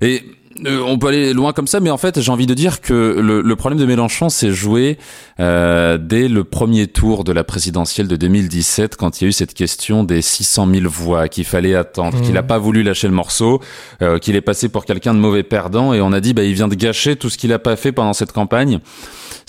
Et 0.00 0.24
euh, 0.66 0.80
on 0.86 0.98
peut 0.98 1.08
aller 1.08 1.32
loin 1.32 1.52
comme 1.52 1.66
ça, 1.66 1.80
mais 1.80 1.90
en 1.90 1.96
fait, 1.96 2.20
j'ai 2.20 2.30
envie 2.30 2.46
de 2.46 2.54
dire 2.54 2.80
que 2.80 2.92
le, 2.92 3.40
le 3.40 3.56
problème 3.56 3.78
de 3.78 3.86
Mélenchon 3.86 4.28
s'est 4.28 4.52
joué 4.52 4.98
euh, 5.40 5.98
dès 5.98 6.28
le 6.28 6.44
premier 6.44 6.86
tour 6.86 7.24
de 7.24 7.32
la 7.32 7.42
présidentielle 7.42 8.06
de 8.06 8.16
2017, 8.16 8.96
quand 8.96 9.20
il 9.20 9.24
y 9.24 9.26
a 9.26 9.28
eu 9.30 9.32
cette 9.32 9.54
question 9.54 10.04
des 10.04 10.22
600 10.22 10.68
000 10.72 10.88
voix 10.88 11.28
qu'il 11.28 11.44
fallait 11.44 11.74
attendre, 11.74 12.20
qu'il 12.22 12.34
n'a 12.34 12.42
mmh. 12.42 12.46
pas 12.46 12.58
voulu 12.58 12.82
lâcher 12.82 13.08
le 13.08 13.14
morceau, 13.14 13.60
euh, 14.02 14.18
qu'il 14.18 14.36
est 14.36 14.40
passé 14.40 14.68
pour 14.68 14.84
quelqu'un 14.84 15.14
de 15.14 15.18
mauvais 15.18 15.42
perdant, 15.42 15.92
et 15.92 16.00
on 16.00 16.12
a 16.12 16.20
dit, 16.20 16.34
bah, 16.34 16.44
il 16.44 16.54
vient 16.54 16.68
de 16.68 16.76
gâcher 16.76 17.16
tout 17.16 17.30
ce 17.30 17.38
qu'il 17.38 17.52
a 17.52 17.58
pas 17.58 17.76
fait 17.76 17.92
pendant 17.92 18.12
cette 18.12 18.32
campagne 18.32 18.80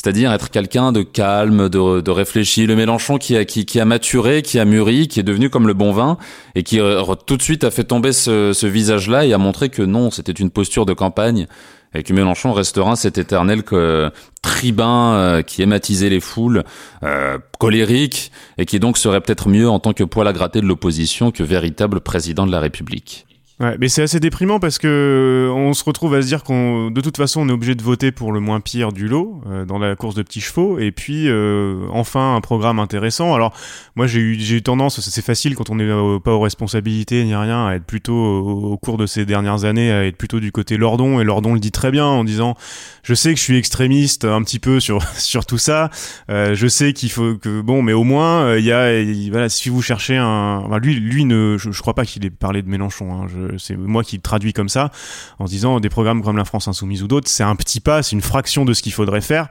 c'est-à-dire 0.06 0.32
être 0.34 0.52
quelqu'un 0.52 0.92
de 0.92 1.02
calme, 1.02 1.68
de, 1.68 2.02
de, 2.02 2.12
réfléchi. 2.12 2.68
Le 2.68 2.76
Mélenchon 2.76 3.18
qui 3.18 3.36
a, 3.36 3.44
qui, 3.44 3.66
qui, 3.66 3.80
a 3.80 3.86
maturé, 3.86 4.44
qui 4.44 4.60
a 4.60 4.66
mûri, 4.66 5.08
qui 5.08 5.20
est 5.20 5.24
devenu 5.24 5.50
comme 5.50 5.66
le 5.66 5.74
bon 5.74 5.92
vin 5.94 6.18
et 6.54 6.62
qui 6.62 6.80
tout 7.26 7.38
de 7.38 7.42
suite 7.42 7.64
a 7.64 7.72
fait 7.72 7.86
tomber 7.86 8.14
ce, 8.14 8.54
ce 8.54 8.68
visage-là 8.68 9.26
et 9.26 9.34
a 9.34 9.40
montré 9.40 9.70
que 9.70 9.82
non, 9.82 10.12
c'était 10.12 10.32
une 10.32 10.52
posture 10.52 10.86
de 10.86 10.94
campagne 10.96 11.48
et 11.94 12.04
que 12.04 12.14
Mélenchon 12.14 12.52
restera 12.52 12.96
cet 12.96 13.18
éternel 13.18 13.64
que, 13.64 14.12
tribun 14.42 15.14
euh, 15.14 15.42
qui 15.42 15.62
hématisait 15.62 16.10
les 16.10 16.20
foules, 16.20 16.64
euh, 17.04 17.40
colérique, 17.60 18.32
et 18.58 18.66
qui 18.66 18.80
donc 18.80 18.98
serait 18.98 19.22
peut-être 19.22 19.50
mieux 19.50 19.70
en 19.70 19.80
tant 19.80 19.94
que 19.94 20.04
poil 20.04 20.28
à 20.28 20.34
gratter 20.34 20.62
de 20.62 20.68
l'opposition 20.68 21.32
que 21.32 21.44
véritable 21.44 22.02
président 22.02 22.46
de 22.46 22.52
la 22.52 22.60
République. 22.60 23.26
Ouais, 23.62 23.78
mais 23.80 23.88
c'est 23.88 24.02
assez 24.02 24.20
déprimant 24.20 24.60
parce 24.60 24.80
que 24.80 25.50
on 25.56 25.74
se 25.74 25.86
retrouve 25.86 26.14
à 26.14 26.22
se 26.22 26.28
dire 26.28 26.44
qu'on, 26.44 26.92
de 26.92 27.00
toute 27.00 27.16
façon, 27.16 27.40
on 27.40 27.48
est 27.48 27.54
obligé 27.54 27.74
de 27.74 27.82
voter 27.82 28.12
pour 28.12 28.34
le 28.34 28.42
moins 28.42 28.60
pire 28.60 28.92
du 28.92 29.08
lot 29.08 29.42
euh, 29.48 29.64
dans 29.64 29.80
la 29.80 29.96
course 29.96 30.14
de 30.14 30.24
petits 30.24 30.42
chevaux, 30.42 30.78
et 30.78 30.92
puis 30.92 31.30
euh, 31.30 31.88
enfin 31.90 32.36
un 32.36 32.42
programme 32.42 32.80
intéressant. 32.80 33.34
Alors 33.34 33.54
moi 33.96 34.08
j'ai 34.08 34.20
eu 34.20 34.36
j'ai 34.38 34.58
eu 34.58 34.62
tendance, 34.62 35.00
c'est 35.00 35.24
facile 35.24 35.56
quand 35.56 35.70
on 35.70 35.76
n'est 35.76 36.20
pas 36.20 36.34
aux 36.34 36.42
responsabilités 36.42 37.24
ni 37.24 37.34
rien, 37.34 37.66
à 37.68 37.76
être 37.76 37.86
plutôt 37.86 38.14
au, 38.14 38.78
cours 38.78 38.98
de 38.98 39.06
ces 39.06 39.26
dernières 39.26 39.64
années 39.64 39.90
à 39.90 40.06
être 40.06 40.18
plutôt 40.18 40.42
du 40.42 40.52
côté 40.52 40.76
Lordon, 40.76 41.22
et 41.22 41.24
Lordon 41.24 41.54
le 41.54 41.62
dit 41.62 41.72
très 41.72 41.92
bien 41.92 42.06
en 42.06 42.26
disant 42.26 42.56
je 43.04 43.14
sais 43.14 43.34
que 43.34 43.40
je 43.40 43.44
suis 43.44 43.58
extrémiste 43.58 44.26
un 44.26 44.44
petit 44.44 44.60
peu 44.60 44.82
sur 44.82 45.02
sur 45.14 45.46
tout 45.46 45.58
ça, 45.58 45.92
euh, 46.30 46.56
je 46.56 46.68
sais 46.68 46.92
qu'il 46.92 47.10
faut 47.10 47.36
que 47.36 47.62
bon, 47.62 47.82
mais 47.82 47.94
au 47.94 48.04
moins 48.04 48.58
il 48.58 48.66
y 48.66 48.74
a 48.74 48.92
voilà 49.32 49.48
si 49.48 49.70
vous 49.70 49.82
cherchez 49.82 50.18
un, 50.18 50.62
enfin, 50.66 50.80
lui 50.80 50.96
lui 50.96 51.24
ne 51.24 51.56
je, 51.58 51.72
je 51.72 51.82
crois 51.82 51.94
pas 51.94 52.04
qu'il 52.04 52.26
ait 52.26 52.30
parlé 52.30 52.62
de 52.62 52.68
Mélenchon. 52.68 53.14
Hein, 53.14 53.28
je, 53.30 53.45
c'est 53.58 53.76
moi 53.76 54.04
qui 54.04 54.20
traduis 54.20 54.54
comme 54.54 54.70
ça, 54.70 54.92
en 55.40 55.46
disant 55.46 55.80
des 55.80 55.90
programmes 55.90 56.24
comme 56.24 56.38
la 56.38 56.46
France 56.46 56.68
Insoumise 56.68 57.04
ou 57.04 57.08
d'autres, 57.08 57.28
c'est 57.28 57.44
un 57.44 57.56
petit 57.56 57.80
pas, 57.80 58.04
c'est 58.04 58.16
une 58.16 58.22
fraction 58.22 58.66
de 58.66 58.74
ce 58.74 58.82
qu'il 58.82 58.94
faudrait 58.94 59.22
faire, 59.22 59.48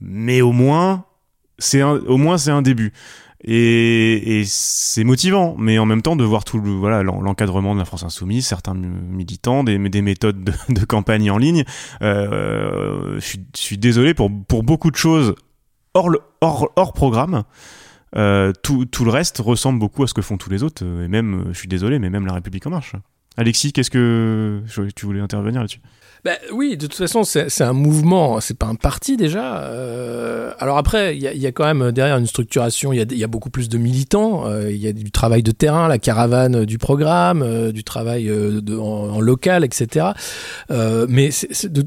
mais 0.00 0.40
au 0.40 0.52
moins, 0.52 1.04
c'est 1.58 1.82
au 1.82 2.16
moins 2.16 2.38
c'est 2.38 2.50
un 2.50 2.62
début. 2.62 2.92
Et, 3.44 4.42
c'est 4.46 5.04
motivant, 5.04 5.54
mais 5.58 5.78
en 5.78 5.86
même 5.86 6.02
temps 6.02 6.16
de 6.16 6.24
voir 6.24 6.44
tout 6.44 6.58
le 6.58 6.70
voilà 6.70 7.04
l'encadrement 7.04 7.74
de 7.74 7.78
la 7.78 7.84
France 7.84 8.02
insoumise, 8.02 8.46
certains 8.46 8.74
militants, 8.74 9.62
des, 9.62 9.78
des 9.78 10.02
méthodes 10.02 10.42
de, 10.68 10.84
campagne 10.84 11.30
en 11.30 11.38
ligne. 11.38 11.64
Euh, 12.02 13.20
je, 13.20 13.38
suis, 13.54 13.78
désolé 13.78 14.12
pour 14.14 14.30
pour 14.48 14.64
beaucoup 14.64 14.90
de 14.90 14.96
choses 14.96 15.36
hors 15.94 16.10
hors 16.40 16.72
hors 16.74 16.92
programme. 16.92 17.44
Euh, 18.16 18.52
tout, 18.62 18.86
tout 18.86 19.04
le 19.04 19.10
reste 19.10 19.38
ressemble 19.38 19.78
beaucoup 19.78 20.02
à 20.02 20.06
ce 20.06 20.14
que 20.14 20.22
font 20.22 20.38
tous 20.38 20.50
les 20.50 20.62
autres, 20.62 20.82
et 20.82 21.08
même, 21.08 21.50
je 21.52 21.58
suis 21.58 21.68
désolé, 21.68 21.98
mais 21.98 22.08
même 22.08 22.26
la 22.26 22.32
République 22.32 22.66
en 22.66 22.70
marche. 22.70 22.94
Alexis, 23.38 23.72
qu'est-ce 23.72 23.90
que 23.90 24.60
tu 24.96 25.06
voulais 25.06 25.20
intervenir 25.20 25.60
là-dessus? 25.60 25.80
Ben, 26.24 26.36
oui, 26.52 26.76
de 26.76 26.88
toute 26.88 26.96
façon, 26.96 27.22
c'est 27.22 27.62
un 27.62 27.72
mouvement, 27.72 28.40
c'est 28.40 28.58
pas 28.58 28.66
un 28.66 28.74
parti 28.74 29.16
déjà. 29.16 29.62
Euh, 29.62 30.52
alors 30.58 30.76
après, 30.76 31.16
il 31.16 31.22
y, 31.22 31.46
a 31.46 31.52
quand 31.52 31.64
même 31.64 31.92
derrière 31.92 32.16
une 32.16 32.26
structuration, 32.26 32.92
il 32.92 33.12
y, 33.12 33.24
a, 33.24 33.26
beaucoup 33.28 33.50
plus 33.50 33.68
de 33.68 33.78
militants, 33.78 34.44
euh, 34.46 34.72
il 34.72 34.78
y 34.78 34.88
a 34.88 34.92
du 34.92 35.12
travail 35.12 35.44
de 35.44 35.52
terrain, 35.52 35.86
la 35.86 35.98
caravane 35.98 36.64
du 36.64 36.78
programme, 36.78 37.42
euh, 37.42 37.70
du 37.70 37.84
travail 37.84 38.28
en, 38.32 39.20
local, 39.20 39.64
etc. 39.64 40.08
mais 40.68 41.30
c'est 41.30 41.72
de 41.72 41.86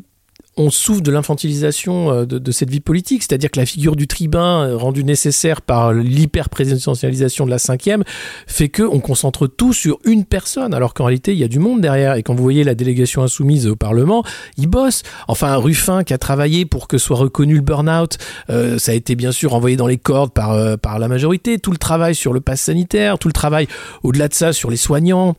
on 0.58 0.70
souffre 0.70 1.02
de 1.02 1.12
l'infantilisation 1.12 2.12
euh, 2.12 2.26
de, 2.26 2.52
cette 2.52 2.70
vie 2.70 2.82
politique, 2.82 3.24
c'est-à-dire 3.24 3.52
que 3.52 3.60
la 3.60 3.66
figure 3.66 3.96
du 3.96 4.08
tribun, 4.08 4.68
euh, 4.68 4.78
rendue 4.78 5.04
nécessaire 5.04 5.62
par 5.62 5.94
l'hyper-présidentialisation 5.94 7.46
de 7.46 7.50
la 7.50 7.58
cinquième, 7.58 8.04
fait 8.48 8.70
que 8.70 8.84
on 8.84 9.00
concentre 9.00 9.48
tout 9.48 9.74
sur 9.74 10.00
une 10.06 10.26
personne, 10.26 10.74
alors 10.74 10.94
qu'en 10.94 11.06
réalité, 11.06 11.32
il 11.34 11.40
y 11.40 11.44
a 11.44 11.48
du 11.48 11.60
monde 11.60 11.80
derrière. 11.80 12.16
Et 12.16 12.24
quand 12.24 12.36
vous 12.36 12.44
voyez 12.44 12.64
la 12.64 12.76
délégation 12.76 13.24
insoumise 13.24 13.68
au 13.68 13.76
Parlement, 13.76 14.24
ils 14.58 14.68
bossent. 14.68 15.04
Enfin, 15.28 15.56
Ruffin, 15.56 16.04
qui 16.04 16.14
a 16.14 16.18
travaillé 16.18 16.66
pour 16.66 16.88
que 16.88 16.98
soit 16.98 17.18
reconnu 17.18 17.56
le 17.56 17.62
burn-out, 17.62 18.18
euh, 18.50 18.78
ça 18.78 18.92
a 18.92 18.96
été 18.96 19.16
bien 19.16 19.32
sûr 19.32 19.54
envoyé 19.54 19.78
dans 19.78 19.88
les 19.88 19.98
cordes 19.98 20.34
par, 20.34 20.78
par 20.80 21.00
la 21.00 21.08
majorité. 21.08 21.60
Tout 21.60 21.72
le 21.72 21.78
travail 21.78 22.14
sur 22.14 22.34
le 22.34 22.42
pass 22.42 22.62
sanitaire, 22.62 23.18
tout 23.18 23.30
le 23.30 23.34
travail 23.34 23.68
au-delà 24.04 24.28
de 24.28 24.34
ça 24.34 24.52
sur 24.52 24.70
les 24.70 24.78
soignants, 24.78 25.36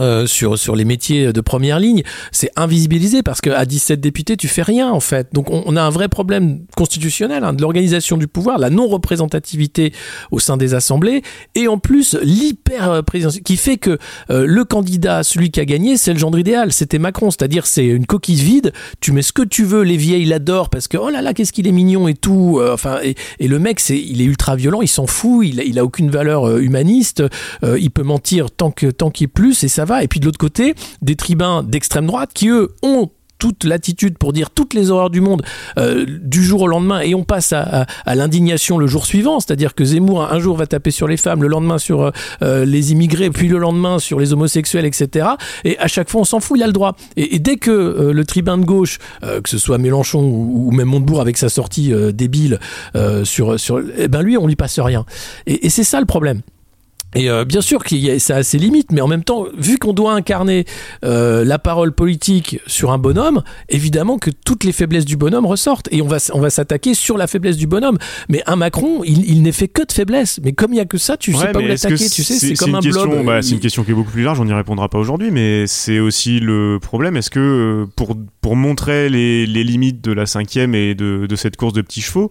euh, 0.00 0.26
sur 0.26 0.58
sur 0.58 0.76
les 0.76 0.84
métiers 0.84 1.32
de 1.32 1.40
première 1.40 1.78
ligne, 1.78 2.02
c'est 2.32 2.50
invisibilisé 2.56 3.22
parce 3.22 3.40
que 3.40 3.50
à 3.50 3.64
17 3.64 4.00
députés, 4.00 4.36
tu 4.36 4.48
fais 4.48 4.62
rien 4.62 4.90
en 4.90 5.00
fait. 5.00 5.28
Donc 5.32 5.50
on, 5.50 5.76
a 5.76 5.82
un 5.82 5.90
vrai 5.90 6.08
problème 6.08 6.60
constitutionnel 6.76 7.44
hein, 7.44 7.52
de 7.52 7.62
l'organisation 7.62 8.16
du 8.16 8.26
pouvoir, 8.26 8.58
la 8.58 8.70
non 8.70 8.88
représentativité 8.88 9.92
au 10.30 10.38
sein 10.38 10.56
des 10.56 10.74
assemblées 10.74 11.22
et 11.54 11.68
en 11.68 11.78
plus 11.78 12.16
l'hyper 12.22 13.02
présidentielle 13.04 13.42
qui 13.42 13.56
fait 13.56 13.76
que 13.76 13.98
euh, 14.30 14.46
le 14.46 14.64
candidat, 14.64 15.22
celui 15.22 15.50
qui 15.50 15.60
a 15.60 15.64
gagné, 15.64 15.96
c'est 15.96 16.12
le 16.12 16.18
genre 16.18 16.36
idéal, 16.38 16.72
c'était 16.72 16.98
Macron, 16.98 17.30
c'est-à-dire 17.30 17.66
c'est 17.66 17.86
une 17.86 18.06
coquille 18.06 18.36
vide, 18.36 18.72
tu 19.00 19.12
mets 19.12 19.22
ce 19.22 19.32
que 19.32 19.42
tu 19.42 19.64
veux, 19.64 19.82
les 19.82 19.96
vieilles 19.96 20.24
l'adorent 20.24 20.70
parce 20.70 20.88
que 20.88 20.96
oh 20.96 21.10
là 21.10 21.22
là, 21.22 21.34
qu'est-ce 21.34 21.52
qu'il 21.52 21.66
est 21.66 21.72
mignon 21.72 22.08
et 22.08 22.14
tout, 22.14 22.58
euh, 22.60 22.72
enfin 22.74 22.98
et, 23.02 23.14
le 23.46 23.58
mec 23.58 23.80
c'est 23.80 23.98
il 23.98 24.20
est 24.20 24.26
ultra 24.26 24.54
violent, 24.56 24.80
il 24.80 24.88
s'en 24.88 25.06
fout, 25.06 25.46
il, 25.46 25.60
il 25.60 25.78
a 25.78 25.84
aucune 25.84 26.10
valeur 26.10 26.58
humaniste, 26.58 27.22
il 27.62 27.90
peut 27.90 28.02
mentir 28.02 28.50
tant 28.50 28.70
que 28.70 28.86
tant 28.86 29.10
qu'il 29.10 29.28
plus 29.28 29.64
et 29.64 29.68
ça 29.68 29.84
et 29.98 30.08
puis 30.08 30.20
de 30.20 30.24
l'autre 30.26 30.38
côté, 30.38 30.74
des 31.02 31.16
tribuns 31.16 31.62
d'extrême 31.62 32.06
droite 32.06 32.30
qui, 32.32 32.48
eux, 32.48 32.74
ont 32.82 33.10
toute 33.40 33.64
l'attitude 33.64 34.18
pour 34.18 34.32
dire 34.32 34.50
toutes 34.50 34.74
les 34.74 34.90
horreurs 34.90 35.10
du 35.10 35.20
monde 35.20 35.42
euh, 35.78 36.04
du 36.06 36.44
jour 36.44 36.60
au 36.60 36.66
lendemain 36.68 37.00
et 37.00 37.16
on 37.16 37.24
passe 37.24 37.52
à, 37.52 37.86
l'indignation 38.06 38.78
le 38.78 38.86
jour 38.86 39.06
suivant, 39.06 39.40
c'est-à-dire 39.40 39.74
que 39.74 39.84
Zemmour 39.84 40.30
un 40.30 40.38
jour 40.38 40.56
va 40.56 40.66
taper 40.66 40.90
sur 40.90 41.08
les 41.08 41.16
femmes, 41.16 41.42
le 41.42 41.48
lendemain 41.48 41.78
sur 41.78 42.02
euh, 42.02 42.10
euh, 42.42 42.64
les 42.64 42.92
immigrés, 42.92 43.30
puis 43.30 43.48
le 43.48 43.58
lendemain 43.58 43.98
sur 43.98 44.20
les 44.20 44.32
homosexuels, 44.32 44.84
etc. 44.84 45.28
Et 45.64 45.78
à 45.78 45.88
chaque 45.88 46.10
fois 46.10 46.20
on 46.20 46.24
s'en 46.24 46.40
fout, 46.40 46.58
il 46.58 46.62
a 46.62 46.66
le 46.66 46.72
droit. 46.72 46.94
Et, 47.16 47.38
dès 47.38 47.56
que 47.56 48.10
le 48.12 48.24
tribun 48.26 48.58
de 48.58 48.66
gauche, 48.66 48.98
que 49.22 49.48
ce 49.48 49.56
soit 49.56 49.78
Mélenchon 49.78 50.20
ou, 50.22 50.70
même 50.72 50.88
Montebourg 50.88 51.22
avec 51.22 51.38
sa 51.38 51.48
sortie 51.48 51.92
débile 52.12 52.58
sur 53.24 53.58
sur, 53.58 53.80
eh 53.96 54.08
ben 54.08 54.20
lui 54.20 54.36
on 54.36 54.46
lui 54.46 54.56
passe 54.56 54.78
rien. 54.78 55.06
et 55.46 55.70
c'est 55.70 55.84
ça 55.84 56.00
le 56.00 56.06
problème. 56.06 56.42
Et 57.14 57.28
euh, 57.28 57.44
bien 57.44 57.60
sûr 57.60 57.82
a, 57.82 58.18
ça 58.18 58.36
a 58.36 58.42
ses 58.42 58.58
limites, 58.58 58.92
mais 58.92 59.00
en 59.00 59.08
même 59.08 59.24
temps, 59.24 59.46
vu 59.56 59.78
qu'on 59.78 59.92
doit 59.92 60.12
incarner 60.12 60.64
euh, 61.04 61.44
la 61.44 61.58
parole 61.58 61.92
politique 61.92 62.60
sur 62.66 62.92
un 62.92 62.98
bonhomme, 62.98 63.42
évidemment 63.68 64.18
que 64.18 64.30
toutes 64.30 64.64
les 64.64 64.72
faiblesses 64.72 65.04
du 65.04 65.16
bonhomme 65.16 65.46
ressortent. 65.46 65.88
Et 65.90 66.02
on 66.02 66.06
va, 66.06 66.18
on 66.32 66.40
va 66.40 66.50
s'attaquer 66.50 66.94
sur 66.94 67.16
la 67.18 67.26
faiblesse 67.26 67.56
du 67.56 67.66
bonhomme. 67.66 67.98
Mais 68.28 68.42
un 68.46 68.56
Macron, 68.56 69.02
il, 69.04 69.28
il 69.28 69.42
n'est 69.42 69.52
fait 69.52 69.68
que 69.68 69.84
de 69.84 69.92
faiblesses. 69.92 70.40
Mais 70.44 70.52
comme 70.52 70.70
il 70.72 70.76
n'y 70.76 70.80
a 70.80 70.84
que 70.84 70.98
ça, 70.98 71.16
tu 71.16 71.32
sais 71.32 71.50
pas 71.52 71.58
où 71.58 71.66
l'attaquer. 71.66 72.08
Tu 72.08 72.22
sais, 72.22 72.34
c'est 72.34 72.54
comme 72.54 72.74
un 72.74 72.80
question, 72.80 73.24
Bah, 73.24 73.42
c'est 73.42 73.52
une 73.52 73.60
question 73.60 73.82
qui 73.82 73.90
est 73.90 73.94
beaucoup 73.94 74.12
plus 74.12 74.22
large, 74.22 74.40
on 74.40 74.44
n'y 74.44 74.52
répondra 74.52 74.88
pas 74.88 74.98
aujourd'hui, 74.98 75.30
mais 75.30 75.66
c'est 75.66 75.98
aussi 75.98 76.38
le 76.40 76.78
problème. 76.80 77.16
Est-ce 77.16 77.30
que 77.30 77.40
euh, 77.40 77.86
pour, 77.96 78.16
pour 78.40 78.56
montrer 78.56 79.08
les, 79.08 79.46
les 79.46 79.64
limites 79.64 80.02
de 80.02 80.12
la 80.12 80.26
cinquième 80.26 80.74
et 80.74 80.94
de, 80.94 81.26
de 81.26 81.36
cette 81.36 81.56
course 81.56 81.72
de 81.72 81.82
petits 81.82 82.02
chevaux, 82.02 82.30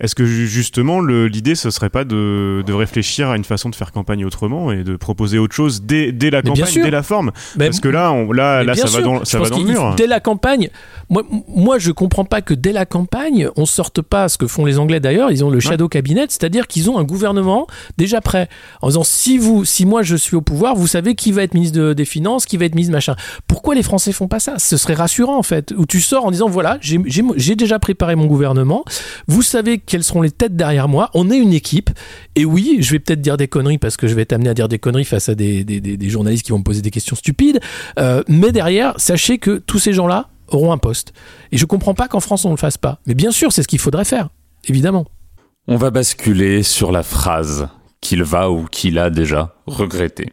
est-ce 0.00 0.14
que 0.14 0.24
justement 0.24 1.00
l'idée 1.00 1.56
ce 1.56 1.70
serait 1.70 1.90
pas 1.90 2.04
de, 2.04 2.62
de, 2.64 2.72
réfléchir 2.72 3.30
à 3.30 3.36
une 3.36 3.44
façon 3.44 3.68
de 3.68 3.74
faire 3.74 3.90
campagne 3.90 4.24
autrement 4.24 4.70
et 4.70 4.84
de 4.84 4.96
proposer 4.96 5.38
autre 5.38 5.54
chose 5.54 5.82
dès, 5.82 6.12
dès 6.12 6.30
la 6.30 6.42
campagne, 6.42 6.82
dès 6.82 6.90
la 6.90 7.02
forme? 7.02 7.32
Parce 7.58 7.80
que 7.80 7.88
là, 7.88 8.12
on, 8.12 8.30
là, 8.30 8.62
là 8.62 8.74
ça 8.76 8.86
va 8.86 9.02
dans, 9.02 9.24
ça 9.24 9.40
va 9.40 9.48
dans 9.48 9.58
le 9.58 9.64
mur. 9.64 9.94
Dès 9.96 10.06
la 10.06 10.20
campagne, 10.20 10.70
moi, 11.10 11.24
moi 11.48 11.78
je 11.78 11.90
comprends 11.90 12.24
pas 12.24 12.42
que 12.42 12.54
dès 12.54 12.72
la 12.72 12.86
campagne, 12.86 13.48
on 13.56 13.66
sorte 13.66 14.00
pas 14.00 14.28
ce 14.28 14.38
que 14.38 14.46
font 14.46 14.64
les 14.64 14.78
Anglais. 14.78 15.00
D'ailleurs, 15.00 15.32
ils 15.32 15.44
ont 15.44 15.50
le 15.50 15.58
shadow 15.58 15.88
cabinet, 15.88 16.26
c'est-à-dire 16.28 16.68
qu'ils 16.68 16.90
ont 16.90 16.98
un 16.98 17.04
gouvernement 17.04 17.66
déjà 17.96 18.20
prêt 18.20 18.48
en 18.82 18.88
disant 18.88 19.04
si 19.04 19.36
vous, 19.36 19.64
si 19.64 19.84
moi 19.84 20.02
je 20.02 20.14
suis 20.14 20.36
au 20.36 20.42
pouvoir, 20.42 20.76
vous 20.76 20.86
savez 20.86 21.16
qui 21.16 21.32
va 21.32 21.42
être 21.42 21.54
ministre 21.54 21.92
des 21.92 22.04
Finances, 22.04 22.46
qui 22.46 22.56
va 22.56 22.66
être 22.66 22.74
ministre 22.74 22.92
machin. 22.92 23.16
Pourquoi 23.48 23.74
les 23.74 23.82
Français 23.82 24.12
font 24.12 24.28
pas 24.28 24.38
ça? 24.38 24.54
Ce 24.58 24.76
serait 24.76 24.94
rassurant 24.94 25.36
en 25.36 25.42
fait, 25.42 25.74
où 25.76 25.86
tu 25.86 26.00
sors 26.00 26.24
en 26.24 26.30
disant 26.30 26.48
voilà, 26.48 26.78
j'ai 26.80 27.56
déjà 27.56 27.80
préparé 27.80 28.14
mon 28.14 28.26
gouvernement, 28.26 28.84
vous 29.26 29.42
savez 29.42 29.78
quelles 29.88 30.04
seront 30.04 30.22
les 30.22 30.30
têtes 30.30 30.54
derrière 30.54 30.86
moi. 30.86 31.10
On 31.14 31.30
est 31.30 31.38
une 31.38 31.52
équipe. 31.52 31.90
Et 32.36 32.44
oui, 32.44 32.76
je 32.80 32.92
vais 32.92 32.98
peut-être 32.98 33.20
dire 33.20 33.36
des 33.36 33.48
conneries 33.48 33.78
parce 33.78 33.96
que 33.96 34.06
je 34.06 34.14
vais 34.14 34.26
t'amener 34.26 34.50
à 34.50 34.54
dire 34.54 34.68
des 34.68 34.78
conneries 34.78 35.04
face 35.04 35.28
à 35.28 35.34
des, 35.34 35.98
journalistes 36.02 36.44
qui 36.44 36.52
vont 36.52 36.58
me 36.58 36.64
poser 36.64 36.82
des 36.82 36.90
questions 36.90 37.16
stupides. 37.16 37.58
Euh, 37.98 38.22
mais 38.28 38.52
derrière, 38.52 38.94
sachez 38.98 39.38
que 39.38 39.58
tous 39.58 39.78
ces 39.78 39.92
gens-là 39.92 40.28
auront 40.48 40.72
un 40.72 40.78
poste. 40.78 41.12
Et 41.52 41.56
je 41.58 41.64
comprends 41.64 41.94
pas 41.94 42.06
qu'en 42.06 42.20
France 42.20 42.44
on 42.44 42.48
ne 42.48 42.54
le 42.54 42.58
fasse 42.58 42.78
pas. 42.78 43.00
Mais 43.06 43.14
bien 43.14 43.30
sûr, 43.30 43.52
c'est 43.52 43.62
ce 43.62 43.68
qu'il 43.68 43.78
faudrait 43.78 44.04
faire, 44.04 44.28
évidemment. 44.68 45.06
On 45.66 45.76
va 45.76 45.90
basculer 45.90 46.62
sur 46.62 46.92
la 46.92 47.02
phrase 47.02 47.68
qu'il 48.00 48.22
va 48.22 48.50
ou 48.50 48.66
qu'il 48.66 48.98
a 48.98 49.10
déjà 49.10 49.54
regretté. 49.66 50.32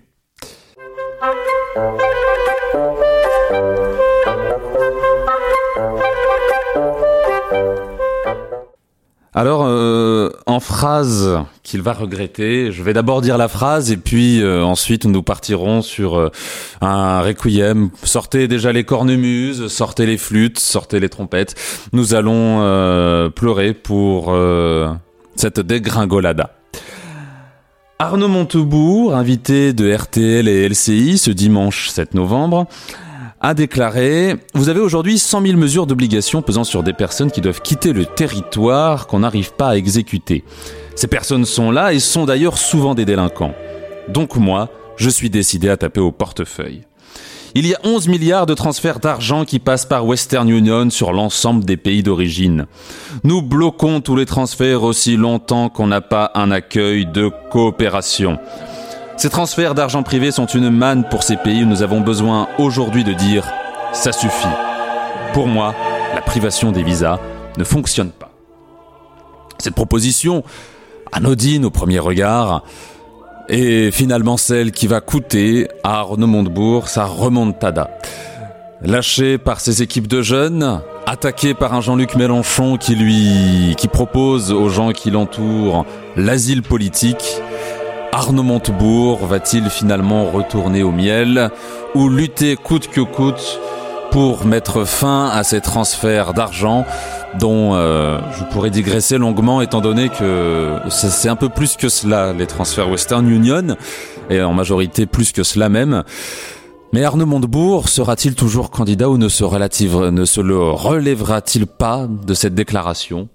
Alors, 9.38 9.66
euh, 9.66 10.30
en 10.46 10.62
phrase 10.62 11.42
qu'il 11.62 11.82
va 11.82 11.92
regretter, 11.92 12.72
je 12.72 12.82
vais 12.82 12.94
d'abord 12.94 13.20
dire 13.20 13.38
la 13.38 13.50
phrase 13.50 13.92
et 13.92 13.98
puis 13.98 14.42
euh, 14.42 14.64
ensuite 14.64 15.04
nous 15.04 15.24
partirons 15.24 15.82
sur 15.82 16.18
euh, 16.18 16.32
un 16.80 17.20
requiem. 17.20 17.90
Sortez 18.04 18.48
déjà 18.48 18.72
les 18.72 18.86
cornemuses, 18.86 19.68
sortez 19.68 20.06
les 20.06 20.18
flûtes, 20.18 20.58
sortez 20.58 21.02
les 21.02 21.10
trompettes. 21.10 21.54
Nous 21.92 22.16
allons 22.16 22.62
pleurer 23.36 23.74
pour 23.74 24.34
cette 25.36 25.60
dégringolada. 25.60 26.52
Arnaud 28.00 28.30
Montebourg, 28.30 29.16
invité 29.16 29.74
de 29.74 29.94
RTL 29.94 30.48
et 30.48 30.70
LCI 30.70 31.18
ce 31.18 31.32
dimanche 31.32 31.90
7 31.90 32.14
novembre, 32.14 32.68
a 33.46 33.54
déclaré 33.54 34.38
Vous 34.56 34.70
avez 34.70 34.80
aujourd'hui 34.80 35.20
100 35.20 35.46
000 35.46 35.58
mesures 35.60 35.86
d'obligation 35.86 36.42
pesant 36.42 36.64
sur 36.64 36.82
des 36.82 36.94
personnes 36.94 37.30
qui 37.30 37.42
doivent 37.42 37.62
quitter 37.62 37.94
le 37.94 38.08
territoire 38.08 39.06
qu'on 39.06 39.20
n'arrive 39.20 39.54
pas 39.54 39.70
à 39.70 39.76
exécuter. 39.76 40.44
Ces 40.96 41.06
personnes 41.06 41.46
sont 41.46 41.70
là 41.70 41.94
et 41.94 42.00
sont 42.00 42.26
d'ailleurs 42.26 42.58
souvent 42.58 42.96
des 42.96 43.06
délinquants. 43.06 43.54
Donc 44.08 44.36
moi, 44.36 44.70
je 44.98 45.12
suis 45.12 45.30
décidé 45.30 45.70
à 45.70 45.78
taper 45.78 46.00
au 46.00 46.12
portefeuille. 46.12 46.82
Il 47.54 47.68
y 47.68 47.76
a 47.76 47.80
11 47.84 48.08
milliards 48.08 48.48
de 48.48 48.56
transferts 48.56 49.00
d'argent 49.00 49.46
qui 49.46 49.60
passent 49.60 49.86
par 49.86 50.08
Western 50.08 50.50
Union 50.50 50.90
sur 50.90 51.14
l'ensemble 51.14 51.64
des 51.66 51.78
pays 51.78 52.02
d'origine. 52.02 52.66
Nous 53.24 53.44
bloquons 53.44 54.02
tous 54.02 54.16
les 54.16 54.26
transferts 54.26 54.82
aussi 54.82 55.18
longtemps 55.18 55.70
qu'on 55.70 55.86
n'a 55.86 56.02
pas 56.02 56.32
un 56.34 56.50
accueil 56.50 57.06
de 57.06 57.30
coopération. 57.52 58.40
Ces 59.18 59.30
transferts 59.30 59.76
d'argent 59.76 60.04
privé 60.04 60.32
sont 60.32 60.46
une 60.46 60.70
manne 60.70 61.08
pour 61.10 61.24
ces 61.24 61.38
pays 61.38 61.64
où 61.64 61.66
nous 61.66 61.84
avons 61.84 62.02
besoin 62.02 62.50
aujourd'hui 62.58 63.04
de 63.06 63.14
dire⁇ 63.14 63.46
ça 63.94 64.12
suffit⁇ 64.12 64.48
Pour 65.34 65.48
moi, 65.48 65.74
la 66.14 66.22
privation 66.22 66.74
des 66.74 66.84
visas 66.84 67.20
ne 67.58 67.64
fonctionne 67.64 68.10
pas. 68.10 68.32
Cette 69.58 69.74
proposition, 69.74 70.44
anodine 71.14 71.64
au 71.64 71.70
premier 71.70 72.00
regard, 72.00 72.64
et 73.48 73.90
finalement 73.92 74.36
celle 74.36 74.74
qui 74.74 74.86
va 74.86 75.00
coûter 75.00 75.70
à 75.84 76.00
Arnaud 76.00 76.28
Montebourg 76.28 76.90
sa 76.90 77.06
remontada. 77.06 77.92
Lâché 78.82 79.38
par 79.38 79.62
ses 79.62 79.82
équipes 79.82 80.08
de 80.08 80.22
jeunes, 80.22 80.82
attaqué 81.06 81.54
par 81.54 81.74
un 81.74 81.80
Jean-Luc 81.80 82.16
Mélenchon 82.16 82.76
qui 82.78 82.96
lui, 82.96 83.76
qui 83.78 83.88
propose 83.88 84.52
aux 84.52 84.68
gens 84.68 84.92
qui 84.92 85.10
l'entourent 85.10 85.86
l'asile 86.18 86.62
politique, 86.62 87.42
Arnaud 88.16 88.44
Montebourg 88.44 89.26
va-t-il 89.26 89.70
finalement 89.70 90.32
retourner 90.32 90.84
au 90.84 90.92
miel 90.92 91.50
ou 91.96 92.08
lutter 92.08 92.56
coûte 92.56 92.88
que 92.88 93.02
coûte 93.02 93.60
pour 94.10 94.46
mettre 94.46 94.86
fin 94.86 95.28
à 95.28 95.44
ces 95.44 95.60
transferts 95.60 96.34
d'argent 96.34 96.86
dont 97.38 97.74
euh, 97.74 98.18
je 98.40 98.46
pourrais 98.46 98.70
digresser 98.70 99.18
longuement 99.18 99.60
étant 99.60 99.82
donné 99.82 100.08
que 100.08 100.80
c'est 100.88 101.28
un 101.28 101.36
peu 101.36 101.50
plus 101.50 101.76
que 101.76 101.90
cela, 101.90 102.32
les 102.32 102.48
transferts 102.48 102.90
Western 102.90 103.30
Union, 103.30 103.76
et 104.30 104.42
en 104.42 104.54
majorité 104.54 105.08
plus 105.08 105.34
que 105.34 105.44
cela 105.44 105.68
même. 105.68 106.06
Mais 106.94 107.04
Arnaud 107.04 107.26
Montebourg 107.26 107.90
sera-t-il 107.90 108.34
toujours 108.34 108.72
candidat 108.72 109.10
ou 109.10 109.18
ne 109.18 109.28
se, 109.28 109.44
relèvera-t-il 109.44 111.68
pas 111.68 112.08
de 112.08 112.34
cette 112.34 112.56
déclaration? 112.56 113.28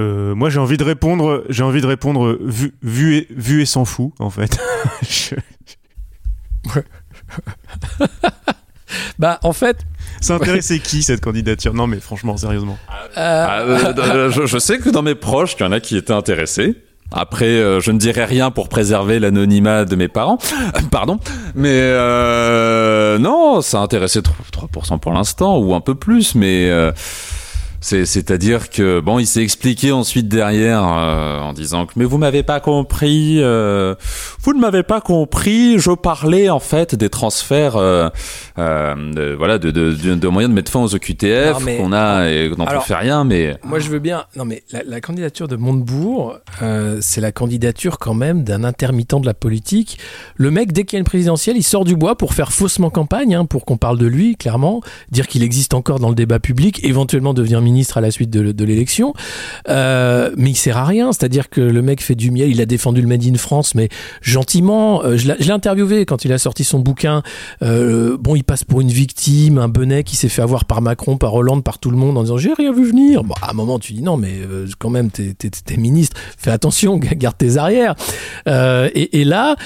Euh, 0.00 0.34
moi 0.34 0.50
j'ai 0.50 0.58
envie 0.58 0.76
de 0.76 0.84
répondre, 0.84 1.44
j'ai 1.48 1.62
envie 1.62 1.80
de 1.80 1.86
répondre 1.86 2.38
vu, 2.40 2.74
vu 2.82 3.16
et, 3.16 3.26
vu 3.30 3.62
et 3.62 3.66
s'en 3.66 3.84
fout 3.84 4.12
en 4.18 4.30
fait. 4.30 4.58
Je... 5.02 5.34
bah 9.18 9.38
en 9.42 9.52
fait, 9.52 9.78
ça 10.20 10.34
intéressait 10.34 10.78
qui 10.78 11.02
cette 11.02 11.20
candidature? 11.20 11.74
Non 11.74 11.86
mais 11.86 12.00
franchement, 12.00 12.36
sérieusement. 12.36 12.78
Euh... 13.16 13.46
Ah, 13.48 13.60
euh, 13.60 13.94
euh, 13.98 14.30
je, 14.30 14.46
je, 14.46 14.58
sais 14.58 14.78
que 14.78 14.90
dans 14.90 15.02
mes 15.02 15.14
proches, 15.14 15.56
il 15.58 15.62
y 15.62 15.66
en 15.66 15.72
a 15.72 15.80
qui 15.80 15.96
étaient 15.96 16.12
intéressés. 16.12 16.76
Après, 17.12 17.44
euh, 17.44 17.80
je 17.80 17.90
ne 17.90 17.98
dirai 17.98 18.24
rien 18.24 18.50
pour 18.50 18.68
préserver 18.68 19.18
l'anonymat 19.18 19.84
de 19.84 19.96
mes 19.96 20.08
parents. 20.08 20.38
Pardon. 20.90 21.18
Mais 21.54 21.68
euh, 21.72 23.18
non, 23.18 23.60
ça 23.60 23.80
intéressait 23.80 24.20
3% 24.20 24.98
pour 24.98 25.12
l'instant, 25.12 25.58
ou 25.58 25.74
un 25.74 25.80
peu 25.80 25.94
plus, 25.94 26.34
mais... 26.34 26.70
C'est-à-dire 27.82 28.70
que 28.70 29.00
bon, 29.00 29.18
il 29.18 29.26
s'est 29.26 29.42
expliqué 29.42 29.90
ensuite 29.90 30.28
derrière 30.28 30.84
euh, 30.84 31.40
en 31.40 31.52
disant 31.52 31.86
que 31.86 31.92
mais 31.96 32.04
vous 32.04 32.16
m'avez 32.16 32.44
pas 32.44 32.60
compris, 32.60 33.42
euh, 33.42 33.96
vous 34.40 34.54
ne 34.54 34.60
m'avez 34.60 34.84
pas 34.84 35.00
compris. 35.00 35.78
Je 35.78 35.90
parlais 35.90 36.48
en 36.48 36.60
fait 36.60 36.94
des 36.94 37.10
transferts, 37.10 37.76
euh, 37.76 38.08
de, 38.56 39.34
voilà, 39.36 39.58
de, 39.58 39.72
de, 39.72 39.92
de, 39.94 40.28
moyens 40.28 40.50
de 40.50 40.54
mettre 40.54 40.70
fin 40.70 40.80
aux 40.80 40.94
OQTF 40.94 41.64
qu'on 41.64 41.92
a 41.92 42.28
et 42.28 42.48
dont 42.50 42.64
on 42.64 42.80
fait 42.80 42.94
rien. 42.94 43.24
Mais 43.24 43.58
moi 43.64 43.80
je 43.80 43.88
veux 43.88 43.98
bien. 43.98 44.24
Non 44.36 44.44
mais 44.44 44.62
la, 44.70 44.84
la 44.84 45.00
candidature 45.00 45.48
de 45.48 45.56
Montebourg, 45.56 46.38
c'est 47.00 47.20
la 47.20 47.32
candidature 47.32 47.98
quand 47.98 48.14
même 48.14 48.44
d'un 48.44 48.62
intermittent 48.62 49.20
de 49.20 49.26
la 49.26 49.34
politique. 49.34 49.98
Le 50.36 50.52
mec 50.52 50.72
dès 50.72 50.84
qu'il 50.84 50.96
y 50.96 50.98
a 50.98 51.00
une 51.00 51.04
présidentielle, 51.04 51.56
il 51.56 51.64
sort 51.64 51.84
du 51.84 51.96
bois 51.96 52.16
pour 52.16 52.32
faire 52.32 52.52
faussement 52.52 52.90
campagne, 52.90 53.34
hein, 53.34 53.44
pour 53.44 53.64
qu'on 53.64 53.76
parle 53.76 53.98
de 53.98 54.06
lui 54.06 54.36
clairement, 54.36 54.80
dire 55.10 55.26
qu'il 55.26 55.42
existe 55.42 55.74
encore 55.74 55.98
dans 55.98 56.08
le 56.08 56.14
débat 56.14 56.38
public, 56.38 56.84
éventuellement 56.84 57.34
devenir 57.34 57.60
ministre 57.60 57.71
ministre 57.72 57.98
à 57.98 58.00
la 58.00 58.10
suite 58.10 58.30
de, 58.30 58.64
l'élection. 58.64 59.14
Euh, 59.68 60.30
mais 60.36 60.50
il 60.50 60.56
sert 60.56 60.76
à 60.76 60.84
rien. 60.84 61.12
C'est-à-dire 61.12 61.48
que 61.48 61.60
le 61.60 61.82
mec 61.82 62.02
fait 62.02 62.14
du 62.14 62.30
miel. 62.30 62.50
Il 62.50 62.60
a 62.60 62.66
défendu 62.66 63.00
le 63.00 63.08
Made 63.08 63.24
in 63.24 63.34
France, 63.34 63.74
mais 63.74 63.88
gentiment. 64.20 65.02
Euh, 65.02 65.16
je 65.16 65.32
l'ai 65.32 65.50
interviewé 65.50 66.06
quand 66.06 66.24
il 66.24 66.32
a 66.32 66.38
sorti 66.38 66.64
son 66.64 66.78
bouquin. 66.78 67.22
Euh, 67.62 68.16
bon, 68.18 68.36
il 68.36 68.44
passe 68.44 68.64
pour 68.64 68.80
une 68.80 68.90
victime, 68.90 69.58
un 69.58 69.68
benet 69.68 70.04
qui 70.04 70.16
s'est 70.16 70.28
fait 70.28 70.42
avoir 70.42 70.64
par 70.64 70.82
Macron, 70.82 71.16
par 71.16 71.34
Hollande, 71.34 71.64
par 71.64 71.78
tout 71.78 71.90
le 71.90 71.96
monde 71.96 72.16
en 72.18 72.22
disant 72.22 72.36
j'ai 72.36 72.52
rien 72.54 72.72
vu 72.72 72.84
venir. 72.84 73.24
Bon, 73.24 73.34
à 73.42 73.50
un 73.50 73.54
moment, 73.54 73.78
tu 73.78 73.92
dis 73.92 74.02
non, 74.02 74.16
mais 74.16 74.32
quand 74.78 74.90
même, 74.90 75.10
t'es 75.10 75.34
es, 75.40 75.76
ministre. 75.76 76.16
Fais 76.36 76.50
attention, 76.50 76.96
garde 77.02 77.36
tes 77.36 77.56
arrières. 77.56 77.94
Et, 78.46 79.20
et, 79.20 79.24
là 79.24 79.56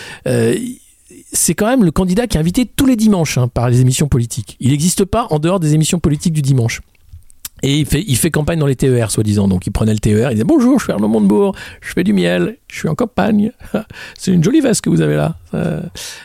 c'est 1.32 1.54
quand 1.54 1.66
même 1.66 1.84
le 1.84 1.90
candidat 1.90 2.26
qui 2.26 2.36
est 2.36 2.40
invité 2.40 2.66
tous 2.66 2.86
les 2.86 2.96
dimanches 2.96 3.38
hein, 3.38 3.48
par 3.48 3.68
les 3.68 3.80
émissions 3.80 4.09
politiques. 4.09 4.57
Il 4.61 4.70
n'existe 4.70 5.04
pas 5.04 5.26
en 5.30 5.38
dehors 5.38 5.61
des 5.61 5.74
émissions 5.74 5.98
politiques 5.98 6.32
du 6.32 6.42
dimanche. 6.42 6.80
Et 7.62 7.78
il 7.78 8.16
fait, 8.16 8.30
campagne 8.30 8.59
dans 8.59 8.66
les 8.66 8.76
TER, 8.76 9.11
soi-disant. 9.11 9.48
Donc 9.48 9.66
il 9.66 9.70
prenait 9.70 9.94
le 9.94 9.98
TER, 9.98 10.30
il 10.30 10.34
disait 10.34 10.44
Bonjour, 10.44 10.78
je 10.78 10.84
suis 10.84 10.92
Arnaud 10.92 11.09
Montebourg, 11.09 11.54
je 11.80 11.92
fais 11.92 12.04
du 12.04 12.12
miel, 12.12 12.59
je 12.77 12.81
suis 12.81 12.89
en 12.91 12.95
campagne. 12.95 13.53
C'est 14.18 14.33
une 14.33 14.45
jolie 14.45 14.61
veste 14.61 14.83
que 14.83 14.91
vous 14.91 15.01
avez 15.01 15.16
là. 15.16 15.37
Euh, 15.55 15.81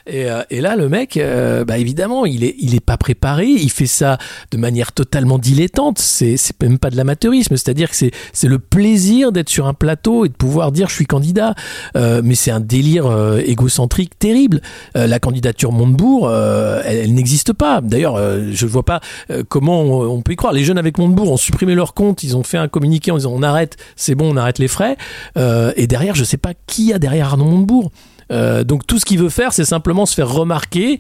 et, 0.06 0.30
euh, 0.30 0.43
et, 0.49 0.60
là, 0.60 0.76
le 0.76 0.89
mec, 0.89 1.16
euh, 1.16 1.64
bah 1.64 1.78
évidemment, 1.78 2.26
il 2.26 2.43
est, 2.43 2.56
il 2.60 2.76
est 2.76 2.82
pas 2.82 2.97
préparé. 2.97 3.47
Il 3.47 3.72
fait 3.72 3.86
ça 3.86 4.18
de 4.52 4.58
manière 4.58 4.91
totalement 4.91 5.38
dilettante. 5.38 5.97
C'est, 5.99 6.36
c'est 6.36 6.62
même 6.62 6.78
pas 6.78 6.89
de 6.89 6.97
l'amateurisme. 6.97 7.56
C'est-à-dire 7.56 7.89
que 7.89 7.95
c'est, 7.95 8.12
le 8.43 8.60
plaisir 8.60 9.32
d'être 9.32 9.47
sur 9.47 9.68
un 9.68 9.74
plateau 9.74 10.26
et 10.26 10.30
de 10.30 10.34
pouvoir 10.34 10.74
dire 10.74 10.89
je 10.89 10.95
suis 10.95 11.06
candidat. 11.06 11.56
mais 11.95 12.36
c'est 12.36 12.52
un 12.52 12.60
délire 12.60 13.06
égocentrique 13.45 14.20
terrible. 14.20 14.62
la 14.93 15.20
candidature 15.20 15.72
Montebourg, 15.72 16.30
elle, 16.30 17.14
n'existe 17.14 17.54
pas. 17.54 17.80
D'ailleurs, 17.80 18.18
je 18.18 18.66
ne 18.66 18.70
vois 18.70 18.84
pas 18.84 18.99
comment 19.47 19.82
on, 19.82 20.18
on, 20.18 20.22
peut 20.22 20.34
y 20.34 20.36
croire. 20.36 20.52
Les 20.52 20.66
jeunes 20.66 20.78
avec 20.78 20.97
Montebourg 20.97 21.32
ont 21.32 21.38
supprimé 21.38 21.76
leur 21.76 21.93
compte. 21.93 22.24
Ils 22.24 22.36
ont 22.36 22.43
fait 22.43 22.58
un 22.58 22.68
communiqué 22.68 23.12
en 23.12 23.16
disant 23.16 23.32
on 23.34 23.43
arrête, 23.43 23.78
c'est 23.95 24.16
bon, 24.16 24.34
on 24.34 24.38
arrête 24.38 24.60
les 24.60 24.68
frais. 24.68 24.97
et 25.38 25.88
derrière, 25.88 26.16
je 26.16 26.26
sais 26.26 26.38
pas 26.41 26.53
qui 26.67 26.85
y 26.85 26.93
a 26.93 26.99
derrière 26.99 27.27
Arnaud 27.27 27.45
Montebourg. 27.45 27.91
Euh, 28.31 28.63
donc 28.63 28.87
tout 28.87 28.99
ce 28.99 29.05
qu'il 29.05 29.19
veut 29.19 29.29
faire, 29.29 29.53
c'est 29.53 29.65
simplement 29.65 30.05
se 30.05 30.13
faire 30.13 30.29
remarquer 30.29 30.99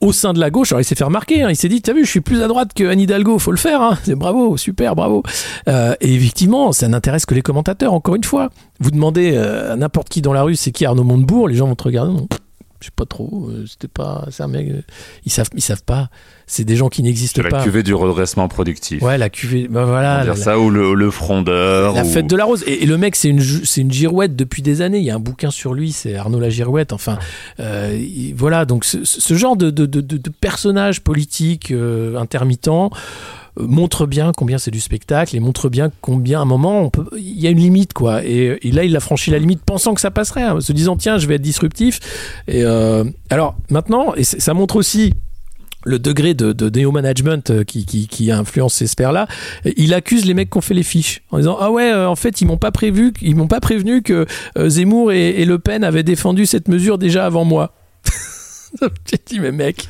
au 0.00 0.12
sein 0.12 0.32
de 0.32 0.40
la 0.40 0.50
gauche. 0.50 0.72
Alors 0.72 0.80
il 0.80 0.84
s'est 0.84 0.94
fait 0.94 1.04
remarquer, 1.04 1.42
hein. 1.42 1.50
il 1.50 1.56
s'est 1.56 1.68
dit, 1.68 1.80
t'as 1.80 1.92
vu, 1.92 2.04
je 2.04 2.10
suis 2.10 2.20
plus 2.20 2.42
à 2.42 2.48
droite 2.48 2.72
que 2.74 2.84
Anne 2.84 3.00
Hidalgo, 3.00 3.38
faut 3.38 3.52
le 3.52 3.56
faire. 3.56 3.80
Hein. 3.80 3.98
C'est 4.02 4.14
bravo, 4.14 4.56
super, 4.56 4.94
bravo. 4.94 5.22
Euh, 5.68 5.94
et 6.00 6.14
effectivement, 6.14 6.72
ça 6.72 6.88
n'intéresse 6.88 7.26
que 7.26 7.34
les 7.34 7.42
commentateurs. 7.42 7.92
Encore 7.92 8.16
une 8.16 8.24
fois, 8.24 8.50
vous 8.80 8.90
demandez 8.90 9.32
euh, 9.34 9.72
à 9.72 9.76
n'importe 9.76 10.08
qui 10.08 10.20
dans 10.20 10.32
la 10.32 10.42
rue, 10.42 10.56
c'est 10.56 10.72
qui 10.72 10.84
Arnaud 10.84 11.04
Montebourg, 11.04 11.48
les 11.48 11.54
gens 11.54 11.66
vont 11.66 11.76
te 11.76 11.84
regarder. 11.84 12.12
Non, 12.12 12.26
je 12.80 12.86
sais 12.86 12.92
pas 12.94 13.06
trop. 13.06 13.50
C'était 13.66 13.88
pas, 13.88 14.26
c'est 14.30 14.42
un 14.42 14.48
mec. 14.48 14.68
ils 15.24 15.32
savent, 15.32 15.48
ils 15.54 15.62
savent 15.62 15.84
pas 15.84 16.10
c'est 16.46 16.64
des 16.64 16.76
gens 16.76 16.88
qui 16.88 17.02
n'existent 17.02 17.42
pas. 17.42 17.58
La 17.58 17.62
cuvée 17.62 17.82
du 17.82 17.94
redressement 17.94 18.48
productif. 18.48 19.02
Ouais, 19.02 19.18
la 19.18 19.30
cuvée. 19.30 19.68
Bah 19.68 19.84
voilà. 19.84 20.24
dire 20.24 20.36
ça 20.36 20.58
ou 20.58 20.70
le, 20.70 20.94
le 20.94 21.10
frondeur. 21.10 21.94
La 21.94 22.04
fête 22.04 22.26
de 22.26 22.36
la 22.36 22.44
rose. 22.44 22.64
Et, 22.66 22.86
le 22.86 22.98
mec, 22.98 23.16
c'est 23.16 23.28
une 23.28 23.40
c'est 23.40 23.80
une 23.80 23.92
girouette 23.92 24.36
depuis 24.36 24.62
des 24.62 24.82
années. 24.82 24.98
Il 24.98 25.04
y 25.04 25.10
a 25.10 25.14
un 25.14 25.20
bouquin 25.20 25.50
sur 25.50 25.74
lui, 25.74 25.92
c'est 25.92 26.16
Arnaud 26.16 26.40
la 26.40 26.50
girouette. 26.50 26.92
Enfin, 26.92 27.18
euh, 27.60 27.98
voilà. 28.36 28.64
Donc 28.64 28.84
ce, 28.84 29.04
ce 29.04 29.34
genre 29.34 29.56
de, 29.56 29.70
de, 29.70 29.86
de, 29.86 30.00
de 30.00 30.30
personnage 30.30 31.00
politique 31.00 31.70
euh, 31.70 32.16
intermittent 32.16 32.64
euh, 32.68 32.88
montre 33.56 34.06
bien 34.06 34.32
combien 34.36 34.58
c'est 34.58 34.70
du 34.70 34.80
spectacle 34.80 35.36
et 35.36 35.40
montre 35.40 35.68
bien 35.68 35.90
combien 36.00 36.40
à 36.40 36.42
un 36.42 36.46
moment 36.46 36.82
on 36.82 36.90
peut 36.90 37.06
il 37.16 37.40
y 37.40 37.46
a 37.46 37.50
une 37.50 37.58
limite 37.58 37.92
quoi 37.92 38.24
et, 38.24 38.58
et 38.62 38.72
là 38.72 38.84
il 38.84 38.96
a 38.96 39.00
franchi 39.00 39.30
la 39.30 39.38
limite 39.38 39.62
pensant 39.64 39.94
que 39.94 40.00
ça 40.00 40.10
passerait 40.10 40.42
hein, 40.42 40.60
se 40.60 40.72
disant 40.72 40.96
tiens 40.96 41.18
je 41.18 41.26
vais 41.26 41.36
être 41.36 41.42
disruptif 41.42 42.00
et 42.48 42.64
euh, 42.64 43.04
alors 43.30 43.54
maintenant 43.70 44.14
et 44.16 44.24
ça 44.24 44.54
montre 44.54 44.76
aussi 44.76 45.14
le 45.84 45.98
degré 45.98 46.34
de, 46.34 46.52
de 46.52 46.70
néo-management 46.70 47.50
euh, 47.50 47.64
qui, 47.64 47.84
qui, 47.84 48.30
influence 48.30 48.74
ces 48.74 48.86
sphères-là, 48.86 49.26
il 49.76 49.94
accuse 49.94 50.24
les 50.24 50.34
mecs 50.34 50.50
qui 50.50 50.58
ont 50.58 50.62
fait 50.62 50.74
les 50.74 50.82
fiches 50.82 51.22
en 51.30 51.38
disant 51.38 51.56
ah 51.60 51.70
ouais 51.70 51.90
euh, 51.92 52.08
en 52.08 52.16
fait 52.16 52.40
ils 52.40 52.46
m'ont 52.46 52.56
pas 52.56 52.72
prévu 52.72 53.12
ils 53.20 53.36
m'ont 53.36 53.46
pas 53.46 53.60
prévenu 53.60 54.02
que 54.02 54.26
euh, 54.58 54.68
Zemmour 54.68 55.12
et 55.12 55.44
Le 55.44 55.58
Pen 55.58 55.84
avaient 55.84 56.02
défendu 56.02 56.46
cette 56.46 56.68
mesure 56.68 56.98
déjà 56.98 57.26
avant 57.26 57.44
moi. 57.44 57.74
J'ai 59.06 59.20
dit, 59.24 59.40
mais 59.40 59.52
mec. 59.52 59.88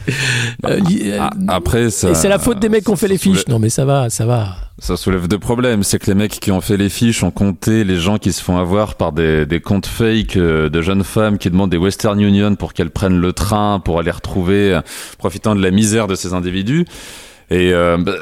Euh, 0.66 1.18
ah, 1.20 1.30
après, 1.48 1.90
ça. 1.90 2.14
C'est 2.14 2.28
la 2.28 2.38
faute 2.38 2.58
des 2.58 2.68
mecs 2.68 2.84
qui 2.84 2.90
ont 2.90 2.96
fait 2.96 3.08
les 3.08 3.18
fiches. 3.18 3.46
Non, 3.48 3.58
mais 3.58 3.70
ça 3.70 3.84
va, 3.84 4.10
ça 4.10 4.26
va. 4.26 4.56
Ça 4.78 4.96
soulève 4.96 5.28
deux 5.28 5.38
problèmes. 5.38 5.82
C'est 5.82 5.98
que 5.98 6.06
les 6.06 6.14
mecs 6.14 6.40
qui 6.40 6.50
ont 6.50 6.60
fait 6.60 6.76
les 6.76 6.88
fiches 6.88 7.22
ont 7.22 7.30
compté 7.30 7.84
les 7.84 7.96
gens 7.96 8.18
qui 8.18 8.32
se 8.32 8.42
font 8.42 8.58
avoir 8.58 8.96
par 8.96 9.12
des, 9.12 9.46
des 9.46 9.60
comptes 9.60 9.86
fake 9.86 10.36
euh, 10.36 10.68
de 10.68 10.82
jeunes 10.82 11.04
femmes 11.04 11.38
qui 11.38 11.50
demandent 11.50 11.70
des 11.70 11.76
Western 11.76 12.20
Union 12.20 12.56
pour 12.56 12.72
qu'elles 12.72 12.90
prennent 12.90 13.20
le 13.20 13.32
train 13.32 13.80
pour 13.80 13.98
aller 13.98 14.10
retrouver, 14.10 14.80
profitant 15.18 15.54
de 15.54 15.62
la 15.62 15.70
misère 15.70 16.06
de 16.06 16.14
ces 16.14 16.34
individus. 16.34 16.86
Et 17.50 17.72
euh, 17.74 17.98
bah, 17.98 18.14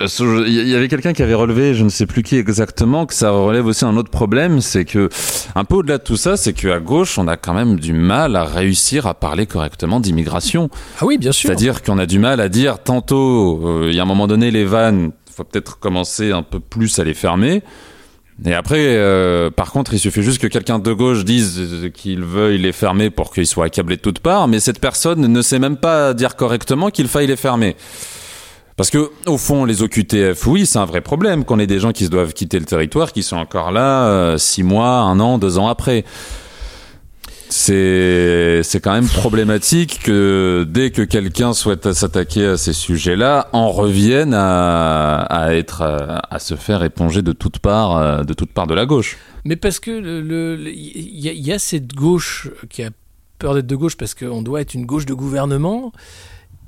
il 0.47 0.69
y 0.69 0.75
avait 0.75 0.89
quelqu'un 0.89 1.13
qui 1.13 1.23
avait 1.23 1.35
relevé, 1.35 1.75
je 1.75 1.85
ne 1.85 1.89
sais 1.89 2.07
plus 2.07 2.23
qui 2.23 2.37
exactement, 2.37 3.07
que 3.07 3.15
ça 3.15 3.31
relève 3.31 3.67
aussi 3.67 3.85
un 3.85 3.97
autre 3.97 4.11
problème, 4.11 4.61
c'est 4.61 4.85
que 4.85 5.09
un 5.55 5.65
peu 5.65 5.77
au-delà 5.77 5.99
de 5.99 6.03
tout 6.03 6.17
ça, 6.17 6.37
c'est 6.37 6.53
qu'à 6.53 6.81
gauche, 6.81 7.19
on 7.19 7.29
a 7.29 7.37
quand 7.37 7.55
même 7.55 7.79
du 7.79 7.93
mal 7.93 8.35
à 8.35 8.45
réussir 8.45 9.07
à 9.07 9.15
parler 9.15 9.47
correctement 9.47 10.01
d'immigration. 10.01 10.71
Ah 11.01 11.07
oui, 11.07 11.19
bien 11.19 11.33
sûr. 11.33 11.49
C'est-à-dire 11.49 11.83
qu'on 11.83 11.99
a 11.99 12.07
du 12.07 12.19
mal 12.19 12.41
à 12.41 12.49
dire 12.49 12.81
tantôt, 12.81 13.61
euh, 13.65 13.89
il 13.91 13.95
y 13.95 14.01
a 14.01 14.03
un 14.03 14.07
moment 14.07 14.27
donné, 14.27 14.51
les 14.51 14.65
vannes, 14.65 15.13
faut 15.31 15.45
peut-être 15.45 15.79
commencer 15.79 16.33
un 16.33 16.43
peu 16.43 16.59
plus 16.59 16.99
à 16.99 17.05
les 17.05 17.15
fermer. 17.15 17.63
Et 18.45 18.55
après, 18.55 18.97
euh, 18.97 19.51
par 19.51 19.71
contre, 19.71 19.95
il 19.95 20.01
suffit 20.01 20.23
juste 20.23 20.41
que 20.41 20.49
quelqu'un 20.49 20.81
de 20.81 20.93
gauche 20.93 21.25
dise 21.25 21.91
qu'il 21.95 22.25
veuille 22.25 22.59
les 22.59 22.73
fermer 22.73 23.11
pour 23.11 23.33
qu'ils 23.33 23.47
soient 23.47 23.67
accablés 23.67 23.97
de 23.97 24.01
toutes 24.01 24.19
parts, 24.19 24.49
mais 24.49 24.59
cette 24.59 24.81
personne 24.81 25.21
ne 25.21 25.43
sait 25.43 25.61
même 25.61 25.77
pas 25.77 26.13
dire 26.13 26.35
correctement 26.35 26.91
qu'il 26.91 27.07
faille 27.07 27.29
les 27.29 27.37
fermer. 27.37 27.77
Parce 28.77 28.91
que, 28.91 29.11
au 29.27 29.39
fond, 29.39 29.65
les 29.65 29.83
OQTF, 29.83 30.47
oui, 30.47 30.67
c'est 30.67 30.79
un 30.79 30.85
vrai 30.85 31.01
problème 31.01 31.45
qu'on 31.45 31.59
ait 31.59 31.67
des 31.67 31.79
gens 31.79 31.93
qui 31.93 32.07
se 32.07 32.11
doivent 32.11 32.33
quitter 32.33 32.59
le 32.59 32.65
territoire, 32.65 33.13
qui 33.13 33.23
sont 33.23 33.37
encore 33.37 33.71
là 33.71 34.07
euh, 34.07 34.39
six 34.39 34.63
mois, 34.63 35.01
un 35.01 35.21
an, 35.21 35.39
deux 35.39 35.59
ans 35.59 35.69
après 35.69 36.05
c'est 37.53 38.81
quand 38.83 38.93
même 38.93 39.07
problématique 39.07 40.01
que 40.03 40.67
dès 40.69 40.91
que 40.91 41.03
quelqu'un 41.03 41.53
souhaite 41.53 41.93
s'attaquer 41.93 42.47
à 42.47 42.57
ces 42.57 42.73
sujets-là, 42.73 43.49
en 43.53 43.71
revienne 43.71 44.35
à, 44.35 45.19
à 45.19 45.55
être 45.55 45.83
à, 45.83 46.39
se 46.39 46.55
faire 46.55 46.83
éponger 46.83 47.23
de 47.23 47.33
toutes 47.33 47.59
parts 47.59 48.25
de 48.25 48.35
toutes 48.35 48.53
parts 48.53 48.67
de 48.67 48.75
la 48.75 48.87
gauche. 48.87 49.19
Mais 49.45 49.57
parce 49.57 49.81
que 49.81 50.71
y, 50.71 51.53
a 51.53 51.59
cette 51.59 51.95
gauche 51.95 52.49
qui 52.71 52.83
a 52.83 52.91
peur 53.39 53.55
d'être 53.55 53.67
de 53.67 53.77
gauche 53.77 53.97
parce 53.97 54.15
qu'on 54.15 54.43
doit 54.43 54.61
être 54.61 54.75
une 54.75 54.87
gauche 54.87 55.07
de 55.07 55.15
gouvernement. 55.15 55.93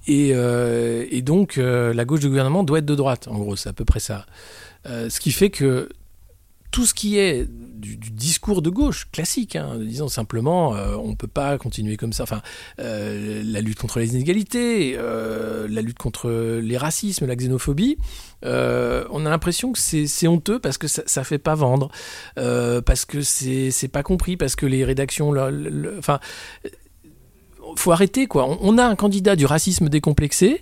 Et, 0.07 0.31
euh, 0.35 1.07
et 1.11 1.23
donc, 1.23 1.59
euh, 1.59 1.95
la 1.95 2.05
gauche 2.05 2.21
de 2.21 2.29
gouvernement 2.29 2.65
doit 2.65 2.79
être 2.79 2.87
de 2.87 2.95
droite, 2.95 3.29
en 3.29 3.39
gros, 3.39 3.57
c'est 3.57 3.69
à 3.69 3.73
peu 3.73 3.85
près 3.85 4.01
ça. 4.01 4.27
Euh, 4.87 5.09
ce 5.09 5.21
qui 5.21 5.33
fait 5.33 5.51
que 5.51 5.89
tout 6.71 6.85
ce 6.87 6.93
qui 6.93 7.19
est 7.19 7.49
du, 7.49 7.97
discours 7.97 8.61
de 8.61 8.69
gauche 8.69 9.09
classique, 9.13 9.55
hein, 9.55 9.79
disons 9.79 10.09
simplement, 10.09 10.71
on 10.71 11.11
ne 11.11 11.15
peut 11.15 11.29
pas 11.29 11.57
continuer 11.57 11.97
comme 11.97 12.13
ça. 12.13 12.25
Enfin, 12.25 12.43
la 12.79 13.61
lutte 13.61 13.79
contre 13.79 14.01
les 14.01 14.15
inégalités, 14.15 14.97
la 14.97 15.81
lutte 15.83 15.99
contre 15.99 16.59
les 16.61 16.77
racismes, 16.77 17.27
la 17.27 17.37
xénophobie, 17.37 17.97
on 18.43 18.47
a 19.27 19.31
l'impression 19.31 19.71
que 19.71 19.79
c'est 19.79 20.27
honteux 20.27 20.59
parce 20.59 20.77
que 20.77 20.89
ça, 20.89 21.21
ne 21.21 21.25
fait 21.25 21.39
pas 21.39 21.55
vendre, 21.55 21.93
parce 22.35 23.05
que 23.05 23.23
c'est 23.23 23.89
pas 23.93 24.03
compris, 24.03 24.37
parce 24.37 24.57
que 24.57 24.67
les 24.67 24.85
rédactions, 24.85 25.33
enfin, 25.97 26.19
faut 27.77 27.93
arrêter 27.93 28.27
quoi. 28.27 28.59
on 28.61 28.79
a 28.79 28.85
un 28.85 28.97
candidat 28.97 29.37
du 29.37 29.47
racisme 29.47 29.89
décomplexé 29.89 30.61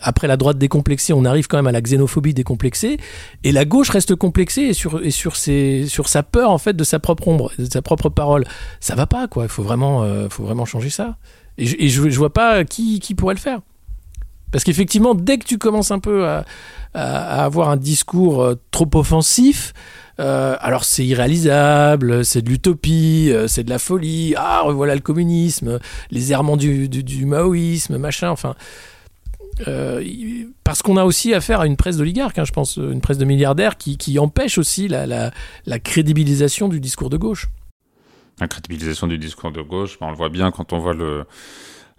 après 0.00 0.28
la 0.28 0.36
droite 0.36 0.58
décomplexée, 0.58 1.12
on 1.12 1.24
arrive 1.24 1.46
quand 1.46 1.56
même 1.56 1.66
à 1.66 1.72
la 1.72 1.80
xénophobie 1.80 2.34
décomplexée, 2.34 2.98
et 3.44 3.52
la 3.52 3.64
gauche 3.64 3.90
reste 3.90 4.14
complexée 4.14 4.62
et 4.62 4.72
sur, 4.72 5.04
et 5.04 5.10
sur, 5.10 5.36
ses, 5.36 5.86
sur 5.88 6.08
sa 6.08 6.22
peur 6.22 6.50
en 6.50 6.58
fait 6.58 6.74
de 6.74 6.84
sa 6.84 6.98
propre 6.98 7.28
ombre, 7.28 7.52
de 7.58 7.64
sa 7.66 7.82
propre 7.82 8.08
parole. 8.08 8.44
Ça 8.80 8.94
va 8.94 9.06
pas, 9.06 9.28
quoi. 9.28 9.44
Il 9.44 9.48
faut 9.48 9.62
vraiment, 9.62 10.02
euh, 10.02 10.28
faut 10.28 10.44
vraiment 10.44 10.64
changer 10.64 10.90
ça. 10.90 11.16
Et, 11.56 11.88
je, 11.88 12.00
vois 12.18 12.32
pas 12.32 12.64
qui, 12.64 13.00
qui 13.00 13.16
pourrait 13.16 13.34
le 13.34 13.40
faire. 13.40 13.60
Parce 14.52 14.62
qu'effectivement, 14.62 15.14
dès 15.14 15.38
que 15.38 15.44
tu 15.44 15.58
commences 15.58 15.90
un 15.90 15.98
peu 15.98 16.26
à, 16.26 16.44
à, 16.94 17.44
avoir 17.44 17.68
un 17.68 17.76
discours 17.76 18.42
euh, 18.42 18.54
trop 18.70 18.88
offensif, 18.94 19.72
euh, 20.20 20.56
alors 20.60 20.84
c'est 20.84 21.04
irréalisable, 21.04 22.24
c'est 22.24 22.42
de 22.42 22.48
l'utopie, 22.48 23.32
c'est 23.46 23.64
de 23.64 23.70
la 23.70 23.78
folie, 23.78 24.34
ah 24.36 24.64
voilà 24.70 24.94
le 24.94 25.00
communisme, 25.00 25.78
les 26.10 26.32
errements 26.32 26.56
du, 26.56 26.88
du, 26.88 27.02
du 27.04 27.26
maoïsme, 27.26 27.98
machin, 27.98 28.30
enfin 28.30 28.54
euh, 29.66 30.04
parce 30.64 30.82
qu'on 30.82 30.96
a 30.96 31.04
aussi 31.04 31.34
affaire 31.34 31.60
à 31.60 31.66
une 31.66 31.76
presse 31.76 31.96
d'oligarques, 31.96 32.38
hein, 32.38 32.44
je 32.44 32.52
pense, 32.52 32.76
une 32.76 33.00
presse 33.00 33.18
de 33.18 33.24
milliardaires 33.24 33.76
qui, 33.76 33.96
qui 33.96 34.18
empêche 34.18 34.58
aussi 34.58 34.88
la, 34.88 35.06
la, 35.06 35.32
la, 35.66 35.78
crédibilisation 35.78 36.68
du 36.68 36.80
discours 36.80 37.10
de 37.10 37.16
gauche. 37.16 37.48
La 38.40 38.46
crédibilisation 38.46 39.08
du 39.08 39.18
discours 39.18 39.50
de 39.50 39.62
gauche, 39.62 39.98
ben, 39.98 40.06
on 40.06 40.10
le 40.10 40.16
voit 40.16 40.28
bien 40.28 40.50
quand 40.50 40.72
on 40.72 40.78
voit 40.78 40.94
le, 40.94 41.24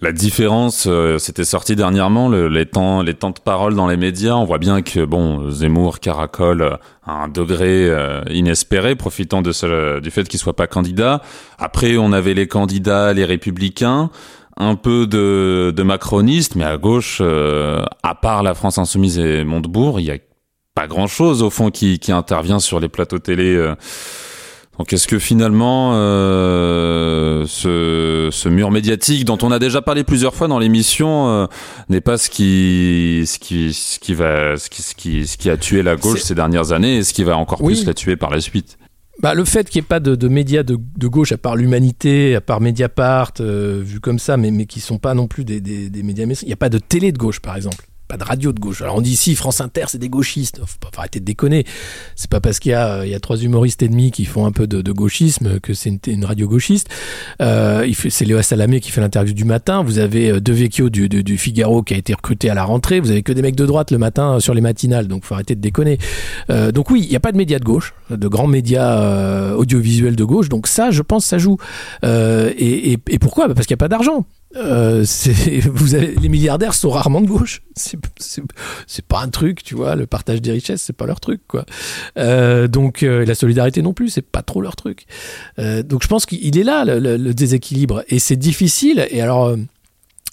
la 0.02 0.12
différence. 0.12 0.86
Euh, 0.88 1.18
C'était 1.18 1.44
sorti 1.44 1.76
dernièrement, 1.76 2.30
le, 2.30 2.48
les, 2.48 2.66
temps, 2.66 3.02
les 3.02 3.14
de 3.14 3.40
parole 3.44 3.76
dans 3.76 3.88
les 3.88 3.98
médias. 3.98 4.36
On 4.36 4.46
voit 4.46 4.58
bien 4.58 4.82
que 4.82 5.04
bon, 5.06 5.50
Zemmour 5.52 6.00
caracole 6.00 6.78
à 7.06 7.24
un 7.24 7.28
degré 7.28 7.90
euh, 7.90 8.22
inespéré, 8.30 8.96
profitant 8.96 9.42
du 9.42 9.52
fait 9.54 10.28
qu'il 10.28 10.40
soit 10.40 10.56
pas 10.56 10.68
candidat. 10.68 11.22
Après, 11.58 11.98
on 11.98 12.12
avait 12.12 12.34
les 12.34 12.48
candidats, 12.48 13.14
les 13.14 13.26
républicains 13.26 14.10
un 14.62 14.76
peu 14.76 15.08
de, 15.08 15.74
de 15.74 15.84
macroniste, 15.84 16.56
mais 16.56 16.66
à 16.66 16.76
gauche, 16.76 17.20
euh, 17.22 17.82
à 18.04 18.14
part 18.14 18.44
la 18.44 18.54
France 18.54 18.78
Insoumise 18.78 19.18
et 19.18 19.46
Montebourg, 19.46 20.02
il 20.02 20.08
y 20.08 20.12
a 20.12 20.18
pas 20.76 20.86
grand-chose 20.86 21.42
au 21.44 21.50
fond 21.50 21.72
qui, 21.72 21.98
qui 21.98 22.12
intervient 22.12 22.60
sur 22.60 22.82
les 22.82 22.90
plateaux 22.90 23.20
télé. 23.20 23.74
Donc 24.80 24.94
est-ce 24.94 25.10
que 25.10 25.20
finalement 25.20 25.92
euh, 25.96 27.44
ce, 27.48 28.30
ce, 28.32 28.48
mur 28.48 28.72
médiatique 28.72 29.26
dont 29.26 29.38
on 29.42 29.52
a 29.52 29.60
déjà 29.60 29.82
parlé 29.82 30.06
plusieurs 30.06 30.34
fois 30.34 30.48
dans 30.48 30.58
l'émission 30.58 31.28
euh, 31.28 31.48
n'est 31.90 32.00
pas 32.00 32.18
ce 32.18 32.30
qui 32.30 33.26
ce 33.28 33.40
qui 33.40 33.74
ce 33.74 34.00
qui 34.00 34.14
va 34.14 34.56
ce 34.56 34.70
qui 34.70 34.82
ce 34.82 34.96
qui, 34.96 35.28
ce 35.28 35.36
qui 35.36 35.50
a 35.50 35.58
tué 35.58 35.84
la 35.84 35.98
gauche 35.98 36.22
ces 36.22 36.34
dernières 36.34 36.72
années 36.72 36.96
et 36.96 37.04
ce 37.04 37.14
qui 37.14 37.26
va 37.26 37.38
encore 37.38 37.62
plus 37.62 37.86
la 37.86 37.94
tuer 37.94 38.16
par 38.16 38.30
la 38.30 38.40
suite? 38.40 38.78
Bah, 39.22 39.34
le 39.34 39.44
fait 39.44 39.70
qu'il 39.70 39.82
n'y 39.82 39.86
ait 39.86 39.88
pas 39.90 40.00
de, 40.00 40.16
de 40.16 40.28
médias 40.30 40.64
de, 40.64 40.78
de, 40.96 41.08
gauche, 41.10 41.34
à 41.34 41.38
part 41.38 41.58
l'Humanité, 41.58 42.36
à 42.36 42.42
part 42.42 42.62
Mediapart, 42.62 43.34
euh, 43.42 43.82
vu 43.84 44.00
comme 44.00 44.18
ça, 44.18 44.38
mais, 44.38 44.50
mais 44.50 44.66
qui 44.66 44.80
ne 44.80 44.84
sont 44.84 44.98
pas 44.98 45.14
non 45.14 45.28
plus 45.28 45.44
des, 45.44 45.60
des, 45.60 45.90
des 45.90 46.04
médias. 46.04 46.24
Il 46.24 46.48
n'y 46.48 46.54
a 46.54 46.56
pas 46.56 46.70
de 46.70 46.78
télé 46.78 47.12
de 47.12 47.18
gauche, 47.18 47.42
par 47.42 47.58
exemple 47.58 47.89
pas 48.10 48.18
de 48.18 48.24
radio 48.24 48.52
de 48.52 48.60
gauche. 48.60 48.82
Alors 48.82 48.96
on 48.96 49.02
dit 49.02 49.12
ici 49.12 49.36
France 49.36 49.62
Inter, 49.62 49.86
c'est 49.88 50.00
des 50.00 50.10
gauchistes. 50.10 50.60
Faut 50.66 50.80
pas 50.80 50.90
arrêter 50.98 51.20
de 51.20 51.26
déconner. 51.26 51.64
C'est 52.16 52.30
pas 52.30 52.42
parce 52.42 52.58
qu'il 52.60 52.72
y 52.72 52.74
y 52.74 53.14
a 53.16 53.20
trois 53.20 53.38
humoristes 53.38 53.84
et 53.84 53.88
demi 53.88 54.10
qui 54.12 54.26
font 54.26 54.48
un 54.48 54.52
peu 54.52 54.66
de, 54.66 54.92
gauchisme 54.92 55.60
que 55.60 55.76
c'est 55.76 56.08
une, 56.08 56.26
radio 56.26 56.48
gauchiste. 56.48 56.90
Euh, 57.42 57.88
c'est 58.10 58.26
Léo 58.26 58.42
Salamé 58.42 58.80
qui 58.80 58.90
fait 58.90 59.00
l'interview 59.00 59.34
du 59.36 59.46
matin. 59.46 59.84
Vous 59.84 60.00
avez 60.00 60.32
euh, 60.32 60.40
De 60.42 60.52
Vecchio 60.52 60.90
du, 60.90 61.38
Figaro 61.38 61.84
qui 61.84 61.94
a 61.94 61.98
été 61.98 62.14
recruté 62.16 62.50
à 62.50 62.56
la 62.56 62.64
rentrée. 62.64 63.00
Vous 63.00 63.12
avez 63.12 63.22
que 63.22 63.32
des 63.32 63.44
mecs 63.44 63.56
de 63.56 63.66
droite 63.68 63.92
le 63.92 64.00
matin 64.00 64.36
euh, 64.36 64.40
sur 64.40 64.56
les 64.56 64.62
matinales. 64.62 65.08
Donc 65.08 65.24
faut 65.24 65.36
arrêter 65.36 65.56
de 65.56 65.62
déconner. 65.62 66.00
Donc 66.50 66.90
oui, 66.90 67.02
il 67.04 67.10
n'y 67.10 67.16
a 67.16 67.20
pas 67.20 67.32
de 67.32 67.38
médias 67.38 67.60
de 67.60 67.64
gauche, 67.64 67.94
de 68.10 68.28
grands 68.28 68.48
médias 68.48 69.54
audiovisuels 69.54 70.16
de 70.16 70.24
gauche. 70.24 70.50
Donc 70.50 70.66
ça, 70.66 70.90
je 70.90 71.04
pense, 71.04 71.26
ça 71.26 71.38
joue. 71.38 71.58
Et, 72.04 72.94
et, 72.94 72.98
et, 73.08 73.20
pourquoi? 73.20 73.48
Bah, 73.48 73.54
Parce 73.54 73.68
qu'il 73.68 73.76
n'y 73.76 73.80
a 73.80 73.86
pas 73.86 73.88
d'argent. 73.88 74.26
Euh, 74.56 75.06
vous 75.72 75.96
avez, 75.96 76.16
les 76.16 76.30
milliardaires 76.30 76.74
sont 76.74 76.90
rarement 76.90 77.22
de 77.22 77.28
gauche. 77.28 77.62
C'est 77.76 79.06
pas 79.08 79.22
un 79.22 79.30
truc, 79.30 79.64
tu 79.64 79.76
vois. 79.76 79.96
Le 79.96 80.08
partage 80.08 80.42
des 80.42 80.52
richesses, 80.52 80.82
c'est 80.82 80.94
pas 80.94 81.06
leur 81.06 81.20
truc, 81.20 81.42
quoi. 81.48 81.66
Euh, 82.18 82.68
donc 82.68 83.04
euh, 83.04 83.26
la 83.26 83.36
solidarité 83.36 83.82
non 83.82 83.94
plus, 83.94 84.10
c'est 84.10 84.22
pas 84.22 84.42
trop 84.42 84.62
leur 84.62 84.76
truc. 84.76 85.06
Donc 85.58 86.04
je 86.04 86.08
pense 86.08 86.26
qu'il 86.26 86.58
est 86.58 86.64
là 86.64 86.84
le, 86.86 87.34
déséquilibre 87.34 88.04
et 88.08 88.20
c'est 88.20 88.38
difficile. 88.38 89.08
Et 89.10 89.22
alors. 89.22 89.56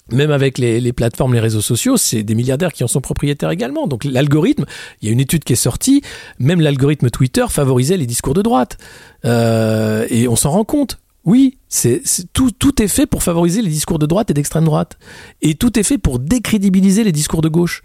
Même 0.09 0.31
avec 0.31 0.57
les, 0.57 0.93
plateformes, 0.93 1.33
les 1.33 1.41
réseaux 1.41 1.59
sociaux, 1.59 1.97
c'est 1.97 2.23
des 2.23 2.33
milliardaires 2.33 2.71
qui 2.71 2.85
en 2.85 2.87
sont 2.87 3.01
propriétaires 3.01 3.51
également. 3.51 3.87
Donc 3.87 4.05
l'algorithme, 4.05 4.63
il 5.01 5.07
y 5.07 5.09
a 5.09 5.11
une 5.11 5.19
étude 5.19 5.43
qui 5.43 5.51
est 5.51 5.57
sortie, 5.57 6.01
même 6.39 6.61
l'algorithme 6.61 7.09
Twitter 7.09 7.43
favorisait 7.49 7.97
les 7.97 8.05
discours 8.05 8.33
de 8.33 8.41
droite. 8.41 8.77
Et 9.25 10.27
on 10.29 10.37
s'en 10.37 10.51
rend 10.51 10.63
compte. 10.63 10.97
Oui, 11.25 11.57
c'est 11.69 12.01
tout, 12.31 12.51
tout 12.51 12.81
est 12.81 12.87
fait 12.87 13.05
pour 13.05 13.23
favoriser 13.23 13.61
les 13.61 13.69
discours 13.69 13.99
de 13.99 14.05
droite 14.05 14.31
et 14.31 14.33
d'extrême 14.33 14.63
droite. 14.63 14.97
Et 15.41 15.55
tout 15.55 15.77
est 15.77 15.83
fait 15.83 15.97
pour 15.97 16.19
décrédibiliser 16.19 17.03
les 17.03 17.11
discours 17.11 17.41
de 17.41 17.49
gauche. 17.49 17.83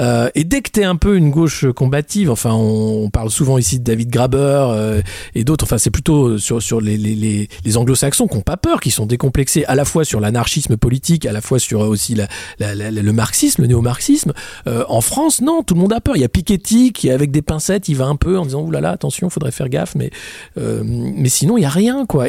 Euh, 0.00 0.30
et 0.34 0.44
dès 0.44 0.62
que 0.62 0.70
tu 0.70 0.80
es 0.80 0.84
un 0.84 0.96
peu 0.96 1.16
une 1.16 1.30
gauche 1.30 1.66
combative, 1.70 2.30
enfin, 2.30 2.52
on, 2.52 3.08
parle 3.10 3.30
souvent 3.30 3.58
ici 3.58 3.78
de 3.78 3.84
David 3.84 4.10
Graber 4.10 4.36
euh, 4.70 5.02
et 5.34 5.44
d'autres, 5.44 5.64
enfin, 5.64 5.78
c'est 5.78 5.90
plutôt 5.90 6.38
sur, 6.38 6.62
sur 6.62 6.80
les, 6.80 6.96
les, 6.96 7.48
les, 7.64 7.76
anglo-saxons 7.76 8.26
qui 8.26 8.36
n'ont 8.36 8.42
pas 8.42 8.56
peur, 8.56 8.80
qui 8.80 8.90
sont 8.90 9.06
décomplexés 9.06 9.64
à 9.66 9.74
la 9.74 9.84
fois 9.84 10.04
sur 10.04 10.20
l'anarchisme 10.20 10.76
politique, 10.76 11.26
à 11.26 11.32
la 11.32 11.40
fois 11.40 11.58
sur 11.58 11.80
aussi 11.80 12.16
le 12.58 13.12
marxisme, 13.12 13.62
le 13.62 13.68
néo-marxisme. 13.68 14.32
Euh, 14.66 14.84
en 14.88 15.00
France, 15.00 15.40
non, 15.40 15.62
tout 15.62 15.74
le 15.74 15.80
monde 15.80 15.92
a 15.92 16.00
peur. 16.00 16.16
Il 16.16 16.20
y 16.20 16.24
a 16.24 16.28
Piketty 16.28 16.92
qui, 16.92 17.10
avec 17.10 17.30
des 17.30 17.42
pincettes, 17.42 17.88
il 17.88 17.96
va 17.96 18.06
un 18.06 18.16
peu 18.16 18.38
en 18.38 18.44
disant, 18.44 18.62
oulala, 18.62 18.90
attention, 18.90 19.30
faudrait 19.30 19.52
faire 19.52 19.68
gaffe, 19.68 19.94
mais, 19.94 20.10
mais 20.56 21.28
sinon, 21.28 21.56
il 21.58 21.62
y 21.62 21.66
a 21.66 21.70
rien, 21.70 22.06
quoi. 22.06 22.26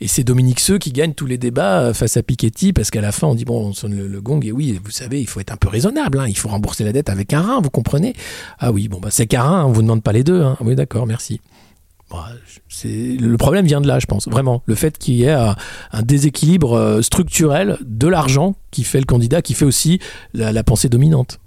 Et 0.00 0.08
c'est 0.08 0.24
Dominique 0.24 0.60
Seux 0.60 0.78
qui 0.78 0.92
gagne 0.92 1.14
tous 1.14 1.26
les 1.26 1.38
débats 1.38 1.80
euh, 1.80 1.94
face 1.94 2.16
à 2.16 2.22
Piketty 2.22 2.72
parce 2.72 2.90
qu'à 2.90 3.00
la 3.00 3.12
fin 3.12 3.26
on 3.26 3.34
dit 3.34 3.44
bon 3.44 3.68
on 3.68 3.72
sonne 3.72 3.94
le, 3.94 4.20
gong 4.20 4.40
et 4.44 4.52
oui 4.52 4.78
vous 4.82 4.90
savez 4.90 5.20
il 5.20 5.26
faut 5.26 5.40
être 5.40 5.52
un 5.52 5.56
peu 5.56 5.68
raisonnable 5.68 6.18
hein, 6.18 6.26
il 6.28 6.36
faut 6.36 6.48
rembourser 6.48 6.84
la 6.84 6.92
dette 6.92 7.10
avec 7.10 7.32
un 7.32 7.42
rein 7.42 7.60
vous 7.60 7.70
comprenez? 7.70 8.14
Ah 8.58 8.72
oui 8.72 8.88
bon 8.88 9.00
bah 9.00 9.08
c'est 9.10 9.26
qu'un 9.26 9.42
rein 9.42 9.64
on 9.64 9.72
vous 9.72 9.82
demande 9.82 10.02
pas 10.02 10.12
les 10.12 10.24
deux 10.24 10.42
hein. 10.42 10.56
oui 10.60 10.74
d'accord 10.74 11.06
merci 11.06 11.40
le 12.84 13.36
problème 13.36 13.66
vient 13.66 13.80
de 13.80 13.88
là, 13.88 13.98
je 13.98 14.06
pense, 14.06 14.28
vraiment. 14.28 14.62
Le 14.66 14.74
fait 14.74 14.98
qu'il 14.98 15.14
y 15.14 15.24
ait 15.24 15.32
un, 15.32 15.56
déséquilibre 16.02 16.74
euh, 16.74 17.02
structurel 17.02 17.78
de 17.84 18.06
l'argent 18.06 18.54
qui 18.70 18.84
fait 18.84 19.00
le 19.00 19.04
candidat, 19.04 19.42
qui 19.42 19.54
fait 19.54 19.64
aussi 19.64 19.98
la 20.32 20.62
pensée 20.62 20.88
dominante. 20.88 21.40